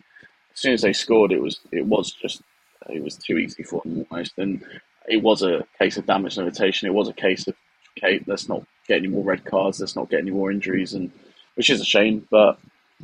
As 0.53 0.59
soon 0.59 0.73
as 0.73 0.81
they 0.81 0.93
scored, 0.93 1.31
it 1.31 1.41
was 1.41 1.59
it 1.71 1.85
was 1.85 2.11
just 2.11 2.41
it 2.89 3.03
was 3.03 3.15
too 3.15 3.37
easy 3.37 3.63
for 3.63 3.81
them 3.83 4.05
almost, 4.09 4.33
and 4.37 4.63
it 5.07 5.21
was 5.21 5.41
a 5.41 5.65
case 5.79 5.97
of 5.97 6.05
damage 6.05 6.37
limitation. 6.37 6.87
It 6.87 6.93
was 6.93 7.09
a 7.09 7.13
case 7.13 7.47
of 7.47 7.55
okay, 7.97 8.23
let's 8.27 8.49
not 8.49 8.63
get 8.87 8.97
any 8.97 9.07
more 9.07 9.23
red 9.23 9.45
cards, 9.45 9.79
let's 9.79 9.95
not 9.95 10.09
get 10.09 10.19
any 10.19 10.31
more 10.31 10.51
injuries, 10.51 10.93
and 10.93 11.11
which 11.55 11.69
is 11.69 11.81
a 11.81 11.85
shame. 11.85 12.27
But 12.29 12.59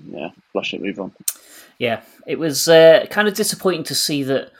yeah, 0.05 0.29
flush 0.51 0.73
it, 0.73 0.81
move 0.81 0.99
on. 0.99 1.13
Yeah, 1.77 2.01
it 2.27 2.37
was 2.39 2.67
uh, 2.67 3.05
kind 3.09 3.27
of 3.27 3.33
disappointing 3.33 3.85
to 3.85 3.95
see 3.95 4.23
that 4.23 4.51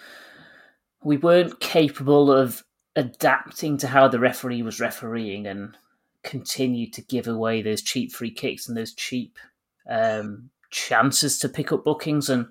we 1.04 1.18
weren't 1.18 1.60
capable 1.60 2.32
of 2.32 2.64
adapting 2.96 3.78
to 3.78 3.88
how 3.88 4.08
the 4.08 4.20
referee 4.20 4.62
was 4.62 4.80
refereeing 4.80 5.48
and 5.48 5.78
continued 6.24 6.94
to 6.94 7.02
give 7.02 7.28
away 7.28 7.62
those 7.62 7.82
cheap 7.82 8.12
free 8.12 8.32
kicks 8.32 8.68
and 8.68 8.78
those 8.78 8.94
cheap 8.94 9.38
um, 9.90 10.50
chances 10.70 11.40
to 11.40 11.50
pick 11.50 11.72
up 11.72 11.84
bookings. 11.84 12.30
And 12.30 12.48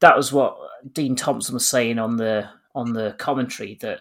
that 0.00 0.16
was 0.16 0.32
what 0.32 0.56
Dean 0.92 1.16
Thompson 1.16 1.54
was 1.54 1.68
saying 1.68 1.98
on 1.98 2.16
the 2.16 2.48
on 2.74 2.92
the 2.92 3.14
commentary 3.18 3.78
that 3.80 4.00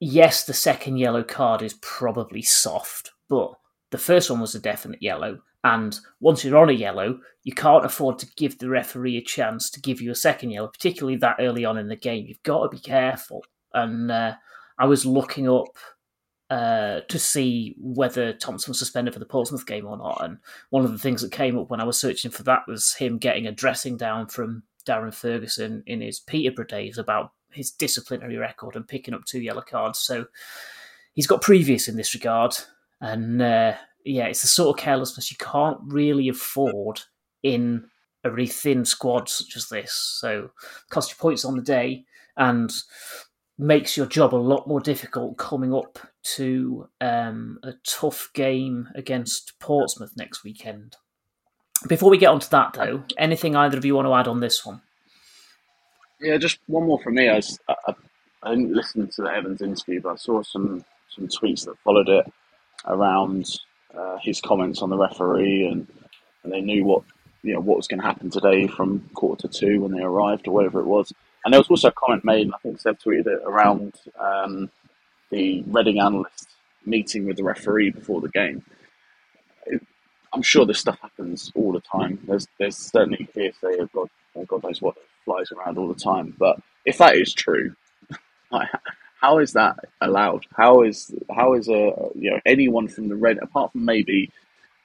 yes, 0.00 0.44
the 0.44 0.52
second 0.52 0.98
yellow 0.98 1.22
card 1.22 1.62
is 1.62 1.74
probably 1.74 2.42
soft, 2.42 3.12
but 3.28 3.52
the 3.90 3.98
first 3.98 4.30
one 4.30 4.40
was 4.40 4.54
a 4.54 4.60
definite 4.60 5.02
yellow. 5.02 5.38
And 5.64 5.98
once 6.20 6.44
you're 6.44 6.58
on 6.58 6.68
a 6.68 6.72
yellow, 6.72 7.18
you 7.42 7.52
can't 7.52 7.84
afford 7.84 8.18
to 8.20 8.28
give 8.36 8.58
the 8.58 8.68
referee 8.68 9.16
a 9.16 9.22
chance 9.22 9.68
to 9.70 9.80
give 9.80 10.00
you 10.00 10.12
a 10.12 10.16
second 10.16 10.50
yellow, 10.50 10.68
particularly 10.68 11.16
that 11.18 11.36
early 11.40 11.64
on 11.64 11.76
in 11.76 11.88
the 11.88 11.96
game. 11.96 12.26
You've 12.26 12.42
got 12.44 12.62
to 12.62 12.68
be 12.68 12.78
careful. 12.78 13.44
And 13.74 14.10
uh, 14.10 14.34
I 14.78 14.86
was 14.86 15.04
looking 15.04 15.48
up 15.48 15.76
uh, 16.50 17.00
to 17.08 17.18
see 17.18 17.74
whether 17.80 18.32
Thompson 18.32 18.70
was 18.70 18.78
suspended 18.78 19.12
for 19.12 19.18
the 19.18 19.26
Portsmouth 19.26 19.66
game 19.66 19.86
or 19.86 19.96
not. 19.96 20.22
And 20.22 20.38
one 20.70 20.84
of 20.84 20.92
the 20.92 20.98
things 20.98 21.22
that 21.22 21.32
came 21.32 21.58
up 21.58 21.68
when 21.68 21.80
I 21.80 21.84
was 21.84 21.98
searching 21.98 22.30
for 22.30 22.44
that 22.44 22.62
was 22.68 22.94
him 22.94 23.18
getting 23.18 23.46
a 23.46 23.52
dressing 23.52 23.96
down 23.96 24.28
from 24.28 24.62
Darren 24.86 25.12
Ferguson 25.12 25.82
in 25.86 26.00
his 26.00 26.20
Peterborough 26.20 26.66
days 26.66 26.98
about 26.98 27.32
his 27.56 27.70
disciplinary 27.70 28.36
record 28.36 28.76
and 28.76 28.86
picking 28.86 29.14
up 29.14 29.24
two 29.24 29.40
yellow 29.40 29.62
cards. 29.62 29.98
So 29.98 30.26
he's 31.14 31.26
got 31.26 31.42
previous 31.42 31.88
in 31.88 31.96
this 31.96 32.14
regard. 32.14 32.54
And 33.00 33.42
uh, 33.42 33.74
yeah, 34.04 34.26
it's 34.26 34.42
the 34.42 34.48
sort 34.48 34.76
of 34.76 34.82
carelessness 34.82 35.30
you 35.30 35.36
can't 35.38 35.78
really 35.82 36.28
afford 36.28 37.00
in 37.42 37.88
a 38.22 38.30
really 38.30 38.46
thin 38.46 38.84
squad 38.84 39.28
such 39.28 39.56
as 39.56 39.68
this. 39.68 39.92
So 39.92 40.50
cost 40.90 41.10
you 41.10 41.16
points 41.16 41.44
on 41.44 41.56
the 41.56 41.62
day. 41.62 42.04
And 42.36 42.70
makes 43.58 43.96
your 43.96 44.06
job 44.06 44.34
a 44.34 44.36
lot 44.36 44.66
more 44.66 44.80
difficult 44.80 45.38
coming 45.38 45.74
up 45.74 45.98
to 46.22 46.88
um, 47.00 47.58
a 47.62 47.72
tough 47.84 48.30
game 48.34 48.88
against 48.94 49.58
Portsmouth 49.60 50.12
next 50.16 50.44
weekend. 50.44 50.96
Before 51.88 52.10
we 52.10 52.18
get 52.18 52.30
onto 52.30 52.48
that, 52.48 52.74
though, 52.74 53.04
anything 53.18 53.54
either 53.56 53.78
of 53.78 53.84
you 53.84 53.94
want 53.94 54.06
to 54.06 54.14
add 54.14 54.28
on 54.28 54.40
this 54.40 54.64
one? 54.64 54.82
Yeah, 56.20 56.38
just 56.38 56.58
one 56.66 56.86
more 56.86 56.98
from 57.00 57.14
me. 57.14 57.28
I, 57.28 57.36
was, 57.36 57.58
I, 57.68 57.94
I 58.42 58.50
didn't 58.50 58.74
listen 58.74 59.08
to 59.08 59.22
the 59.22 59.30
Evans 59.30 59.60
interview, 59.60 60.00
but 60.00 60.12
I 60.12 60.16
saw 60.16 60.42
some 60.42 60.84
some 61.14 61.28
tweets 61.28 61.64
that 61.64 61.78
followed 61.84 62.08
it 62.08 62.26
around 62.86 63.46
uh, 63.96 64.18
his 64.22 64.40
comments 64.40 64.82
on 64.82 64.90
the 64.90 64.98
referee, 64.98 65.66
and, 65.66 65.86
and 66.42 66.52
they 66.52 66.60
knew 66.60 66.84
what 66.84 67.02
you 67.42 67.54
know 67.54 67.60
what 67.60 67.76
was 67.76 67.86
going 67.86 68.00
to 68.00 68.06
happen 68.06 68.30
today 68.30 68.66
from 68.66 69.08
quarter 69.14 69.48
to 69.48 69.60
two 69.60 69.80
when 69.80 69.92
they 69.92 70.02
arrived 70.02 70.48
or 70.48 70.54
whatever 70.54 70.80
it 70.80 70.86
was. 70.86 71.12
And 71.44 71.52
there 71.52 71.60
was 71.60 71.70
also 71.70 71.88
a 71.88 71.92
comment 71.92 72.24
made, 72.24 72.50
I 72.52 72.58
think 72.58 72.80
Seb 72.80 72.98
tweeted 72.98 73.26
it 73.28 73.42
around 73.44 73.94
um, 74.18 74.68
the 75.30 75.62
Reading 75.68 76.00
analyst 76.00 76.48
meeting 76.84 77.26
with 77.26 77.36
the 77.36 77.44
referee 77.44 77.90
before 77.90 78.20
the 78.20 78.28
game. 78.28 78.64
I'm 80.32 80.42
sure 80.42 80.66
this 80.66 80.80
stuff 80.80 80.98
happens 81.00 81.52
all 81.54 81.72
the 81.72 81.80
time. 81.80 82.18
There's 82.26 82.46
there's 82.58 82.76
certainly 82.76 83.28
hearsay 83.34 83.78
of 83.78 83.92
God, 83.92 84.08
God 84.48 84.64
knows 84.64 84.82
what 84.82 84.96
flies 85.26 85.52
around 85.52 85.76
all 85.76 85.88
the 85.88 86.00
time. 86.00 86.34
But 86.38 86.58
if 86.86 86.98
that 86.98 87.16
is 87.16 87.34
true, 87.34 87.76
how 89.20 89.38
is 89.38 89.52
that 89.52 89.76
allowed? 90.00 90.46
How 90.56 90.82
is 90.82 91.14
how 91.34 91.52
is 91.54 91.68
a 91.68 91.92
you 92.14 92.30
know 92.30 92.40
anyone 92.46 92.88
from 92.88 93.08
the 93.08 93.16
red 93.16 93.38
apart 93.42 93.72
from 93.72 93.84
maybe 93.84 94.30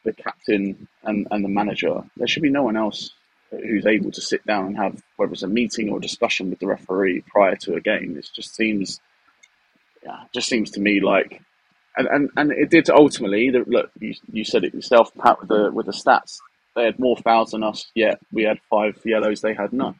the 0.04 0.14
captain 0.14 0.88
and, 1.04 1.28
and 1.32 1.46
the 1.46 1.50
manager, 1.50 2.04
there 2.18 2.28
should 2.28 2.44
be 2.44 2.50
no 2.50 2.64
one 2.64 2.76
else 2.76 3.12
who's 3.52 3.86
able 3.86 4.12
to 4.12 4.22
sit 4.22 4.46
down 4.48 4.66
and 4.66 4.78
have 4.78 5.02
whether 5.18 5.32
it's 5.32 5.44
a 5.44 5.48
meeting 5.48 5.90
or 5.90 6.00
a 6.00 6.02
discussion 6.02 6.50
with 6.50 6.60
the 6.60 6.68
referee 6.68 7.24
prior 7.28 7.56
to 7.56 7.76
a 7.76 7.82
game. 7.82 8.18
It 8.18 8.28
just 8.34 8.56
seems 8.56 9.00
yeah, 10.04 10.24
just 10.34 10.50
seems 10.50 10.72
to 10.72 10.82
me 10.82 11.00
like 11.00 11.42
and, 11.98 12.08
and, 12.08 12.30
and 12.38 12.52
it 12.52 12.70
did 12.70 12.90
ultimately 12.90 13.52
look 13.52 13.92
you, 14.00 14.14
you 14.32 14.44
said 14.44 14.64
it 14.64 14.74
yourself 14.74 15.12
Pat 15.16 15.40
with 15.40 15.50
the 15.50 15.72
with 15.72 15.86
the 15.86 15.92
stats 15.92 16.40
they 16.76 16.86
had 16.86 17.00
more 17.00 17.18
fouls 17.18 17.52
than 17.52 17.64
us 17.64 17.92
yet 17.96 18.20
we 18.32 18.44
had 18.44 18.60
five 18.70 19.00
yellows 19.06 19.42
they 19.42 19.54
had 19.54 19.74
none 19.74 20.00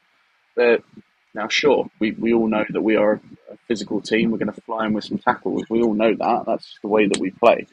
Now, 1.34 1.48
sure, 1.48 1.90
we, 2.00 2.12
we 2.12 2.34
all 2.34 2.48
know 2.48 2.66
that 2.70 2.82
we 2.82 2.96
are 2.96 3.14
a 3.14 3.58
physical 3.68 4.02
team. 4.02 4.32
We're 4.32 4.38
going 4.38 4.52
to 4.52 4.62
fly 4.62 4.86
in 4.86 4.94
with 4.94 5.06
some 5.06 5.18
tackles. 5.18 5.64
We 5.70 5.82
all 5.82 5.94
know 5.94 6.14
that. 6.14 6.44
That's 6.46 6.78
the 6.82 6.90
way 6.90 7.08
that 7.08 7.20
we 7.20 7.32
play. 7.32 7.68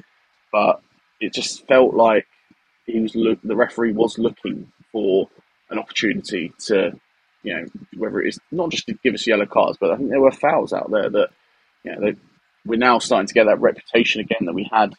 But 0.53 0.81
it 1.21 1.33
just 1.35 1.67
felt 1.67 1.95
like 1.95 2.27
he 2.87 3.01
was 3.01 3.15
look, 3.15 3.41
the 3.43 3.57
referee 3.57 3.93
was 3.93 4.19
looking 4.19 4.71
for 4.93 5.29
an 5.71 5.79
opportunity 5.79 6.53
to, 6.67 6.99
you 7.43 7.55
know, 7.55 7.67
whether 7.97 8.21
it 8.21 8.29
is 8.29 8.41
not 8.53 8.71
just 8.71 8.87
to 8.87 8.95
give 8.95 9.15
us 9.15 9.27
yellow 9.27 9.47
cards, 9.47 9.77
but 9.81 9.91
I 9.91 9.97
think 9.97 10.11
there 10.11 10.21
were 10.21 10.31
fouls 10.31 10.73
out 10.73 10.91
there 10.91 11.11
that, 11.11 11.29
you 11.83 11.93
know, 11.93 12.01
they, 12.01 12.17
we're 12.65 12.79
now 12.79 12.99
starting 12.99 13.27
to 13.27 13.35
get 13.35 13.47
that 13.47 13.61
reputation 13.61 14.21
again 14.21 14.47
that 14.47 14.55
we 14.55 14.69
had 14.71 14.95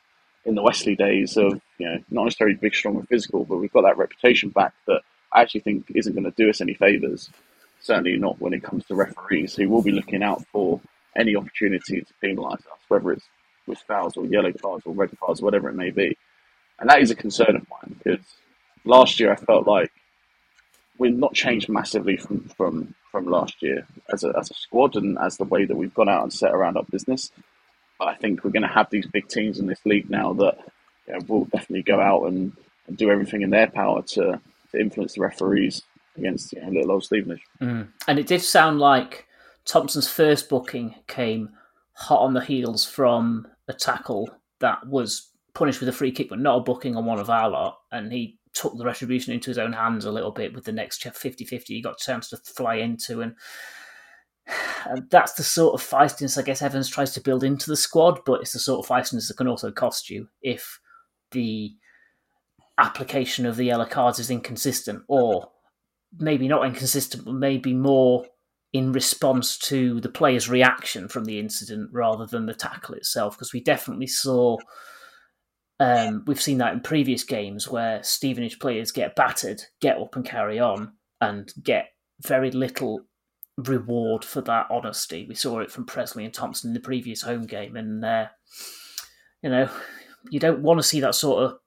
in 0.45 0.55
the 0.55 0.61
Wesley 0.61 0.95
days 0.95 1.37
of, 1.37 1.61
you 1.77 1.85
know, 1.87 1.97
not 2.09 2.25
necessarily 2.25 2.55
big, 2.55 2.75
strong, 2.75 2.97
and 2.97 3.07
physical, 3.07 3.45
but 3.45 3.57
we've 3.57 3.73
got 3.73 3.83
that 3.83 3.97
reputation 3.97 4.49
back 4.49 4.73
that 4.87 5.01
I 5.31 5.41
actually 5.41 5.61
think 5.61 5.91
isn't 5.95 6.13
going 6.13 6.25
to 6.25 6.31
do 6.31 6.49
us 6.49 6.61
any 6.61 6.73
favours 6.73 7.29
certainly 7.79 8.17
not 8.17 8.39
when 8.39 8.53
it 8.53 8.63
comes 8.63 8.85
to 8.85 8.95
referees 8.95 9.55
who 9.55 9.69
will 9.69 9.81
be 9.81 9.91
looking 9.91 10.23
out 10.23 10.45
for 10.51 10.79
any 11.15 11.35
opportunity 11.35 12.01
to 12.01 12.13
penalise 12.23 12.59
us, 12.59 12.79
whether 12.87 13.11
it's 13.11 13.25
with 13.67 13.79
fouls 13.79 14.17
or 14.17 14.25
yellow 14.25 14.51
cards 14.51 14.83
or 14.85 14.93
red 14.93 15.11
cards, 15.19 15.41
whatever 15.41 15.69
it 15.69 15.75
may 15.75 15.89
be. 15.89 16.17
And 16.79 16.89
that 16.89 17.01
is 17.01 17.11
a 17.11 17.15
concern 17.15 17.55
of 17.55 17.67
mine 17.69 17.95
because 18.03 18.25
last 18.85 19.19
year 19.19 19.31
I 19.31 19.35
felt 19.35 19.67
like 19.67 19.91
we've 20.97 21.17
not 21.17 21.33
changed 21.33 21.69
massively 21.69 22.17
from, 22.17 22.41
from, 22.57 22.95
from 23.11 23.25
last 23.25 23.61
year 23.61 23.87
as 24.11 24.23
a, 24.23 24.33
as 24.37 24.51
a 24.51 24.55
squad 24.55 24.95
and 24.95 25.17
as 25.19 25.37
the 25.37 25.45
way 25.45 25.65
that 25.65 25.75
we've 25.75 25.93
gone 25.93 26.09
out 26.09 26.23
and 26.23 26.33
set 26.33 26.53
around 26.53 26.77
our 26.77 26.85
business. 26.91 27.31
But 27.97 28.09
I 28.09 28.15
think 28.15 28.43
we're 28.43 28.51
going 28.51 28.63
to 28.63 28.67
have 28.67 28.89
these 28.89 29.07
big 29.07 29.27
teams 29.27 29.59
in 29.59 29.67
this 29.67 29.85
league 29.85 30.09
now 30.09 30.33
that 30.33 30.57
you 31.07 31.13
know, 31.13 31.19
will 31.27 31.45
definitely 31.45 31.83
go 31.83 31.99
out 31.99 32.23
and, 32.25 32.53
and 32.87 32.97
do 32.97 33.11
everything 33.11 33.41
in 33.41 33.49
their 33.49 33.67
power 33.67 34.01
to, 34.01 34.39
to 34.71 34.79
influence 34.79 35.13
the 35.13 35.21
referees 35.21 35.83
against 36.19 36.53
you 36.53 36.61
know, 36.61 36.69
little 36.69 36.91
old 36.91 37.03
Stevenage. 37.03 37.41
Mm. 37.61 37.87
And 38.07 38.19
it 38.19 38.27
did 38.27 38.41
sound 38.41 38.79
like 38.79 39.27
Thompson's 39.65 40.07
first 40.07 40.49
booking 40.49 40.95
came 41.07 41.49
hot 41.93 42.21
on 42.21 42.33
the 42.33 42.41
heels 42.41 42.85
from 42.85 43.47
a 43.67 43.73
tackle 43.73 44.29
that 44.59 44.85
was 44.87 45.29
punished 45.53 45.79
with 45.79 45.89
a 45.89 45.93
free 45.93 46.11
kick, 46.11 46.29
but 46.29 46.39
not 46.39 46.57
a 46.57 46.61
booking 46.61 46.95
on 46.95 47.05
one 47.05 47.19
of 47.19 47.29
our 47.29 47.49
lot. 47.49 47.79
And 47.91 48.11
he 48.11 48.37
took 48.53 48.77
the 48.77 48.85
retribution 48.85 49.33
into 49.33 49.49
his 49.49 49.57
own 49.57 49.73
hands 49.73 50.05
a 50.05 50.11
little 50.11 50.31
bit 50.31 50.53
with 50.53 50.65
the 50.65 50.71
next 50.71 51.03
50 51.03 51.45
50 51.45 51.73
he 51.73 51.81
got 51.81 52.01
a 52.01 52.03
chance 52.03 52.29
to 52.29 52.37
fly 52.37 52.75
into. 52.75 53.21
And, 53.21 53.35
and 54.85 55.09
that's 55.09 55.33
the 55.33 55.43
sort 55.43 55.79
of 55.79 55.87
feistiness 55.87 56.37
I 56.37 56.41
guess 56.41 56.61
Evans 56.61 56.89
tries 56.89 57.13
to 57.13 57.21
build 57.21 57.43
into 57.43 57.69
the 57.69 57.77
squad, 57.77 58.21
but 58.25 58.41
it's 58.41 58.53
the 58.53 58.59
sort 58.59 58.83
of 58.83 58.89
feistiness 58.89 59.27
that 59.27 59.37
can 59.37 59.47
also 59.47 59.71
cost 59.71 60.09
you 60.09 60.29
if 60.41 60.79
the 61.31 61.75
application 62.79 63.45
of 63.45 63.57
the 63.57 63.65
yellow 63.65 63.85
cards 63.85 64.19
is 64.19 64.31
inconsistent 64.31 65.03
or 65.07 65.51
maybe 66.17 66.47
not 66.47 66.65
inconsistent, 66.65 67.25
but 67.25 67.33
maybe 67.33 67.73
more 67.73 68.25
in 68.73 68.91
response 68.91 69.57
to 69.57 69.99
the 70.01 70.09
player's 70.09 70.49
reaction 70.49 71.07
from 71.07 71.25
the 71.25 71.39
incident 71.39 71.89
rather 71.91 72.25
than 72.25 72.45
the 72.45 72.53
tackle 72.53 72.95
itself. 72.95 73.35
Because 73.35 73.53
we 73.53 73.61
definitely 73.61 74.07
saw, 74.07 74.57
um, 75.79 76.23
we've 76.27 76.41
seen 76.41 76.59
that 76.59 76.73
in 76.73 76.81
previous 76.81 77.23
games 77.23 77.67
where 77.67 78.03
Stevenage 78.03 78.59
players 78.59 78.91
get 78.91 79.15
battered, 79.15 79.61
get 79.81 79.97
up 79.97 80.15
and 80.15 80.25
carry 80.25 80.59
on, 80.59 80.93
and 81.21 81.51
get 81.63 81.89
very 82.21 82.51
little 82.51 83.01
reward 83.57 84.23
for 84.23 84.41
that 84.41 84.67
honesty. 84.69 85.25
We 85.27 85.35
saw 85.35 85.59
it 85.59 85.71
from 85.71 85.85
Presley 85.85 86.25
and 86.25 86.33
Thompson 86.33 86.69
in 86.69 86.73
the 86.73 86.79
previous 86.79 87.21
home 87.21 87.45
game, 87.45 87.75
and 87.75 88.03
uh, 88.03 88.27
you 89.41 89.49
know, 89.49 89.69
you 90.29 90.39
don't 90.39 90.61
want 90.61 90.79
to 90.79 90.87
see 90.87 90.99
that 91.01 91.15
sort 91.15 91.43
of 91.43 91.57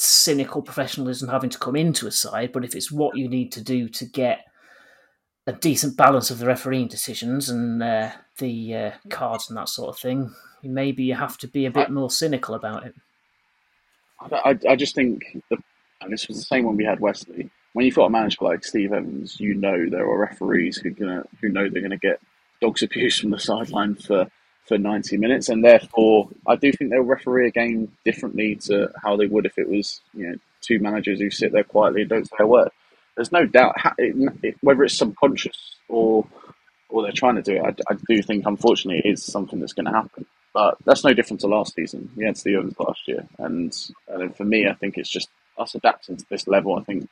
cynical 0.00 0.62
professionalism 0.62 1.28
having 1.28 1.50
to 1.50 1.58
come 1.58 1.76
into 1.76 2.06
a 2.06 2.10
side, 2.10 2.52
but 2.52 2.64
if 2.64 2.74
it's 2.74 2.90
what 2.90 3.16
you 3.16 3.28
need 3.28 3.52
to 3.52 3.62
do 3.62 3.88
to 3.88 4.04
get 4.04 4.46
a 5.46 5.52
decent 5.52 5.96
balance 5.96 6.30
of 6.30 6.38
the 6.38 6.46
refereeing 6.46 6.88
decisions 6.88 7.48
and 7.48 7.82
uh, 7.82 8.10
the 8.38 8.74
uh, 8.74 8.90
cards 9.08 9.48
and 9.48 9.56
that 9.56 9.68
sort 9.68 9.88
of 9.88 9.98
thing, 9.98 10.34
maybe 10.62 11.02
you 11.02 11.14
have 11.14 11.38
to 11.38 11.48
be 11.48 11.66
a 11.66 11.70
bit 11.70 11.88
I, 11.88 11.92
more 11.92 12.10
cynical 12.10 12.54
about 12.54 12.86
it. 12.86 12.94
I, 14.20 14.58
I 14.68 14.76
just 14.76 14.94
think, 14.94 15.22
the, 15.50 15.58
and 16.00 16.12
this 16.12 16.28
was 16.28 16.36
the 16.38 16.44
same 16.44 16.64
when 16.64 16.76
we 16.76 16.84
had 16.84 17.00
Wesley. 17.00 17.50
When 17.72 17.86
you've 17.86 17.94
got 17.94 18.06
a 18.06 18.10
manager 18.10 18.44
like 18.44 18.64
Steve 18.64 18.92
Evans, 18.92 19.38
you 19.38 19.54
know 19.54 19.88
there 19.88 20.04
are 20.04 20.18
referees 20.18 20.78
who 20.78 20.90
gonna 20.90 21.24
who 21.40 21.48
know 21.48 21.68
they're 21.68 21.80
going 21.80 21.90
to 21.90 21.96
get 21.96 22.20
dogs 22.60 22.82
abuse 22.82 23.18
from 23.18 23.30
the 23.30 23.38
sideline 23.38 23.94
for 23.94 24.28
for 24.70 24.78
90 24.78 25.16
minutes, 25.16 25.48
and 25.48 25.64
therefore 25.64 26.28
I 26.46 26.54
do 26.54 26.70
think 26.72 26.92
they'll 26.92 27.02
referee 27.02 27.48
a 27.48 27.50
game 27.50 27.90
differently 28.04 28.54
to 28.66 28.88
how 29.02 29.16
they 29.16 29.26
would 29.26 29.44
if 29.44 29.58
it 29.58 29.68
was 29.68 30.00
you 30.14 30.28
know 30.28 30.36
two 30.60 30.78
managers 30.78 31.18
who 31.18 31.28
sit 31.28 31.50
there 31.50 31.64
quietly 31.64 32.02
and 32.02 32.10
don't 32.10 32.28
say 32.28 32.36
a 32.38 32.46
word. 32.46 32.68
There's 33.16 33.32
no 33.32 33.46
doubt 33.46 33.74
whether 34.60 34.84
it's 34.84 34.96
subconscious 34.96 35.74
or 35.88 36.24
or 36.88 37.02
they're 37.02 37.10
trying 37.10 37.34
to 37.34 37.42
do 37.42 37.56
it. 37.56 37.62
I, 37.88 37.92
I 37.92 37.96
do 38.08 38.22
think 38.22 38.46
unfortunately 38.46 39.02
it 39.04 39.12
is 39.12 39.24
something 39.24 39.58
that's 39.58 39.72
going 39.72 39.86
to 39.86 39.92
happen, 39.92 40.24
but 40.54 40.76
that's 40.84 41.02
no 41.02 41.12
different 41.14 41.40
to 41.40 41.48
last 41.48 41.74
season. 41.74 42.08
We 42.16 42.24
had 42.24 42.36
Steelers 42.36 42.78
last 42.78 43.08
year, 43.08 43.26
and 43.40 43.76
and 44.06 44.36
for 44.36 44.44
me, 44.44 44.68
I 44.68 44.74
think 44.74 44.98
it's 44.98 45.10
just 45.10 45.30
us 45.58 45.74
adapting 45.74 46.16
to 46.16 46.26
this 46.30 46.46
level. 46.46 46.76
I 46.78 46.84
think 46.84 47.08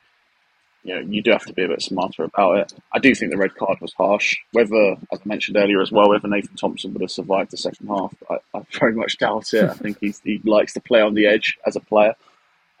you 0.83 0.95
know, 0.95 1.01
you 1.01 1.21
do 1.21 1.31
have 1.31 1.45
to 1.45 1.53
be 1.53 1.63
a 1.63 1.67
bit 1.67 1.81
smarter 1.81 2.23
about 2.23 2.57
it. 2.57 2.73
I 2.93 2.99
do 2.99 3.13
think 3.13 3.31
the 3.31 3.37
red 3.37 3.55
card 3.55 3.79
was 3.81 3.93
harsh. 3.93 4.37
Whether, 4.53 4.95
as 5.11 5.19
I 5.19 5.25
mentioned 5.25 5.57
earlier 5.57 5.81
as 5.81 5.91
well, 5.91 6.09
whether 6.09 6.27
Nathan 6.27 6.55
Thompson 6.55 6.93
would 6.93 7.01
have 7.01 7.11
survived 7.11 7.51
the 7.51 7.57
second 7.57 7.87
half, 7.87 8.13
I, 8.29 8.37
I 8.57 8.61
very 8.79 8.93
much 8.93 9.17
doubt 9.17 9.53
it. 9.53 9.69
I 9.69 9.73
think 9.73 9.97
he's, 9.99 10.21
he 10.21 10.39
likes 10.43 10.73
to 10.73 10.79
play 10.79 11.01
on 11.01 11.13
the 11.13 11.27
edge 11.27 11.57
as 11.65 11.75
a 11.75 11.81
player. 11.81 12.15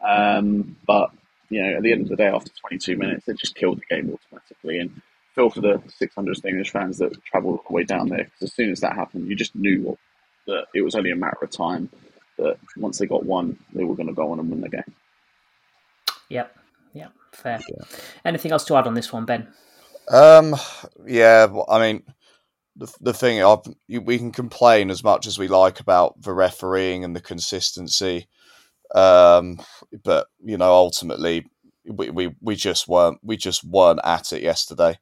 Um, 0.05 0.77
but, 0.87 1.11
you 1.49 1.61
know, 1.61 1.77
at 1.77 1.83
the 1.83 1.91
end 1.91 2.03
of 2.03 2.09
the 2.09 2.15
day, 2.15 2.27
after 2.27 2.51
22 2.61 2.95
minutes, 2.95 3.27
it 3.27 3.37
just 3.37 3.55
killed 3.55 3.79
the 3.79 3.95
game 3.95 4.13
automatically. 4.13 4.79
And 4.79 5.01
feel 5.35 5.49
for 5.49 5.61
the 5.61 5.81
600 5.97 6.45
English 6.45 6.71
fans 6.71 6.97
that 6.99 7.21
travelled 7.25 7.57
all 7.57 7.65
the 7.67 7.73
way 7.73 7.83
down 7.83 8.07
there, 8.07 8.23
because 8.23 8.43
as 8.43 8.53
soon 8.53 8.71
as 8.71 8.79
that 8.79 8.93
happened, 8.93 9.27
you 9.27 9.35
just 9.35 9.55
knew 9.55 9.81
what, 9.81 9.97
that 10.47 10.65
it 10.73 10.81
was 10.81 10.95
only 10.95 11.11
a 11.11 11.15
matter 11.15 11.37
of 11.41 11.49
time 11.49 11.89
that 12.37 12.57
once 12.77 12.97
they 12.97 13.05
got 13.05 13.25
one, 13.25 13.59
they 13.73 13.83
were 13.83 13.95
going 13.95 14.07
to 14.07 14.13
go 14.13 14.31
on 14.31 14.39
and 14.39 14.49
win 14.49 14.61
the 14.61 14.69
game. 14.69 14.95
Yep. 16.29 16.55
Yeah, 16.93 17.07
fair. 17.31 17.59
Yeah. 17.69 17.85
Anything 18.25 18.51
else 18.51 18.65
to 18.65 18.75
add 18.75 18.87
on 18.87 18.93
this 18.93 19.11
one, 19.13 19.25
Ben? 19.25 19.47
Um, 20.09 20.55
yeah, 21.05 21.47
I 21.69 21.79
mean, 21.79 22.03
the 22.75 22.91
the 23.01 23.13
thing 23.13 23.43
I've, 23.43 23.59
we 23.87 24.17
can 24.17 24.31
complain 24.31 24.89
as 24.89 25.03
much 25.03 25.27
as 25.27 25.37
we 25.37 25.47
like 25.47 25.79
about 25.79 26.21
the 26.21 26.33
refereeing 26.33 27.03
and 27.03 27.15
the 27.15 27.21
consistency, 27.21 28.27
um, 28.95 29.59
but 30.03 30.27
you 30.43 30.57
know, 30.57 30.71
ultimately, 30.71 31.45
we, 31.85 32.09
we, 32.09 32.35
we 32.41 32.55
just 32.55 32.87
weren't 32.87 33.19
we 33.21 33.37
just 33.37 33.63
weren't 33.63 33.99
at 34.03 34.33
it 34.33 34.41
yesterday. 34.41 34.97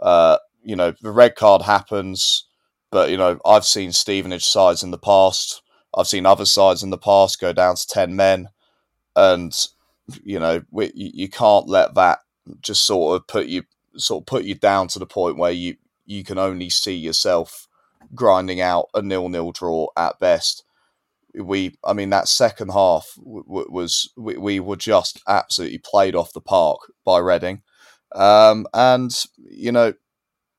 Uh, 0.00 0.38
you 0.62 0.76
know, 0.76 0.92
the 1.00 1.12
red 1.12 1.36
card 1.36 1.62
happens, 1.62 2.46
but 2.90 3.10
you 3.10 3.16
know, 3.16 3.38
I've 3.44 3.64
seen 3.64 3.92
Stevenage 3.92 4.44
sides 4.44 4.82
in 4.82 4.90
the 4.90 4.98
past. 4.98 5.62
I've 5.96 6.08
seen 6.08 6.26
other 6.26 6.44
sides 6.44 6.82
in 6.82 6.90
the 6.90 6.98
past 6.98 7.40
go 7.40 7.52
down 7.52 7.76
to 7.76 7.86
ten 7.86 8.16
men, 8.16 8.48
and 9.14 9.56
you 10.22 10.38
know, 10.38 10.62
we, 10.70 10.92
you, 10.94 11.28
can't 11.28 11.68
let 11.68 11.94
that 11.94 12.20
just 12.60 12.84
sort 12.86 13.16
of 13.16 13.26
put 13.26 13.46
you 13.46 13.64
sort 13.96 14.22
of 14.22 14.26
put 14.26 14.44
you 14.44 14.54
down 14.54 14.88
to 14.88 14.98
the 14.98 15.06
point 15.06 15.36
where 15.36 15.50
you 15.50 15.76
you 16.06 16.24
can 16.24 16.38
only 16.38 16.70
see 16.70 16.94
yourself 16.94 17.68
grinding 18.14 18.60
out 18.60 18.88
a 18.94 19.02
nil-nil 19.02 19.52
draw 19.52 19.86
at 19.96 20.18
best. 20.18 20.64
We, 21.34 21.76
I 21.84 21.92
mean, 21.92 22.10
that 22.10 22.26
second 22.26 22.70
half 22.72 23.12
w- 23.16 23.44
w- 23.44 23.70
was 23.70 24.10
we, 24.16 24.36
we 24.36 24.58
were 24.58 24.76
just 24.76 25.22
absolutely 25.28 25.78
played 25.78 26.16
off 26.16 26.32
the 26.32 26.40
park 26.40 26.92
by 27.04 27.18
Reading, 27.18 27.62
um, 28.14 28.66
and 28.74 29.14
you 29.36 29.70
know, 29.70 29.94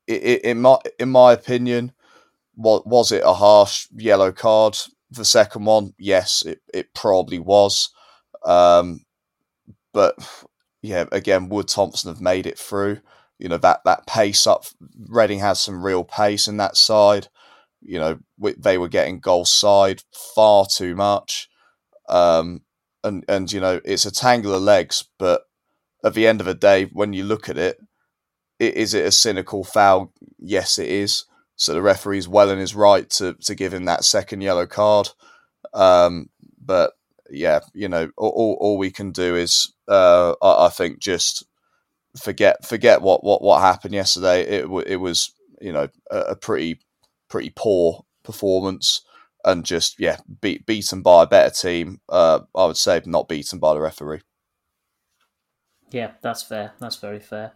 it, 0.06 0.22
it, 0.22 0.44
in 0.44 0.62
my 0.62 0.78
in 0.98 1.10
my 1.10 1.32
opinion, 1.32 1.92
what 2.54 2.86
was 2.86 3.12
it 3.12 3.22
a 3.24 3.34
harsh 3.34 3.86
yellow 3.94 4.32
card? 4.32 4.78
The 5.10 5.24
second 5.26 5.66
one, 5.66 5.92
yes, 5.98 6.42
it, 6.42 6.62
it 6.72 6.94
probably 6.94 7.38
was. 7.38 7.90
Um, 8.46 9.04
but 9.92 10.16
yeah, 10.82 11.04
again, 11.12 11.48
Would 11.48 11.68
Thompson 11.68 12.12
have 12.12 12.20
made 12.20 12.46
it 12.46 12.58
through. 12.58 13.00
You 13.38 13.48
know 13.48 13.58
that 13.58 13.80
that 13.84 14.06
pace 14.06 14.46
up. 14.46 14.66
Reading 15.08 15.40
has 15.40 15.60
some 15.60 15.84
real 15.84 16.04
pace 16.04 16.46
in 16.46 16.58
that 16.58 16.76
side. 16.76 17.28
You 17.80 17.98
know 17.98 18.18
they 18.58 18.78
were 18.78 18.88
getting 18.88 19.20
goal 19.20 19.44
side 19.44 20.02
far 20.34 20.66
too 20.66 20.94
much, 20.94 21.48
um, 22.08 22.62
and 23.02 23.24
and 23.28 23.50
you 23.50 23.60
know 23.60 23.80
it's 23.84 24.06
a 24.06 24.12
tangle 24.12 24.54
of 24.54 24.62
legs. 24.62 25.04
But 25.18 25.42
at 26.04 26.14
the 26.14 26.26
end 26.26 26.40
of 26.40 26.46
the 26.46 26.54
day, 26.54 26.84
when 26.92 27.12
you 27.12 27.24
look 27.24 27.48
at 27.48 27.58
it, 27.58 27.78
is 28.58 28.94
it 28.94 29.06
a 29.06 29.12
cynical 29.12 29.64
foul? 29.64 30.12
Yes, 30.38 30.78
it 30.78 30.88
is. 30.88 31.24
So 31.56 31.74
the 31.74 31.82
referee's 31.82 32.28
well 32.28 32.50
in 32.50 32.58
his 32.58 32.74
right 32.74 33.08
to 33.10 33.34
to 33.34 33.54
give 33.54 33.74
him 33.74 33.84
that 33.86 34.04
second 34.04 34.40
yellow 34.40 34.66
card. 34.66 35.10
Um, 35.74 36.28
but 36.64 36.92
yeah, 37.30 37.60
you 37.72 37.88
know, 37.88 38.10
all, 38.16 38.56
all 38.60 38.78
we 38.78 38.90
can 38.90 39.10
do 39.10 39.36
is, 39.36 39.71
uh, 39.88 40.34
I, 40.42 40.68
think, 40.68 41.00
just 41.00 41.44
forget 42.16 42.64
forget 42.66 43.02
what, 43.02 43.24
what, 43.24 43.42
what 43.42 43.60
happened 43.60 43.94
yesterday. 43.94 44.42
It 44.42 44.66
it 44.86 44.96
was 44.96 45.32
you 45.60 45.72
know 45.72 45.88
a, 46.10 46.18
a 46.18 46.36
pretty 46.36 46.80
pretty 47.28 47.52
poor 47.54 48.04
performance 48.22 49.02
and 49.44 49.64
just 49.64 49.98
yeah 49.98 50.18
beat, 50.40 50.66
beaten 50.66 51.02
by 51.02 51.24
a 51.24 51.26
better 51.26 51.54
team. 51.54 52.00
Uh, 52.08 52.40
I 52.54 52.66
would 52.66 52.76
say 52.76 53.00
not 53.06 53.28
beaten 53.28 53.58
by 53.58 53.74
the 53.74 53.80
referee. 53.80 54.20
Yeah, 55.90 56.12
that's 56.22 56.42
fair. 56.42 56.72
That's 56.80 56.96
very 56.96 57.20
fair. 57.20 57.52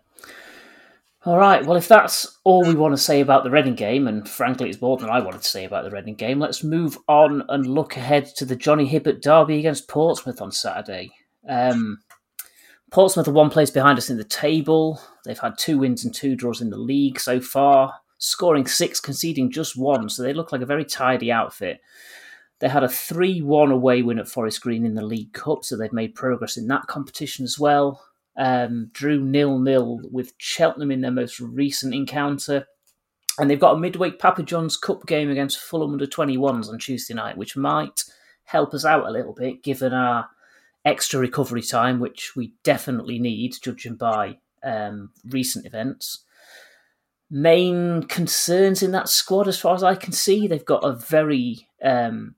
All 1.24 1.38
right. 1.38 1.66
Well, 1.66 1.76
if 1.76 1.88
that's 1.88 2.38
all 2.44 2.64
we 2.64 2.76
want 2.76 2.92
to 2.92 3.02
say 3.02 3.20
about 3.20 3.42
the 3.42 3.50
Reading 3.50 3.74
game, 3.74 4.06
and 4.06 4.28
frankly, 4.28 4.68
it's 4.68 4.80
more 4.80 4.96
than 4.96 5.10
I 5.10 5.18
wanted 5.18 5.42
to 5.42 5.48
say 5.48 5.64
about 5.64 5.82
the 5.82 5.90
Reading 5.90 6.14
game, 6.14 6.38
let's 6.38 6.62
move 6.62 6.96
on 7.08 7.42
and 7.48 7.66
look 7.66 7.96
ahead 7.96 8.26
to 8.36 8.44
the 8.44 8.54
Johnny 8.54 8.86
Hibbert 8.86 9.22
derby 9.22 9.58
against 9.58 9.88
Portsmouth 9.88 10.40
on 10.40 10.52
Saturday. 10.52 11.10
Um, 11.48 11.98
Portsmouth 12.91 13.28
are 13.28 13.32
one 13.32 13.51
place 13.51 13.70
behind 13.70 13.99
us 13.99 14.11
in 14.11 14.16
the 14.16 14.24
table. 14.24 15.01
They've 15.24 15.39
had 15.39 15.59
two 15.59 15.78
wins 15.78 16.05
and 16.05 16.14
two 16.14 16.37
draws 16.37 16.61
in 16.61 16.70
the 16.70 16.78
league 16.78 17.18
so 17.18 17.41
far, 17.41 17.95
scoring 18.18 18.66
six, 18.66 19.01
conceding 19.01 19.51
just 19.51 19.76
one. 19.76 20.09
So 20.09 20.22
they 20.22 20.32
look 20.32 20.53
like 20.53 20.61
a 20.61 20.66
very 20.66 20.84
tidy 20.84 21.32
outfit. 21.32 21.80
They 22.59 22.68
had 22.68 22.84
a 22.84 22.89
3 22.89 23.43
1 23.43 23.70
away 23.70 24.01
win 24.01 24.18
at 24.18 24.28
Forest 24.28 24.62
Green 24.62 24.87
in 24.87 24.95
the 24.95 25.05
League 25.05 25.34
Cup, 25.34 25.62
so 25.62 25.76
they've 25.76 25.93
made 25.93 26.14
progress 26.14 26.57
in 26.57 26.66
that 26.68 26.87
competition 26.87 27.45
as 27.45 27.59
well 27.59 28.01
um, 28.37 28.91
drew 28.93 29.20
nil 29.20 29.59
nil 29.59 30.01
with 30.11 30.34
Cheltenham 30.39 30.91
in 30.91 31.01
their 31.01 31.11
most 31.11 31.41
recent 31.41 31.95
encounter. 31.95 32.66
And 33.39 33.51
they've 33.51 33.61
got 33.61 33.74
a 33.74 33.78
midweek 33.78 34.18
Papa 34.18 34.43
John's 34.43 34.76
Cup 34.76 35.07
game 35.07 35.30
against 35.30 35.59
Fulham 35.59 35.93
under 35.93 36.07
21s 36.07 36.68
on 36.68 36.78
Tuesday 36.78 37.14
night, 37.14 37.37
which 37.37 37.57
might 37.57 38.05
help 38.45 38.72
us 38.72 38.84
out 38.84 39.07
a 39.07 39.11
little 39.11 39.34
bit 39.34 39.62
given 39.62 39.93
our 39.93 40.28
extra 40.87 41.20
recovery 41.20 41.62
time, 41.62 42.01
which 42.01 42.34
we 42.37 42.55
definitely 42.62 43.18
need, 43.18 43.57
judging 43.61 43.97
by 43.97 44.39
um, 44.62 45.11
recent 45.28 45.66
events. 45.66 46.24
Main 47.28 48.05
concerns 48.05 48.82
in 48.82 48.93
that 48.93 49.09
squad, 49.09 49.49
as 49.49 49.59
far 49.59 49.74
as 49.74 49.82
I 49.82 49.97
can 49.97 50.12
see, 50.12 50.47
they've 50.47 50.64
got 50.64 50.84
a 50.84 50.95
very 50.95 51.68
um, 51.82 52.37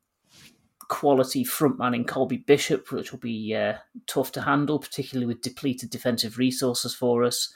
quality 0.89 1.45
frontman 1.45 1.95
in 1.95 2.05
Colby 2.05 2.39
Bishop, 2.39 2.91
which 2.91 3.13
will 3.13 3.19
be 3.19 3.55
uh, 3.55 3.75
tough 4.07 4.33
to 4.33 4.41
handle, 4.41 4.79
particularly 4.79 5.27
with 5.27 5.43
depleted 5.43 5.91
defensive 5.91 6.39
resources 6.39 6.95
for 6.95 7.25
us. 7.25 7.53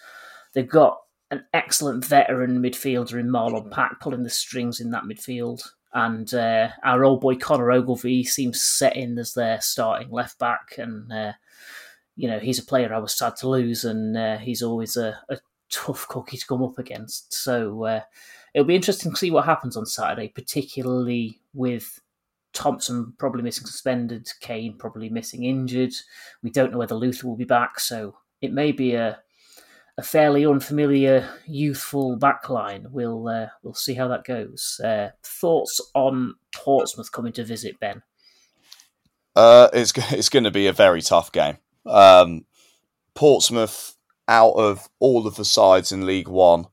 They've 0.52 0.68
got 0.68 0.98
an 1.30 1.44
excellent 1.54 2.04
veteran 2.04 2.62
midfielder 2.62 3.18
in 3.18 3.30
Marlon 3.30 3.70
Pack 3.70 4.00
pulling 4.00 4.22
the 4.22 4.30
strings 4.30 4.80
in 4.80 4.90
that 4.90 5.04
midfield. 5.04 5.66
And 5.94 6.32
uh, 6.32 6.70
our 6.82 7.04
old 7.04 7.20
boy 7.20 7.36
Connor 7.36 7.70
Ogilvie 7.70 8.24
seems 8.24 8.62
set 8.62 8.96
in 8.96 9.18
as 9.18 9.34
their 9.34 9.60
starting 9.60 10.10
left 10.10 10.38
back. 10.38 10.76
And, 10.78 11.12
uh, 11.12 11.32
you 12.16 12.28
know, 12.28 12.38
he's 12.38 12.58
a 12.58 12.64
player 12.64 12.94
I 12.94 12.98
was 12.98 13.16
sad 13.16 13.36
to 13.36 13.48
lose, 13.48 13.84
and 13.84 14.16
uh, 14.16 14.38
he's 14.38 14.62
always 14.62 14.96
a, 14.96 15.18
a, 15.28 15.38
tough 15.70 16.06
cookie 16.08 16.36
to 16.36 16.46
come 16.46 16.62
up 16.62 16.78
against. 16.78 17.32
So 17.32 17.84
uh, 17.84 18.00
it'll 18.52 18.66
be 18.66 18.74
interesting 18.74 19.10
to 19.10 19.16
see 19.16 19.30
what 19.30 19.46
happens 19.46 19.74
on 19.74 19.86
Saturday, 19.86 20.28
particularly 20.28 21.40
with 21.54 21.98
Thompson 22.52 23.14
probably 23.18 23.42
missing 23.42 23.66
suspended, 23.66 24.30
Kane 24.40 24.76
probably 24.76 25.08
missing 25.08 25.44
injured. 25.44 25.94
We 26.42 26.50
don't 26.50 26.72
know 26.72 26.78
whether 26.78 26.94
Luther 26.94 27.26
will 27.26 27.36
be 27.36 27.44
back, 27.44 27.80
so 27.80 28.16
it 28.42 28.52
may 28.52 28.72
be 28.72 28.94
a 28.94 29.20
a 29.98 30.02
fairly 30.02 30.46
unfamiliar, 30.46 31.28
youthful 31.46 32.18
backline. 32.18 32.90
We'll 32.90 33.28
uh, 33.28 33.48
we'll 33.62 33.74
see 33.74 33.94
how 33.94 34.08
that 34.08 34.24
goes. 34.24 34.80
Uh, 34.82 35.10
thoughts 35.22 35.80
on 35.94 36.34
Portsmouth 36.54 37.12
coming 37.12 37.32
to 37.34 37.44
visit 37.44 37.78
Ben? 37.78 38.02
Uh, 39.36 39.68
it's 39.72 39.92
it's 40.12 40.28
going 40.28 40.44
to 40.44 40.50
be 40.50 40.66
a 40.66 40.72
very 40.72 41.02
tough 41.02 41.32
game. 41.32 41.58
Um, 41.86 42.44
Portsmouth, 43.14 43.96
out 44.28 44.52
of 44.52 44.88
all 44.98 45.26
of 45.26 45.36
the 45.36 45.44
sides 45.44 45.92
in 45.92 46.06
League 46.06 46.28
One, 46.28 46.66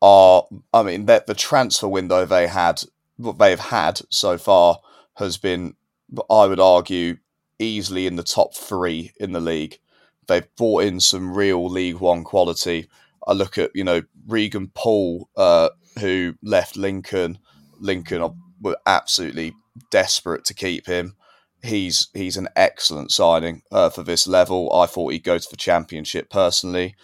are 0.00 0.44
I 0.72 0.82
mean 0.82 1.06
that 1.06 1.26
the 1.26 1.34
transfer 1.34 1.88
window 1.88 2.24
they 2.24 2.46
had, 2.46 2.82
what 3.16 3.38
they've 3.38 3.58
had 3.58 4.00
so 4.10 4.38
far 4.38 4.80
has 5.14 5.36
been, 5.36 5.74
I 6.30 6.46
would 6.46 6.60
argue, 6.60 7.18
easily 7.58 8.06
in 8.06 8.16
the 8.16 8.22
top 8.22 8.54
three 8.54 9.12
in 9.18 9.32
the 9.32 9.40
league. 9.40 9.78
They've 10.26 10.56
brought 10.56 10.84
in 10.84 11.00
some 11.00 11.34
real 11.34 11.68
League 11.68 11.98
One 11.98 12.24
quality. 12.24 12.88
I 13.26 13.32
look 13.32 13.58
at, 13.58 13.70
you 13.74 13.84
know, 13.84 14.02
Regan 14.26 14.70
Poole, 14.74 15.28
uh, 15.36 15.70
who 15.98 16.34
left 16.42 16.76
Lincoln. 16.76 17.38
Lincoln 17.78 18.36
were 18.60 18.78
absolutely 18.86 19.54
desperate 19.90 20.44
to 20.46 20.54
keep 20.54 20.86
him. 20.86 21.16
He's 21.62 22.08
he's 22.12 22.36
an 22.36 22.48
excellent 22.56 23.10
signing 23.10 23.62
uh, 23.72 23.88
for 23.88 24.02
this 24.02 24.26
level. 24.26 24.70
I 24.74 24.86
thought 24.86 25.12
he'd 25.12 25.24
go 25.24 25.38
to 25.38 25.50
the 25.50 25.56
championship 25.56 26.28
personally. 26.28 26.94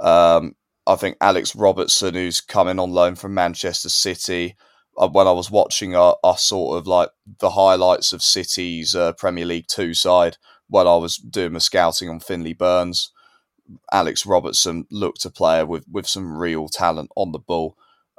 Um, 0.00 0.54
I 0.86 0.94
think 0.94 1.16
Alex 1.20 1.54
Robertson, 1.54 2.14
who's 2.14 2.40
coming 2.40 2.78
on 2.78 2.92
loan 2.92 3.16
from 3.16 3.34
Manchester 3.34 3.88
City, 3.88 4.56
uh, 4.96 5.08
when 5.08 5.26
I 5.26 5.32
was 5.32 5.50
watching 5.50 5.94
our, 5.94 6.16
our 6.24 6.38
sort 6.38 6.78
of 6.78 6.86
like 6.86 7.10
the 7.40 7.50
highlights 7.50 8.12
of 8.12 8.22
City's 8.22 8.94
uh, 8.94 9.12
Premier 9.12 9.44
League 9.44 9.66
Two 9.68 9.92
side 9.92 10.38
when 10.68 10.86
I 10.86 10.96
was 10.96 11.16
doing 11.16 11.52
my 11.52 11.58
scouting 11.58 12.08
on 12.08 12.20
Finley 12.20 12.52
Burns, 12.52 13.12
Alex 13.92 14.26
Robertson 14.26 14.86
looked 14.90 15.24
a 15.24 15.30
player 15.30 15.66
with 15.66 15.84
with 15.90 16.06
some 16.06 16.36
real 16.36 16.68
talent 16.68 17.10
on 17.16 17.32
the 17.32 17.38
ball. 17.38 17.76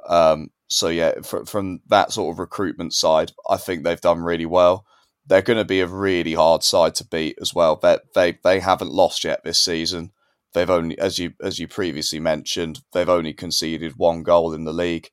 Um, 0.08 0.50
so 0.68 0.88
yeah, 0.88 1.20
from, 1.22 1.46
from 1.46 1.80
that 1.88 2.12
sort 2.12 2.34
of 2.34 2.38
recruitment 2.38 2.92
side, 2.92 3.32
I 3.48 3.56
think 3.56 3.84
they've 3.84 4.00
done 4.00 4.22
really 4.22 4.46
well. 4.46 4.84
They're 5.26 5.42
going 5.42 5.58
to 5.58 5.64
be 5.64 5.80
a 5.80 5.86
really 5.86 6.34
hard 6.34 6.62
side 6.62 6.94
to 6.96 7.06
beat 7.06 7.38
as 7.40 7.54
well. 7.54 7.76
They 7.76 7.98
they 8.14 8.38
they 8.42 8.60
haven't 8.60 8.92
lost 8.92 9.24
yet 9.24 9.44
this 9.44 9.58
season. 9.58 10.12
They've 10.54 10.70
only, 10.70 10.98
as 10.98 11.18
you 11.18 11.32
as 11.42 11.58
you 11.58 11.68
previously 11.68 12.20
mentioned, 12.20 12.80
they've 12.92 13.08
only 13.08 13.34
conceded 13.34 13.96
one 13.96 14.22
goal 14.22 14.54
in 14.54 14.64
the 14.64 14.72
league 14.72 15.10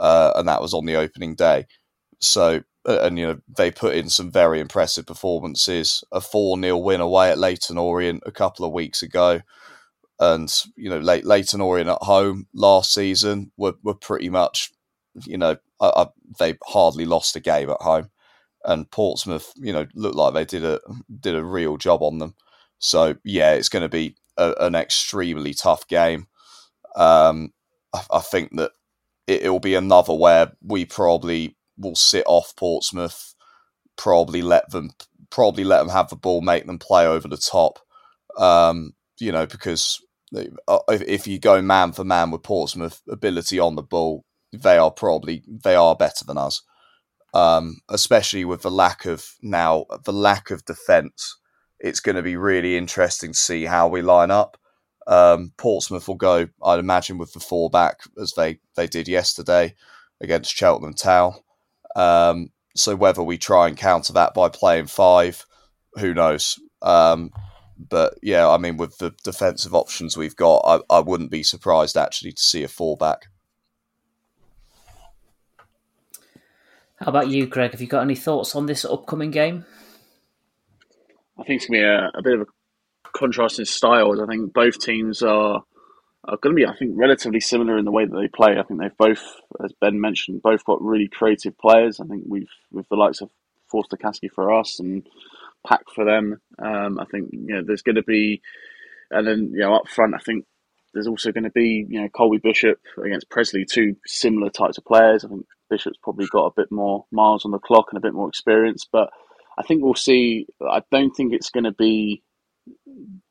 uh, 0.00 0.32
and 0.36 0.48
that 0.48 0.60
was 0.60 0.74
on 0.74 0.84
the 0.84 0.96
opening 0.96 1.34
day. 1.34 1.66
So, 2.20 2.62
and 2.86 3.18
you 3.18 3.26
know, 3.26 3.40
they 3.48 3.70
put 3.70 3.96
in 3.96 4.08
some 4.08 4.30
very 4.30 4.60
impressive 4.60 5.06
performances. 5.06 6.04
A 6.12 6.20
4 6.20 6.58
0 6.60 6.76
win 6.78 7.00
away 7.00 7.30
at 7.30 7.38
Leyton 7.38 7.78
Orient 7.78 8.22
a 8.26 8.32
couple 8.32 8.64
of 8.64 8.72
weeks 8.72 9.02
ago. 9.02 9.40
And, 10.18 10.50
you 10.76 10.88
know, 10.88 10.98
Leyton 10.98 11.60
Orient 11.60 11.90
at 11.90 12.02
home 12.02 12.46
last 12.54 12.94
season 12.94 13.52
were, 13.56 13.74
were 13.82 13.94
pretty 13.94 14.30
much, 14.30 14.72
you 15.26 15.36
know, 15.36 15.56
I, 15.78 15.86
I, 15.94 16.06
they 16.38 16.56
hardly 16.64 17.04
lost 17.04 17.36
a 17.36 17.40
game 17.40 17.68
at 17.68 17.82
home. 17.82 18.10
And 18.64 18.90
Portsmouth, 18.90 19.52
you 19.56 19.72
know, 19.72 19.86
looked 19.94 20.16
like 20.16 20.34
they 20.34 20.44
did 20.44 20.64
a 20.64 20.80
did 21.20 21.34
a 21.34 21.44
real 21.44 21.76
job 21.76 22.02
on 22.02 22.18
them. 22.18 22.34
So 22.78 23.16
yeah, 23.24 23.52
it's 23.52 23.68
going 23.68 23.82
to 23.82 23.88
be 23.88 24.16
a, 24.36 24.54
an 24.60 24.74
extremely 24.74 25.54
tough 25.54 25.86
game. 25.86 26.26
Um, 26.96 27.52
I, 27.92 28.02
I 28.10 28.20
think 28.20 28.56
that 28.56 28.72
it, 29.26 29.50
will 29.50 29.60
be 29.60 29.74
another 29.74 30.14
where 30.14 30.52
we 30.62 30.84
probably 30.84 31.55
will 31.78 31.96
sit 31.96 32.24
off 32.26 32.54
Portsmouth, 32.56 33.34
probably 33.96 34.42
let 34.42 34.70
them 34.70 34.90
probably 35.30 35.64
let 35.64 35.80
them 35.80 35.88
have 35.88 36.08
the 36.08 36.16
ball, 36.16 36.40
make 36.40 36.66
them 36.66 36.78
play 36.78 37.06
over 37.06 37.28
the 37.28 37.36
top. 37.36 37.78
Um, 38.38 38.92
you 39.18 39.32
know, 39.32 39.46
because 39.46 40.00
uh, 40.68 40.78
if, 40.88 41.26
you 41.26 41.38
go 41.38 41.62
man 41.62 41.92
for 41.92 42.04
man 42.04 42.30
with 42.30 42.42
Portsmouth 42.42 43.00
ability 43.10 43.58
on 43.58 43.74
the 43.76 43.82
ball, 43.82 44.24
they 44.52 44.78
are 44.78 44.90
probably 44.90 45.42
they 45.48 45.74
are 45.74 45.96
better 45.96 46.24
than 46.24 46.38
us. 46.38 46.62
Um, 47.34 47.78
especially 47.90 48.44
with 48.44 48.62
the 48.62 48.70
lack 48.70 49.04
of 49.04 49.26
now 49.42 49.86
the 50.04 50.12
lack 50.12 50.50
of 50.50 50.64
defence. 50.64 51.38
It's 51.78 52.00
going 52.00 52.16
to 52.16 52.22
be 52.22 52.36
really 52.36 52.76
interesting 52.76 53.32
to 53.32 53.38
see 53.38 53.64
how 53.64 53.88
we 53.88 54.00
line 54.00 54.30
up. 54.30 54.56
Um, 55.06 55.52
Portsmouth 55.56 56.08
will 56.08 56.16
go, 56.16 56.48
I'd 56.64 56.78
imagine, 56.78 57.18
with 57.18 57.32
the 57.32 57.40
four 57.40 57.70
back 57.70 57.98
as 58.20 58.32
they, 58.32 58.60
they 58.76 58.86
did 58.86 59.08
yesterday. 59.08 59.74
against 60.20 60.54
Cheltenham 60.54 60.94
Town. 60.94 61.34
Um, 61.96 62.50
so 62.76 62.94
whether 62.94 63.22
we 63.22 63.38
try 63.38 63.68
and 63.68 63.76
counter 63.76 64.12
that 64.12 64.34
by 64.34 64.50
playing 64.50 64.86
five, 64.86 65.44
who 65.94 66.14
knows? 66.14 66.60
Um, 66.82 67.30
but 67.78 68.14
yeah, 68.22 68.48
I 68.48 68.58
mean, 68.58 68.76
with 68.76 68.98
the 68.98 69.14
defensive 69.24 69.74
options 69.74 70.16
we've 70.16 70.36
got, 70.36 70.58
I, 70.58 70.96
I 70.96 71.00
wouldn't 71.00 71.30
be 71.30 71.42
surprised 71.42 71.96
actually 71.96 72.32
to 72.32 72.42
see 72.42 72.62
a 72.62 72.68
fallback. 72.68 73.22
How 77.00 77.08
about 77.08 77.28
you, 77.28 77.46
Greg? 77.46 77.72
Have 77.72 77.80
you 77.80 77.86
got 77.86 78.02
any 78.02 78.14
thoughts 78.14 78.54
on 78.54 78.66
this 78.66 78.84
upcoming 78.84 79.30
game? 79.30 79.64
I 81.38 81.44
think 81.44 81.60
it's 81.60 81.66
going 81.66 81.80
to 81.80 81.84
be 81.84 81.88
a, 81.88 82.10
a 82.18 82.22
bit 82.22 82.40
of 82.40 82.40
a 82.42 82.46
contrast 83.12 83.58
in 83.58 83.66
styles. 83.66 84.20
I 84.20 84.26
think 84.26 84.52
both 84.54 84.78
teams 84.78 85.22
are 85.22 85.62
are 86.28 86.38
going 86.38 86.54
to 86.54 86.60
be, 86.60 86.66
I 86.66 86.76
think, 86.76 86.92
relatively 86.94 87.40
similar 87.40 87.78
in 87.78 87.84
the 87.84 87.90
way 87.90 88.04
that 88.04 88.16
they 88.16 88.28
play. 88.28 88.58
I 88.58 88.62
think 88.62 88.80
they've 88.80 88.96
both, 88.98 89.22
as 89.62 89.72
Ben 89.80 90.00
mentioned, 90.00 90.42
both 90.42 90.64
got 90.64 90.82
really 90.82 91.08
creative 91.08 91.56
players. 91.58 92.00
I 92.00 92.06
think 92.06 92.24
we've 92.28 92.50
with 92.72 92.88
the 92.88 92.96
likes 92.96 93.20
of 93.20 93.30
Forster 93.70 93.96
Caskey 93.96 94.30
for 94.30 94.52
us 94.52 94.80
and 94.80 95.06
Pack 95.66 95.82
for 95.94 96.04
them. 96.04 96.40
Um, 96.62 96.98
I 97.00 97.04
think 97.06 97.30
you 97.32 97.54
know 97.54 97.62
there's 97.64 97.82
going 97.82 97.96
to 97.96 98.02
be, 98.02 98.40
and 99.10 99.26
then 99.26 99.50
you 99.52 99.60
know 99.60 99.74
up 99.74 99.88
front, 99.88 100.14
I 100.14 100.18
think 100.18 100.44
there's 100.94 101.08
also 101.08 101.32
going 101.32 101.44
to 101.44 101.50
be 101.50 101.86
you 101.88 102.00
know 102.00 102.08
Colby 102.08 102.38
Bishop 102.38 102.78
against 103.02 103.30
Presley, 103.30 103.64
two 103.64 103.96
similar 104.06 104.50
types 104.50 104.78
of 104.78 104.84
players. 104.84 105.24
I 105.24 105.28
think 105.28 105.46
Bishop's 105.68 105.98
probably 106.02 106.26
got 106.26 106.46
a 106.46 106.54
bit 106.56 106.70
more 106.70 107.04
miles 107.10 107.44
on 107.44 107.50
the 107.50 107.58
clock 107.58 107.86
and 107.90 107.98
a 107.98 108.06
bit 108.06 108.14
more 108.14 108.28
experience, 108.28 108.86
but 108.90 109.10
I 109.58 109.62
think 109.62 109.82
we'll 109.82 109.94
see. 109.94 110.46
I 110.60 110.82
don't 110.90 111.14
think 111.14 111.32
it's 111.32 111.50
going 111.50 111.64
to 111.64 111.72
be 111.72 112.22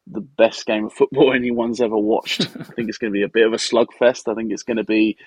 the 0.08 0.22
best 0.22 0.66
game 0.66 0.86
of 0.86 0.94
football 0.94 1.34
anyone's 1.36 1.82
ever 1.82 1.98
watched. 1.98 2.42
I 2.42 2.64
think 2.64 2.90
it's 2.90 2.98
going 2.98 3.12
to 3.12 3.18
be 3.18 3.24
a 3.24 3.30
bit 3.30 3.46
of 3.46 3.54
a 3.54 3.58
slugfest. 3.58 4.32
I 4.32 4.36
think 4.36 4.52
it's 4.52 4.64
going 4.64 4.78
to 4.78 4.84
be 4.84 5.18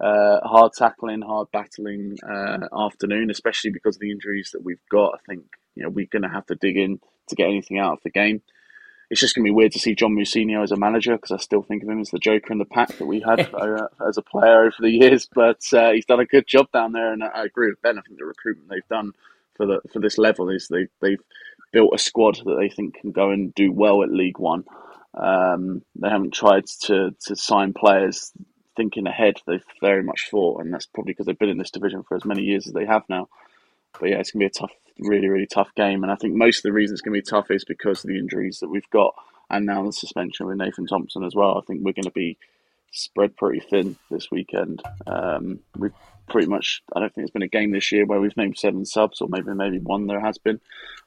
uh, 0.00 0.40
hard 0.42 0.72
tackling, 0.72 1.22
hard 1.22 1.48
battling 1.52 2.18
uh, 2.28 2.66
afternoon, 2.76 3.30
especially 3.30 3.70
because 3.70 3.96
of 3.96 4.00
the 4.00 4.10
injuries 4.10 4.50
that 4.52 4.64
we've 4.64 4.82
got. 4.90 5.14
I 5.14 5.18
think 5.26 5.44
you 5.74 5.82
know 5.82 5.90
we're 5.90 6.06
going 6.10 6.22
to 6.22 6.28
have 6.28 6.46
to 6.46 6.54
dig 6.54 6.76
in 6.76 7.00
to 7.28 7.34
get 7.34 7.48
anything 7.48 7.78
out 7.78 7.94
of 7.94 8.02
the 8.02 8.10
game. 8.10 8.42
It's 9.10 9.20
just 9.20 9.34
going 9.34 9.44
to 9.44 9.48
be 9.48 9.54
weird 9.54 9.72
to 9.72 9.78
see 9.78 9.94
John 9.94 10.16
Mousinho 10.16 10.62
as 10.62 10.72
a 10.72 10.76
manager 10.76 11.14
because 11.16 11.32
I 11.32 11.36
still 11.36 11.62
think 11.62 11.82
of 11.82 11.88
him 11.90 12.00
as 12.00 12.08
the 12.08 12.18
joker 12.18 12.50
in 12.50 12.58
the 12.58 12.64
pack 12.64 12.96
that 12.96 13.04
we 13.04 13.20
had 13.20 13.40
uh, 13.54 13.88
as 14.08 14.16
a 14.16 14.22
player 14.22 14.62
over 14.62 14.76
the 14.80 14.90
years. 14.90 15.28
But 15.32 15.60
uh, 15.72 15.92
he's 15.92 16.06
done 16.06 16.20
a 16.20 16.24
good 16.24 16.46
job 16.46 16.70
down 16.72 16.92
there, 16.92 17.12
and 17.12 17.22
I 17.22 17.44
agree 17.44 17.68
with 17.68 17.82
Ben. 17.82 17.98
I 17.98 18.02
think 18.02 18.18
the 18.18 18.24
recruitment 18.24 18.70
they've 18.70 18.88
done 18.88 19.12
for 19.54 19.66
the 19.66 19.80
for 19.92 20.00
this 20.00 20.18
level 20.18 20.48
is 20.48 20.68
they 20.68 20.86
they've 21.00 21.22
built 21.72 21.94
a 21.94 21.98
squad 21.98 22.36
that 22.44 22.56
they 22.58 22.68
think 22.68 23.00
can 23.00 23.12
go 23.12 23.30
and 23.30 23.54
do 23.54 23.72
well 23.72 24.02
at 24.02 24.10
League 24.10 24.38
One. 24.38 24.64
Um, 25.14 25.82
they 25.96 26.08
haven't 26.08 26.34
tried 26.34 26.66
to 26.82 27.14
to 27.26 27.36
sign 27.36 27.72
players 27.72 28.32
thinking 28.76 29.06
ahead. 29.06 29.36
They've 29.46 29.64
very 29.80 30.02
much 30.02 30.28
thought, 30.30 30.60
and 30.60 30.72
that's 30.72 30.86
probably 30.86 31.12
because 31.12 31.26
they've 31.26 31.38
been 31.38 31.50
in 31.50 31.58
this 31.58 31.70
division 31.70 32.02
for 32.02 32.16
as 32.16 32.24
many 32.24 32.42
years 32.42 32.66
as 32.66 32.72
they 32.72 32.86
have 32.86 33.02
now. 33.08 33.28
But 33.98 34.10
yeah, 34.10 34.18
it's 34.18 34.30
gonna 34.30 34.44
be 34.44 34.46
a 34.46 34.50
tough, 34.50 34.72
really, 34.98 35.28
really 35.28 35.46
tough 35.46 35.74
game. 35.74 36.02
And 36.02 36.12
I 36.12 36.16
think 36.16 36.34
most 36.34 36.58
of 36.58 36.62
the 36.62 36.72
reason 36.72 36.94
it's 36.94 37.02
gonna 37.02 37.14
be 37.14 37.22
tough 37.22 37.50
is 37.50 37.64
because 37.64 38.04
of 38.04 38.08
the 38.08 38.18
injuries 38.18 38.60
that 38.60 38.70
we've 38.70 38.88
got, 38.90 39.14
and 39.52 39.66
now 39.66 39.84
the 39.84 39.92
suspension 39.92 40.46
with 40.46 40.56
Nathan 40.56 40.86
Thompson 40.86 41.24
as 41.24 41.34
well. 41.34 41.58
I 41.58 41.66
think 41.66 41.82
we're 41.82 41.92
going 41.92 42.04
to 42.04 42.10
be 42.10 42.38
spread 42.90 43.36
pretty 43.36 43.60
thin 43.60 43.96
this 44.10 44.30
weekend. 44.30 44.82
Um, 45.06 45.60
we've 45.76 45.92
pretty 46.28 46.46
much, 46.46 46.82
I 46.94 47.00
don't 47.00 47.08
think 47.08 47.22
there's 47.26 47.30
been 47.30 47.42
a 47.42 47.48
game 47.48 47.70
this 47.70 47.92
year 47.92 48.06
where 48.06 48.20
we've 48.20 48.36
named 48.36 48.58
seven 48.58 48.84
subs, 48.84 49.20
or 49.20 49.28
maybe 49.28 49.52
maybe 49.54 49.78
one 49.78 50.06
there 50.06 50.20
has 50.20 50.38
been. 50.38 50.60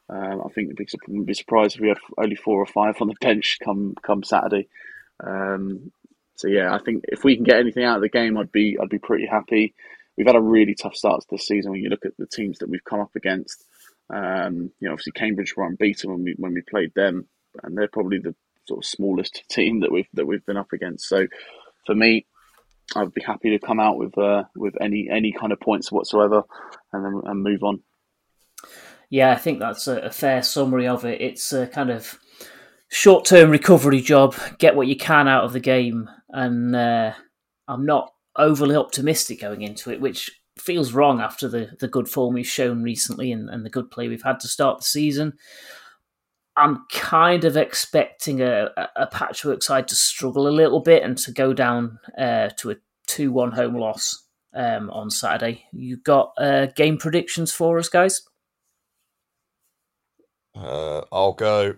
Um, 0.10 0.42
I 0.46 0.50
think 0.50 0.72
it'd 0.72 0.78
be, 0.78 1.24
be 1.24 1.34
surprised 1.34 1.76
if 1.76 1.82
we 1.82 1.88
had 1.88 1.98
only 2.18 2.36
four 2.36 2.62
or 2.62 2.66
five 2.66 2.96
on 3.02 3.08
the 3.08 3.16
bench 3.20 3.58
come 3.64 3.96
come 4.02 4.24
Saturday. 4.24 4.68
Um, 5.24 5.92
so 6.36 6.48
yeah, 6.48 6.74
I 6.74 6.80
think 6.80 7.06
if 7.08 7.24
we 7.24 7.36
can 7.36 7.44
get 7.44 7.60
anything 7.60 7.84
out 7.84 7.98
of 7.98 8.02
the 8.02 8.10
game, 8.10 8.38
I'd 8.38 8.52
be 8.52 8.78
I'd 8.80 8.90
be 8.90 9.00
pretty 9.00 9.26
happy. 9.26 9.74
We've 10.18 10.28
had 10.28 10.36
a 10.36 10.42
really 10.42 10.76
tough 10.76 10.96
start 10.96 11.22
to 11.22 11.28
this 11.32 11.48
season 11.48 11.72
when 11.72 11.82
you 11.82 11.90
look 11.90 12.06
at 12.06 12.16
the 12.18 12.28
teams 12.28 12.60
that 12.60 12.70
we've 12.70 12.84
come 12.84 13.00
up 13.00 13.16
against. 13.16 13.64
Um, 14.10 14.72
you 14.80 14.88
know, 14.88 14.92
obviously 14.92 15.14
Cambridge 15.14 15.56
were 15.56 15.66
unbeaten 15.66 16.12
when 16.12 16.24
we 16.24 16.36
when 16.38 16.54
we 16.54 16.62
played 16.62 16.94
them, 16.94 17.28
and 17.64 17.78
they're 17.78 17.88
probably 17.88 18.20
the 18.20 18.36
sort 18.68 18.84
of 18.84 18.86
smallest 18.86 19.44
team 19.50 19.82
that 19.82 19.92
we've 19.92 20.08
that 20.14 20.28
we've 20.28 20.46
been 20.46 20.58
up 20.58 20.74
against. 20.74 21.08
So 21.08 21.26
for 21.86 21.96
me, 21.96 22.26
I'd 22.96 23.14
be 23.14 23.24
happy 23.24 23.52
to 23.52 23.66
come 23.66 23.80
out 23.80 23.98
with 23.98 24.18
uh, 24.18 24.44
with 24.56 24.76
any 24.80 25.08
any 25.10 25.32
kind 25.32 25.52
of 25.52 25.60
points 25.60 25.92
whatsoever, 25.92 26.44
and 26.94 27.06
then 27.06 27.22
and 27.26 27.44
move 27.44 27.64
on. 27.64 27.82
Yeah, 29.10 29.32
I 29.32 29.36
think 29.36 29.60
that's 29.60 29.88
a, 29.88 29.98
a 30.00 30.12
fair 30.12 30.42
summary 30.42 30.88
of 30.88 31.06
it. 31.06 31.22
It's 31.22 31.54
a 31.54 31.68
kind 31.68 31.90
of 31.90 32.20
short 32.90 33.26
term 33.26 33.50
recovery 33.50 34.02
job. 34.02 34.36
Get 34.58 34.76
what 34.76 34.88
you 34.88 34.96
can 34.96 35.28
out 35.28 35.44
of 35.44 35.54
the 35.54 35.60
game, 35.60 36.10
and 36.30 36.76
uh, 36.76 37.14
I'm 37.68 37.86
not 37.86 38.12
overly 38.36 38.76
optimistic 38.76 39.42
going 39.42 39.62
into 39.62 39.92
it, 39.92 40.02
which 40.02 40.32
feels 40.58 40.94
wrong 40.94 41.20
after 41.20 41.48
the, 41.48 41.72
the 41.80 41.88
good 41.88 42.08
form 42.08 42.34
we've 42.34 42.48
shown 42.48 42.82
recently 42.82 43.32
and, 43.32 43.50
and 43.50 43.66
the 43.66 43.70
good 43.70 43.92
play 43.92 44.08
we've 44.08 44.24
had 44.24 44.40
to 44.40 44.48
start 44.48 44.80
the 44.80 44.84
season. 44.86 45.34
I'm 46.58 46.86
kind 46.90 47.44
of 47.44 47.58
expecting 47.58 48.42
a, 48.42 48.70
a 48.96 49.08
patchwork 49.08 49.62
side 49.62 49.90
to 49.90 49.96
struggle 49.96 50.48
a 50.48 50.50
little 50.50 50.80
bit 50.80 51.04
and 51.04 51.18
to 51.20 51.34
go 51.34 51.54
down 51.54 52.00
uh, 52.18 52.50
to 52.58 52.72
a 52.72 52.76
2 53.08 53.32
1 53.32 53.52
home 53.52 53.76
loss 53.76 54.26
um, 54.54 54.90
on 54.90 55.10
Saturday. 55.10 55.66
You 55.74 55.98
got 55.98 56.34
uh, 56.38 56.68
game 56.68 56.98
predictions 56.98 57.52
for 57.52 57.78
us, 57.78 57.90
guys? 57.90 58.22
Uh, 60.56 61.02
I'll 61.12 61.34
go. 61.34 61.76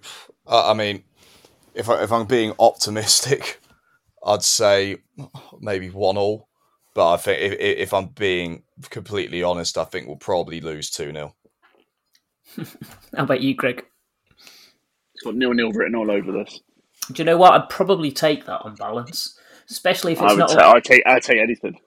I 0.47 0.73
mean, 0.73 1.03
if 1.73 1.89
I, 1.89 2.03
if 2.03 2.11
I'm 2.11 2.25
being 2.25 2.53
optimistic, 2.59 3.61
I'd 4.25 4.43
say 4.43 4.97
maybe 5.59 5.89
one 5.89 6.17
all. 6.17 6.47
But 6.93 7.13
I 7.13 7.17
think 7.17 7.39
if, 7.39 7.59
if 7.59 7.93
I'm 7.93 8.07
being 8.07 8.63
completely 8.89 9.43
honest, 9.43 9.77
I 9.77 9.83
think 9.83 10.07
we'll 10.07 10.15
probably 10.15 10.61
lose 10.61 10.89
two 10.89 11.11
0 11.11 11.35
How 13.15 13.23
about 13.23 13.41
you, 13.41 13.53
Greg? 13.53 13.85
It's 15.13 15.23
got 15.23 15.35
nil 15.35 15.53
nil 15.53 15.71
written 15.71 15.95
all 15.95 16.09
over 16.09 16.31
this. 16.31 16.59
Do 17.11 17.21
you 17.21 17.25
know 17.25 17.37
what? 17.37 17.53
I'd 17.53 17.69
probably 17.69 18.11
take 18.11 18.45
that 18.45 18.61
on 18.61 18.75
balance, 18.75 19.39
especially 19.69 20.13
if 20.13 20.21
it's 20.21 20.33
I 20.33 20.35
not 20.35 20.49
say, 20.49 20.57
I'd 20.57 20.83
take 20.83 21.03
I'd 21.05 21.23
take 21.23 21.39
anything. 21.39 21.79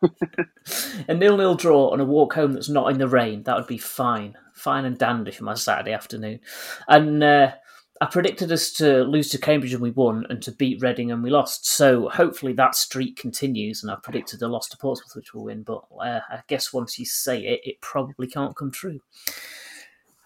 a 1.09 1.15
nil-nil 1.15 1.55
draw 1.55 1.91
on 1.91 2.01
a 2.01 2.05
walk 2.05 2.35
home 2.35 2.53
that's 2.53 2.69
not 2.69 2.91
in 2.91 2.99
the 2.99 3.09
rain. 3.09 3.43
That 3.45 3.57
would 3.57 3.67
be 3.67 3.79
fine, 3.79 4.37
fine 4.55 4.85
and 4.85 4.99
dandy 4.99 5.31
for 5.31 5.45
my 5.45 5.55
Saturday 5.55 5.93
afternoon. 5.93 6.41
And 6.89 7.23
uh, 7.23 7.53
I 8.01 8.07
predicted 8.07 8.51
us 8.53 8.73
to 8.73 9.03
lose 9.05 9.29
to 9.31 9.39
Cambridge 9.39 9.73
and 9.73 9.83
we 9.83 9.91
won, 9.91 10.27
and 10.31 10.43
to 10.43 10.53
beat 10.53 10.81
Reading 10.83 11.11
and 11.11 11.23
we 11.23 11.31
lost. 11.31 11.67
So 11.67 12.09
hopefully 12.09 12.53
that 12.55 12.75
streak 12.75 13.17
continues. 13.17 13.83
And 13.83 13.91
I 13.91 13.97
predicted 14.03 14.43
a 14.43 14.49
loss 14.49 14.69
to 14.69 14.77
Portsmouth, 14.77 15.17
which 15.17 15.35
will 15.35 15.45
win. 15.45 15.63
But 15.63 15.83
uh, 15.99 16.21
I 16.29 16.41
guess 16.49 16.73
once 16.73 16.99
you 16.99 17.05
say 17.05 17.41
it, 17.41 17.61
it 17.65 17.81
probably 17.81 18.27
can't 18.27 18.57
come 18.57 18.71
true. 18.71 19.01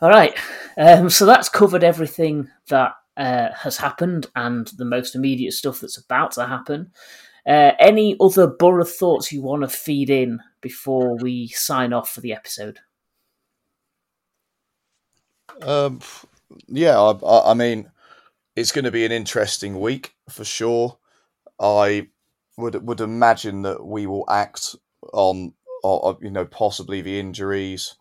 All 0.00 0.10
right, 0.10 0.36
um, 0.76 1.08
so 1.08 1.24
that's 1.24 1.48
covered 1.48 1.84
everything 1.84 2.48
that 2.68 2.94
uh, 3.16 3.52
has 3.52 3.76
happened 3.76 4.26
and 4.34 4.66
the 4.76 4.84
most 4.84 5.14
immediate 5.14 5.52
stuff 5.52 5.80
that's 5.80 5.96
about 5.96 6.32
to 6.32 6.46
happen. 6.46 6.90
Uh, 7.46 7.72
any 7.78 8.16
other 8.20 8.46
Boro 8.46 8.84
thoughts 8.84 9.30
you 9.30 9.42
want 9.42 9.62
to 9.62 9.68
feed 9.68 10.08
in 10.08 10.40
before 10.60 11.16
we 11.16 11.48
sign 11.48 11.92
off 11.92 12.10
for 12.10 12.20
the 12.20 12.32
episode? 12.32 12.78
Um, 15.60 16.00
yeah, 16.66 16.98
I, 16.98 17.50
I 17.50 17.54
mean, 17.54 17.90
it's 18.56 18.72
going 18.72 18.84
to 18.84 18.90
be 18.90 19.04
an 19.04 19.12
interesting 19.12 19.80
week 19.80 20.14
for 20.28 20.44
sure. 20.44 20.98
I 21.60 22.08
would 22.56 22.86
would 22.86 23.00
imagine 23.00 23.62
that 23.62 23.84
we 23.84 24.06
will 24.06 24.24
act 24.28 24.74
on, 25.12 25.52
on 25.82 26.16
you 26.22 26.30
know, 26.30 26.46
possibly 26.46 27.02
the 27.02 27.20
injuries. 27.20 27.96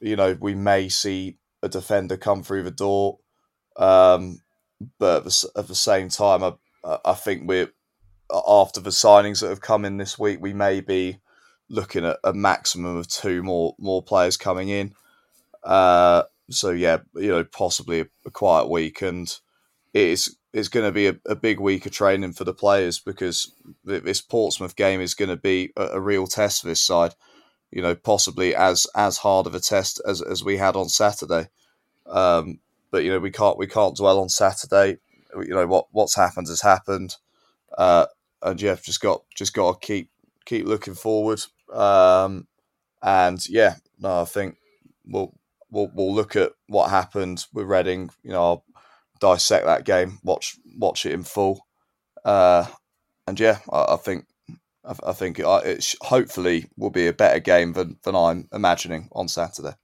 You 0.00 0.16
know, 0.16 0.36
we 0.40 0.54
may 0.54 0.88
see 0.88 1.38
a 1.62 1.68
defender 1.68 2.16
come 2.16 2.42
through 2.42 2.64
the 2.64 2.70
door, 2.70 3.18
um, 3.76 4.40
but 4.98 5.18
at 5.18 5.24
the, 5.24 5.50
at 5.56 5.68
the 5.68 5.74
same 5.74 6.08
time, 6.08 6.42
I 6.42 6.54
I 7.04 7.14
think 7.14 7.48
we're 7.48 7.70
after 8.46 8.80
the 8.80 8.90
signings 8.90 9.40
that 9.40 9.48
have 9.48 9.60
come 9.60 9.84
in 9.84 9.96
this 9.96 10.18
week, 10.18 10.38
we 10.40 10.52
may 10.52 10.80
be 10.80 11.18
looking 11.68 12.04
at 12.04 12.18
a 12.24 12.32
maximum 12.32 12.96
of 12.96 13.08
two 13.08 13.42
more 13.42 13.74
more 13.78 14.02
players 14.02 14.36
coming 14.36 14.68
in. 14.68 14.94
Uh, 15.62 16.24
so 16.50 16.70
yeah, 16.70 16.98
you 17.14 17.28
know, 17.28 17.44
possibly 17.44 18.00
a, 18.00 18.06
a 18.26 18.30
quiet 18.30 18.68
week, 18.68 19.02
and 19.02 19.34
it's 19.92 20.34
it's 20.52 20.68
going 20.68 20.86
to 20.86 20.92
be 20.92 21.08
a, 21.08 21.16
a, 21.26 21.34
big 21.34 21.58
week 21.58 21.84
of 21.84 21.90
training 21.90 22.32
for 22.32 22.44
the 22.44 22.54
players 22.54 23.00
because 23.00 23.52
this 23.84 24.20
Portsmouth 24.20 24.76
game 24.76 25.00
is 25.00 25.14
going 25.14 25.30
to 25.30 25.36
be 25.36 25.72
a, 25.76 25.86
a, 25.94 26.00
real 26.00 26.28
test 26.28 26.62
for 26.62 26.68
this 26.68 26.82
side. 26.82 27.14
You 27.72 27.82
know, 27.82 27.94
possibly 27.94 28.54
as 28.54 28.86
as 28.94 29.16
hard 29.18 29.46
of 29.46 29.54
a 29.54 29.60
test 29.60 30.00
as, 30.06 30.22
as 30.22 30.44
we 30.44 30.58
had 30.58 30.76
on 30.76 30.88
Saturday. 30.88 31.48
Um, 32.06 32.60
but 32.90 33.02
you 33.02 33.10
know, 33.10 33.18
we 33.18 33.30
can't 33.30 33.58
we 33.58 33.66
can't 33.66 33.96
dwell 33.96 34.20
on 34.20 34.28
Saturday. 34.28 34.98
You 35.34 35.54
know 35.54 35.66
what 35.66 35.86
what's 35.90 36.14
happened 36.14 36.46
has 36.48 36.60
happened, 36.62 37.16
uh, 37.76 38.06
and 38.44 38.58
Jeff 38.58 38.82
just 38.82 39.00
got 39.00 39.22
just 39.34 39.54
got 39.54 39.80
to 39.80 39.86
keep 39.86 40.10
keep 40.44 40.66
looking 40.66 40.94
forward. 40.94 41.42
Um, 41.72 42.46
and 43.02 43.46
yeah, 43.48 43.76
no, 43.98 44.20
I 44.20 44.24
think 44.24 44.56
we'll 45.06 45.34
we'll 45.70 45.90
we'll 45.94 46.14
look 46.14 46.36
at 46.36 46.52
what 46.68 46.90
happened 46.90 47.46
with 47.52 47.66
Reading. 47.66 48.10
You 48.22 48.32
know, 48.32 48.42
I'll 48.42 48.64
dissect 49.20 49.66
that 49.66 49.84
game, 49.84 50.18
watch 50.22 50.56
watch 50.78 51.06
it 51.06 51.12
in 51.12 51.24
full, 51.24 51.66
uh, 52.24 52.66
and 53.26 53.40
yeah, 53.40 53.58
I, 53.72 53.94
I 53.94 53.96
think 53.96 54.26
I, 54.84 54.94
I 55.08 55.12
think 55.12 55.38
it, 55.38 55.94
hopefully 56.02 56.66
will 56.76 56.90
be 56.90 57.06
a 57.06 57.12
better 57.12 57.40
game 57.40 57.72
than, 57.72 57.96
than 58.04 58.14
I'm 58.14 58.48
imagining 58.52 59.08
on 59.12 59.28
Saturday. 59.28 59.74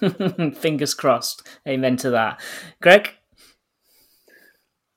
Fingers 0.56 0.94
crossed. 0.94 1.46
Amen 1.66 1.96
to 1.98 2.10
that. 2.10 2.40
Greg? 2.80 3.10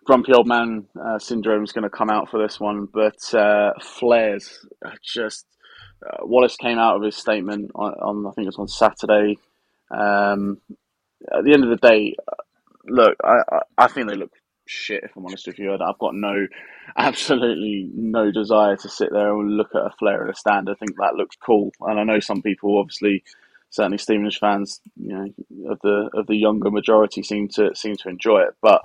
Grumpy 0.06 0.34
old 0.34 0.48
man 0.48 0.86
uh, 1.00 1.20
syndrome 1.20 1.64
is 1.64 1.72
going 1.72 1.84
to 1.84 1.90
come 1.90 2.10
out 2.10 2.30
for 2.30 2.42
this 2.42 2.60
one, 2.60 2.88
but 2.92 3.34
uh, 3.34 3.72
flares 3.82 4.66
just. 5.04 5.46
Uh, 6.04 6.26
Wallace 6.26 6.56
came 6.56 6.80
out 6.80 6.96
of 6.96 7.04
his 7.04 7.16
statement 7.16 7.70
on, 7.76 7.94
on, 7.94 8.26
I 8.26 8.32
think 8.32 8.46
it 8.46 8.56
was 8.58 8.58
on 8.58 8.68
Saturday. 8.68 9.38
Um, 9.92 10.60
at 11.32 11.44
the 11.44 11.54
end 11.54 11.64
of 11.64 11.70
the 11.70 11.88
day, 11.88 12.16
look, 12.86 13.16
I, 13.24 13.42
I, 13.52 13.60
I, 13.78 13.88
think 13.88 14.10
they 14.10 14.16
look 14.16 14.32
shit. 14.66 15.04
If 15.04 15.16
I'm 15.16 15.26
honest 15.26 15.46
with 15.46 15.60
you, 15.60 15.74
I've 15.74 16.00
got 16.00 16.16
no, 16.16 16.48
absolutely 16.98 17.90
no 17.94 18.32
desire 18.32 18.78
to 18.78 18.90
sit 18.90 19.12
there 19.12 19.32
and 19.32 19.58
look 19.58 19.76
at 19.76 19.86
a 19.86 19.92
flare 20.00 20.28
at 20.28 20.34
a 20.34 20.38
stand. 20.38 20.70
I 20.70 20.74
think 20.74 20.96
that 20.98 21.16
looks 21.16 21.36
cool, 21.36 21.72
and 21.82 22.00
I 22.00 22.04
know 22.04 22.20
some 22.20 22.42
people, 22.42 22.80
obviously, 22.80 23.24
certainly 23.70 24.00
Stevenage 24.00 24.40
fans, 24.40 24.82
you 24.96 25.14
know, 25.14 25.72
of 25.72 25.80
the 25.82 26.10
of 26.14 26.26
the 26.26 26.36
younger 26.36 26.72
majority 26.72 27.22
seem 27.22 27.48
to 27.50 27.76
seem 27.76 27.96
to 27.98 28.10
enjoy 28.10 28.40
it, 28.40 28.56
but 28.62 28.82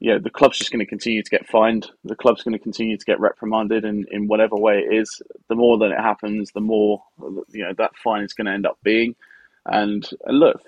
know, 0.00 0.18
the 0.18 0.30
club's 0.30 0.58
just 0.58 0.70
going 0.70 0.84
to 0.84 0.86
continue 0.86 1.22
to 1.22 1.30
get 1.30 1.48
fined. 1.48 1.90
The 2.04 2.14
club's 2.14 2.42
going 2.42 2.52
to 2.52 2.62
continue 2.62 2.96
to 2.96 3.04
get 3.04 3.20
reprimanded 3.20 3.84
in, 3.84 4.06
in 4.10 4.28
whatever 4.28 4.56
way 4.56 4.78
it 4.78 4.94
is. 4.94 5.20
The 5.48 5.56
more 5.56 5.78
that 5.78 5.90
it 5.90 6.00
happens, 6.00 6.52
the 6.52 6.60
more 6.60 7.02
you 7.50 7.64
know 7.64 7.72
that 7.78 7.96
fine 7.96 8.22
is 8.22 8.32
going 8.32 8.46
to 8.46 8.52
end 8.52 8.66
up 8.66 8.78
being. 8.82 9.16
And, 9.66 10.08
and 10.24 10.38
look, 10.38 10.62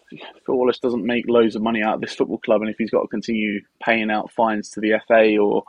Phil 0.44 0.56
Wallace 0.56 0.78
doesn't 0.78 1.06
make 1.06 1.24
loads 1.28 1.56
of 1.56 1.62
money 1.62 1.82
out 1.82 1.94
of 1.94 2.00
this 2.00 2.14
football 2.14 2.38
club, 2.38 2.60
and 2.60 2.70
if 2.70 2.76
he's 2.76 2.90
got 2.90 3.02
to 3.02 3.08
continue 3.08 3.60
paying 3.82 4.10
out 4.10 4.32
fines 4.32 4.70
to 4.70 4.80
the 4.80 5.00
FA 5.06 5.38
or 5.38 5.62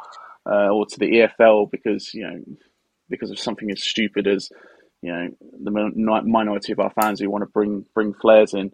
uh, 0.45 0.69
or 0.69 0.85
to 0.87 0.99
the 0.99 1.29
EFL 1.39 1.69
because 1.69 2.13
you 2.13 2.23
know 2.23 2.41
because 3.09 3.29
of 3.29 3.39
something 3.39 3.69
as 3.69 3.83
stupid 3.83 4.27
as 4.27 4.49
you 5.01 5.11
know 5.11 5.29
the 5.63 5.71
minority 6.25 6.71
of 6.71 6.79
our 6.79 6.91
fans 6.99 7.19
who 7.19 7.29
want 7.29 7.43
to 7.43 7.49
bring 7.49 7.85
bring 7.93 8.13
flares 8.15 8.53
in, 8.53 8.71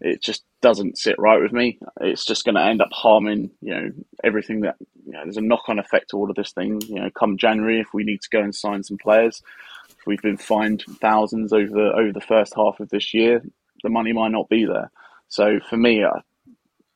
it 0.00 0.22
just 0.22 0.44
doesn't 0.60 0.98
sit 0.98 1.16
right 1.18 1.40
with 1.40 1.52
me. 1.52 1.78
It's 2.00 2.24
just 2.24 2.44
going 2.44 2.54
to 2.54 2.62
end 2.64 2.80
up 2.80 2.90
harming, 2.92 3.50
you 3.60 3.74
know, 3.74 3.90
everything 4.22 4.60
that 4.60 4.76
you 5.04 5.12
know. 5.12 5.22
There's 5.24 5.36
a 5.36 5.42
knock-on 5.42 5.78
effect 5.78 6.10
to 6.10 6.16
all 6.16 6.30
of 6.30 6.36
this 6.36 6.52
thing. 6.52 6.80
You 6.86 7.00
know, 7.00 7.10
come 7.10 7.36
January, 7.36 7.80
if 7.80 7.88
we 7.92 8.04
need 8.04 8.22
to 8.22 8.28
go 8.30 8.40
and 8.40 8.54
sign 8.54 8.82
some 8.82 8.98
players, 8.98 9.42
if 9.90 10.06
we've 10.06 10.22
been 10.22 10.36
fined 10.36 10.84
thousands 11.00 11.52
over 11.52 11.70
the 11.70 11.92
over 11.96 12.12
the 12.12 12.20
first 12.20 12.54
half 12.54 12.80
of 12.80 12.90
this 12.90 13.12
year, 13.12 13.42
the 13.82 13.90
money 13.90 14.12
might 14.12 14.32
not 14.32 14.48
be 14.48 14.64
there. 14.64 14.90
So 15.28 15.58
for 15.68 15.76
me, 15.76 16.04
I, 16.04 16.20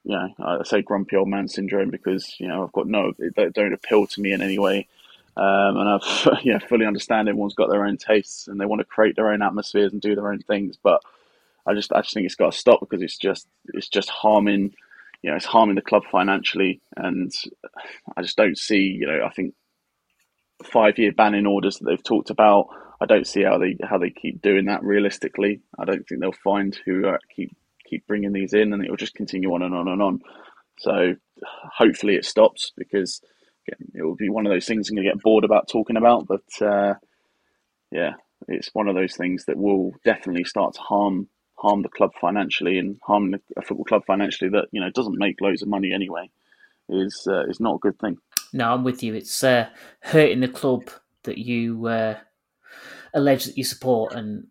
you 0.05 0.17
know, 0.17 0.29
I 0.39 0.63
say 0.65 0.83
grumpy 0.83 1.17
old 1.17 1.29
man 1.29 1.49
syndrome 1.49 1.91
because 1.91 2.35
you 2.39 2.49
know 2.49 2.65
I've 2.65 2.73
got 2.73 2.87
no, 2.87 3.13
they 3.19 3.49
don't 3.51 3.75
appeal 3.75 4.07
to 4.07 4.21
me 4.21 4.33
in 4.33 4.43
any 4.43 4.59
way. 4.59 4.89
Um, 5.37 5.77
and 5.79 5.89
I, 5.89 6.39
you 6.43 6.53
know, 6.53 6.59
fully 6.69 6.87
understand 6.87 7.29
everyone's 7.29 7.55
got 7.55 7.71
their 7.71 7.87
own 7.87 7.97
tastes 7.97 8.49
and 8.49 8.61
they 8.61 8.67
want 8.67 8.81
to 8.81 8.85
create 8.85 9.17
their 9.17 9.33
own 9.33 9.43
atmospheres 9.43 9.93
and 9.93 10.01
do 10.01 10.15
their 10.15 10.31
own 10.31 10.41
things, 10.41 10.77
but 10.83 11.03
I 11.67 11.75
just 11.75 11.93
I 11.93 12.01
just 12.01 12.15
think 12.15 12.27
it's 12.27 12.35
got 12.35 12.53
to 12.53 12.59
stop 12.59 12.81
because 12.81 13.03
it's 13.03 13.19
just 13.19 13.47
it's 13.75 13.89
just 13.89 14.11
harming, 14.11 14.75
you 15.23 15.31
know, 15.31 15.37
it's 15.37 15.47
harming 15.47 15.77
the 15.77 15.83
club 15.83 16.03
financially, 16.11 16.81
and 16.97 17.33
I 18.17 18.23
just 18.23 18.37
don't 18.37 18.59
see, 18.59 18.97
you 19.01 19.07
know, 19.07 19.25
I 19.25 19.31
think 19.31 19.55
five 20.65 20.99
year 20.99 21.13
banning 21.13 21.47
orders 21.47 21.79
that 21.79 21.87
they've 21.87 22.03
talked 22.03 22.31
about. 22.31 22.69
I 23.01 23.07
don't 23.07 23.27
see 23.27 23.43
how 23.43 23.59
they 23.59 23.77
how 23.83 23.99
they 23.99 24.11
keep 24.11 24.43
doing 24.43 24.67
that 24.67 24.83
realistically. 24.83 25.61
I 25.79 25.85
don't 25.85 26.07
think 26.07 26.21
they'll 26.21 26.33
find 26.33 26.77
who 26.85 27.09
uh, 27.09 27.19
keep 27.35 27.57
keep 27.85 28.07
bringing 28.07 28.33
these 28.33 28.55
in, 28.55 28.73
and 28.73 28.85
it 28.85 28.91
will 28.91 28.97
just 28.97 29.15
continue 29.15 29.53
on 29.53 29.63
and 29.63 29.75
on 29.75 29.89
and 29.89 30.03
on. 30.03 30.21
So 30.79 31.15
hopefully 31.45 32.17
it 32.17 32.25
stops 32.25 32.73
because 32.77 33.21
again, 33.69 33.89
it 33.95 34.03
will 34.03 34.17
be 34.17 34.29
one 34.29 34.47
of 34.47 34.53
those 34.53 34.67
things 34.67 34.89
I'm 34.89 34.97
going 34.97 35.07
to 35.07 35.13
get 35.13 35.23
bored 35.23 35.45
about 35.45 35.69
talking 35.69 35.97
about. 35.97 36.27
But 36.27 36.67
uh, 36.67 36.95
yeah, 37.91 38.13
it's 38.49 38.71
one 38.73 38.89
of 38.89 38.95
those 38.95 39.17
things 39.17 39.45
that 39.47 39.57
will 39.57 39.93
definitely 40.05 40.45
start 40.45 40.75
to 40.75 40.81
harm 40.81 41.29
harm 41.63 41.83
the 41.83 41.89
club 41.89 42.11
financially 42.21 42.77
and 42.77 42.99
harm 43.05 43.35
a 43.57 43.63
football 43.63 43.85
club 43.85 44.03
financially 44.05 44.51
that 44.51 44.67
you 44.73 44.81
know 44.81 44.91
doesn't 44.91 45.19
make 45.19 45.41
loads 45.41 45.63
of 45.63 45.69
money 45.69 45.93
anyway 45.93 46.29
is 46.89 47.27
uh, 47.31 47.45
is 47.47 47.61
not 47.61 47.77
a 47.77 47.79
good 47.79 47.99
thing. 47.99 48.19
No, 48.53 48.73
I'm 48.73 48.85
with 48.85 49.03
you. 49.03 49.15
It's 49.15 49.43
uh, 49.43 49.69
hurting 50.01 50.41
the 50.41 50.49
club 50.49 50.91
that 51.23 51.39
you 51.39 51.87
uh, 51.87 52.19
allege 53.15 53.45
that 53.45 53.57
you 53.57 53.65
support, 53.65 54.13
and 54.15 54.49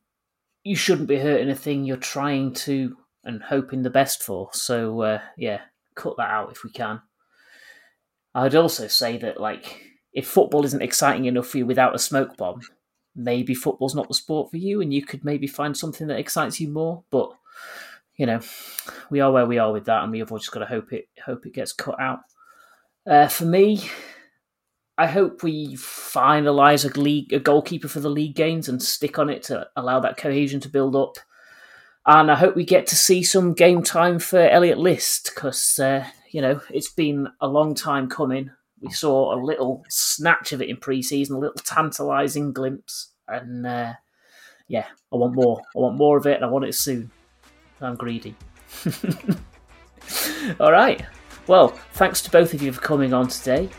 you 0.64 0.76
shouldn't 0.76 1.10
be 1.10 1.20
hurting 1.20 1.50
a 1.50 1.56
thing 1.56 1.84
you're 1.84 1.98
trying 1.98 2.54
to 2.54 2.98
and 3.24 3.44
hoping 3.44 3.84
the 3.84 3.90
best 3.90 4.24
for. 4.24 4.50
So 4.54 5.02
uh, 5.02 5.22
yeah, 5.38 5.62
cut 5.96 6.18
that 6.18 6.30
out 6.30 6.52
if 6.52 6.64
we 6.64 6.72
can. 6.72 7.02
I'd 8.34 8.56
also 8.56 8.88
say 8.88 9.18
that 9.18 9.40
like 9.40 9.82
if 10.14 10.28
football 10.28 10.66
isn't 10.66 10.82
exciting 10.82 11.26
enough 11.26 11.48
for 11.48 11.58
you 11.58 11.66
without 11.66 11.96
a 11.96 12.00
smoke 12.00 12.38
bomb, 12.38 12.62
maybe 13.16 13.54
football's 13.54 13.96
not 13.96 14.08
the 14.08 14.14
sport 14.14 14.52
for 14.52 14.58
you 14.58 14.82
and 14.82 14.94
you 14.94 15.04
could 15.04 15.26
maybe 15.26 15.48
find 15.48 15.76
something 15.76 16.08
that 16.08 16.20
excites 16.20 16.60
you 16.60 16.70
more. 16.70 17.04
But 17.12 17.32
you 18.18 18.26
know, 18.26 18.40
we 19.10 19.20
are 19.20 19.32
where 19.32 19.46
we 19.46 19.58
are 19.58 19.72
with 19.72 19.86
that, 19.86 20.04
and 20.04 20.12
we've 20.12 20.32
all 20.32 20.38
just 20.38 20.52
got 20.52 20.60
to 20.60 20.66
hope 20.66 20.94
it 20.94 21.08
hope 21.26 21.46
it 21.46 21.54
gets 21.54 21.74
cut 21.74 22.00
out. 22.00 22.20
Uh, 23.10 23.28
for 23.28 23.46
me, 23.46 23.82
I 24.98 25.08
hope 25.08 25.42
we 25.42 25.74
finalise 25.74 26.86
a 26.86 27.00
league 27.00 27.34
a 27.34 27.40
goalkeeper 27.40 27.88
for 27.88 28.00
the 28.00 28.10
league 28.10 28.36
games 28.36 28.70
and 28.70 28.82
stick 28.82 29.18
on 29.18 29.30
it 29.30 29.44
to 29.44 29.68
allow 29.76 30.00
that 30.02 30.18
cohesion 30.18 30.60
to 30.62 30.70
build 30.70 30.96
up. 30.96 31.18
And 32.06 32.32
I 32.32 32.36
hope 32.36 32.56
we 32.56 32.66
get 32.66 32.88
to 32.88 32.96
see 32.96 33.24
some 33.24 33.54
game 33.54 33.84
time 33.84 34.20
for 34.20 34.40
Elliott 34.40 34.78
List 34.78 35.32
because 35.34 35.80
uh, 35.80 36.06
you 36.30 36.42
know 36.42 36.62
it's 36.70 36.92
been 36.92 37.28
a 37.40 37.48
long 37.48 37.74
time 37.74 38.08
coming 38.10 38.52
we 38.82 38.92
saw 38.92 39.34
a 39.34 39.38
little 39.40 39.84
snatch 39.90 40.54
of 40.54 40.62
it 40.62 40.70
in 40.70 40.78
pre-season, 40.78 41.36
a 41.36 41.40
little 41.40 41.62
tantalising 41.64 42.52
glimpse, 42.52 43.12
and 43.28 43.66
uh, 43.66 43.94
yeah, 44.68 44.86
I 45.12 45.16
want 45.16 45.36
more. 45.36 45.62
I 45.76 45.80
want 45.80 45.98
more 45.98 46.18
of 46.18 46.26
it, 46.26 46.36
and 46.36 46.46
I 46.46 46.50
want 46.50 46.66
it 46.66 46.76
soon. 46.76 47.12
I'm 47.80 47.96
greedy. 47.96 48.36
All 50.60 50.72
right. 50.72 51.06
Well, 51.48 51.70
thanks 51.94 52.22
to 52.24 52.32
both 52.32 52.54
of 52.54 52.62
you 52.62 52.72
for 52.72 52.82
coming 52.82 53.14
on 53.14 53.28
today, 53.28 53.70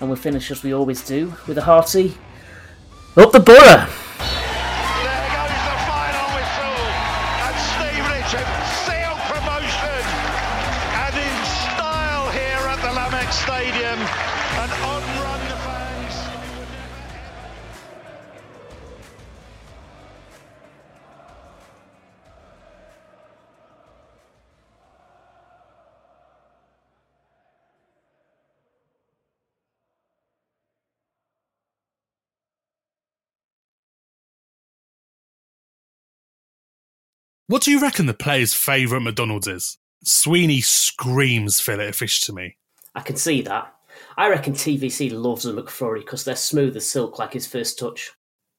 and 0.00 0.08
we'll 0.08 0.16
finish 0.16 0.50
as 0.50 0.62
we 0.62 0.72
always 0.72 1.06
do 1.06 1.32
with 1.46 1.58
a 1.58 1.62
hearty 1.62 2.14
up 3.16 3.32
the 3.32 3.40
Boro. 3.40 3.99
What 37.50 37.62
do 37.62 37.72
you 37.72 37.80
reckon 37.80 38.06
the 38.06 38.14
player's 38.14 38.54
favourite 38.54 39.02
McDonald's 39.02 39.48
is? 39.48 39.76
Sweeney 40.04 40.60
screams 40.60 41.58
fillet 41.58 41.90
fish 41.90 42.20
to 42.20 42.32
me. 42.32 42.56
I 42.94 43.00
can 43.00 43.16
see 43.16 43.42
that. 43.42 43.74
I 44.16 44.28
reckon 44.28 44.52
TVC 44.52 45.10
loves 45.12 45.44
a 45.46 45.52
McFlurry 45.52 45.98
because 45.98 46.22
they're 46.22 46.36
smooth 46.36 46.76
as 46.76 46.86
silk 46.86 47.18
like 47.18 47.32
his 47.32 47.48
first 47.48 47.76
touch. 47.76 48.12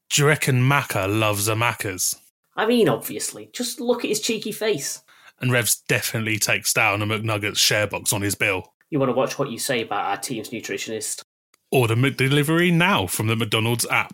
Do 0.10 0.22
you 0.22 0.28
reckon 0.28 0.60
Macca 0.60 1.08
loves 1.08 1.48
a 1.48 1.54
Macca's? 1.54 2.18
I 2.58 2.66
mean, 2.66 2.90
obviously. 2.90 3.50
Just 3.54 3.80
look 3.80 4.04
at 4.04 4.10
his 4.10 4.20
cheeky 4.20 4.52
face. 4.52 5.02
And 5.40 5.54
Revs 5.54 5.82
definitely 5.88 6.38
takes 6.38 6.74
down 6.74 7.02
a 7.02 7.06
McNuggets 7.06 7.60
share 7.60 7.88
box 7.88 8.12
on 8.12 8.22
his 8.22 8.36
bill. 8.36 8.74
You 8.90 9.00
want 9.00 9.08
to 9.08 9.16
watch 9.16 9.40
what 9.40 9.52
you 9.52 9.58
say 9.58 9.84
about 9.84 10.04
our 10.04 10.18
team's 10.18 10.50
nutritionist? 10.50 11.24
Order 11.72 11.96
McDelivery 11.96 12.74
now 12.74 13.08
from 13.08 13.28
the 13.28 13.38
McDonald's 13.38 13.88
app 13.90 14.14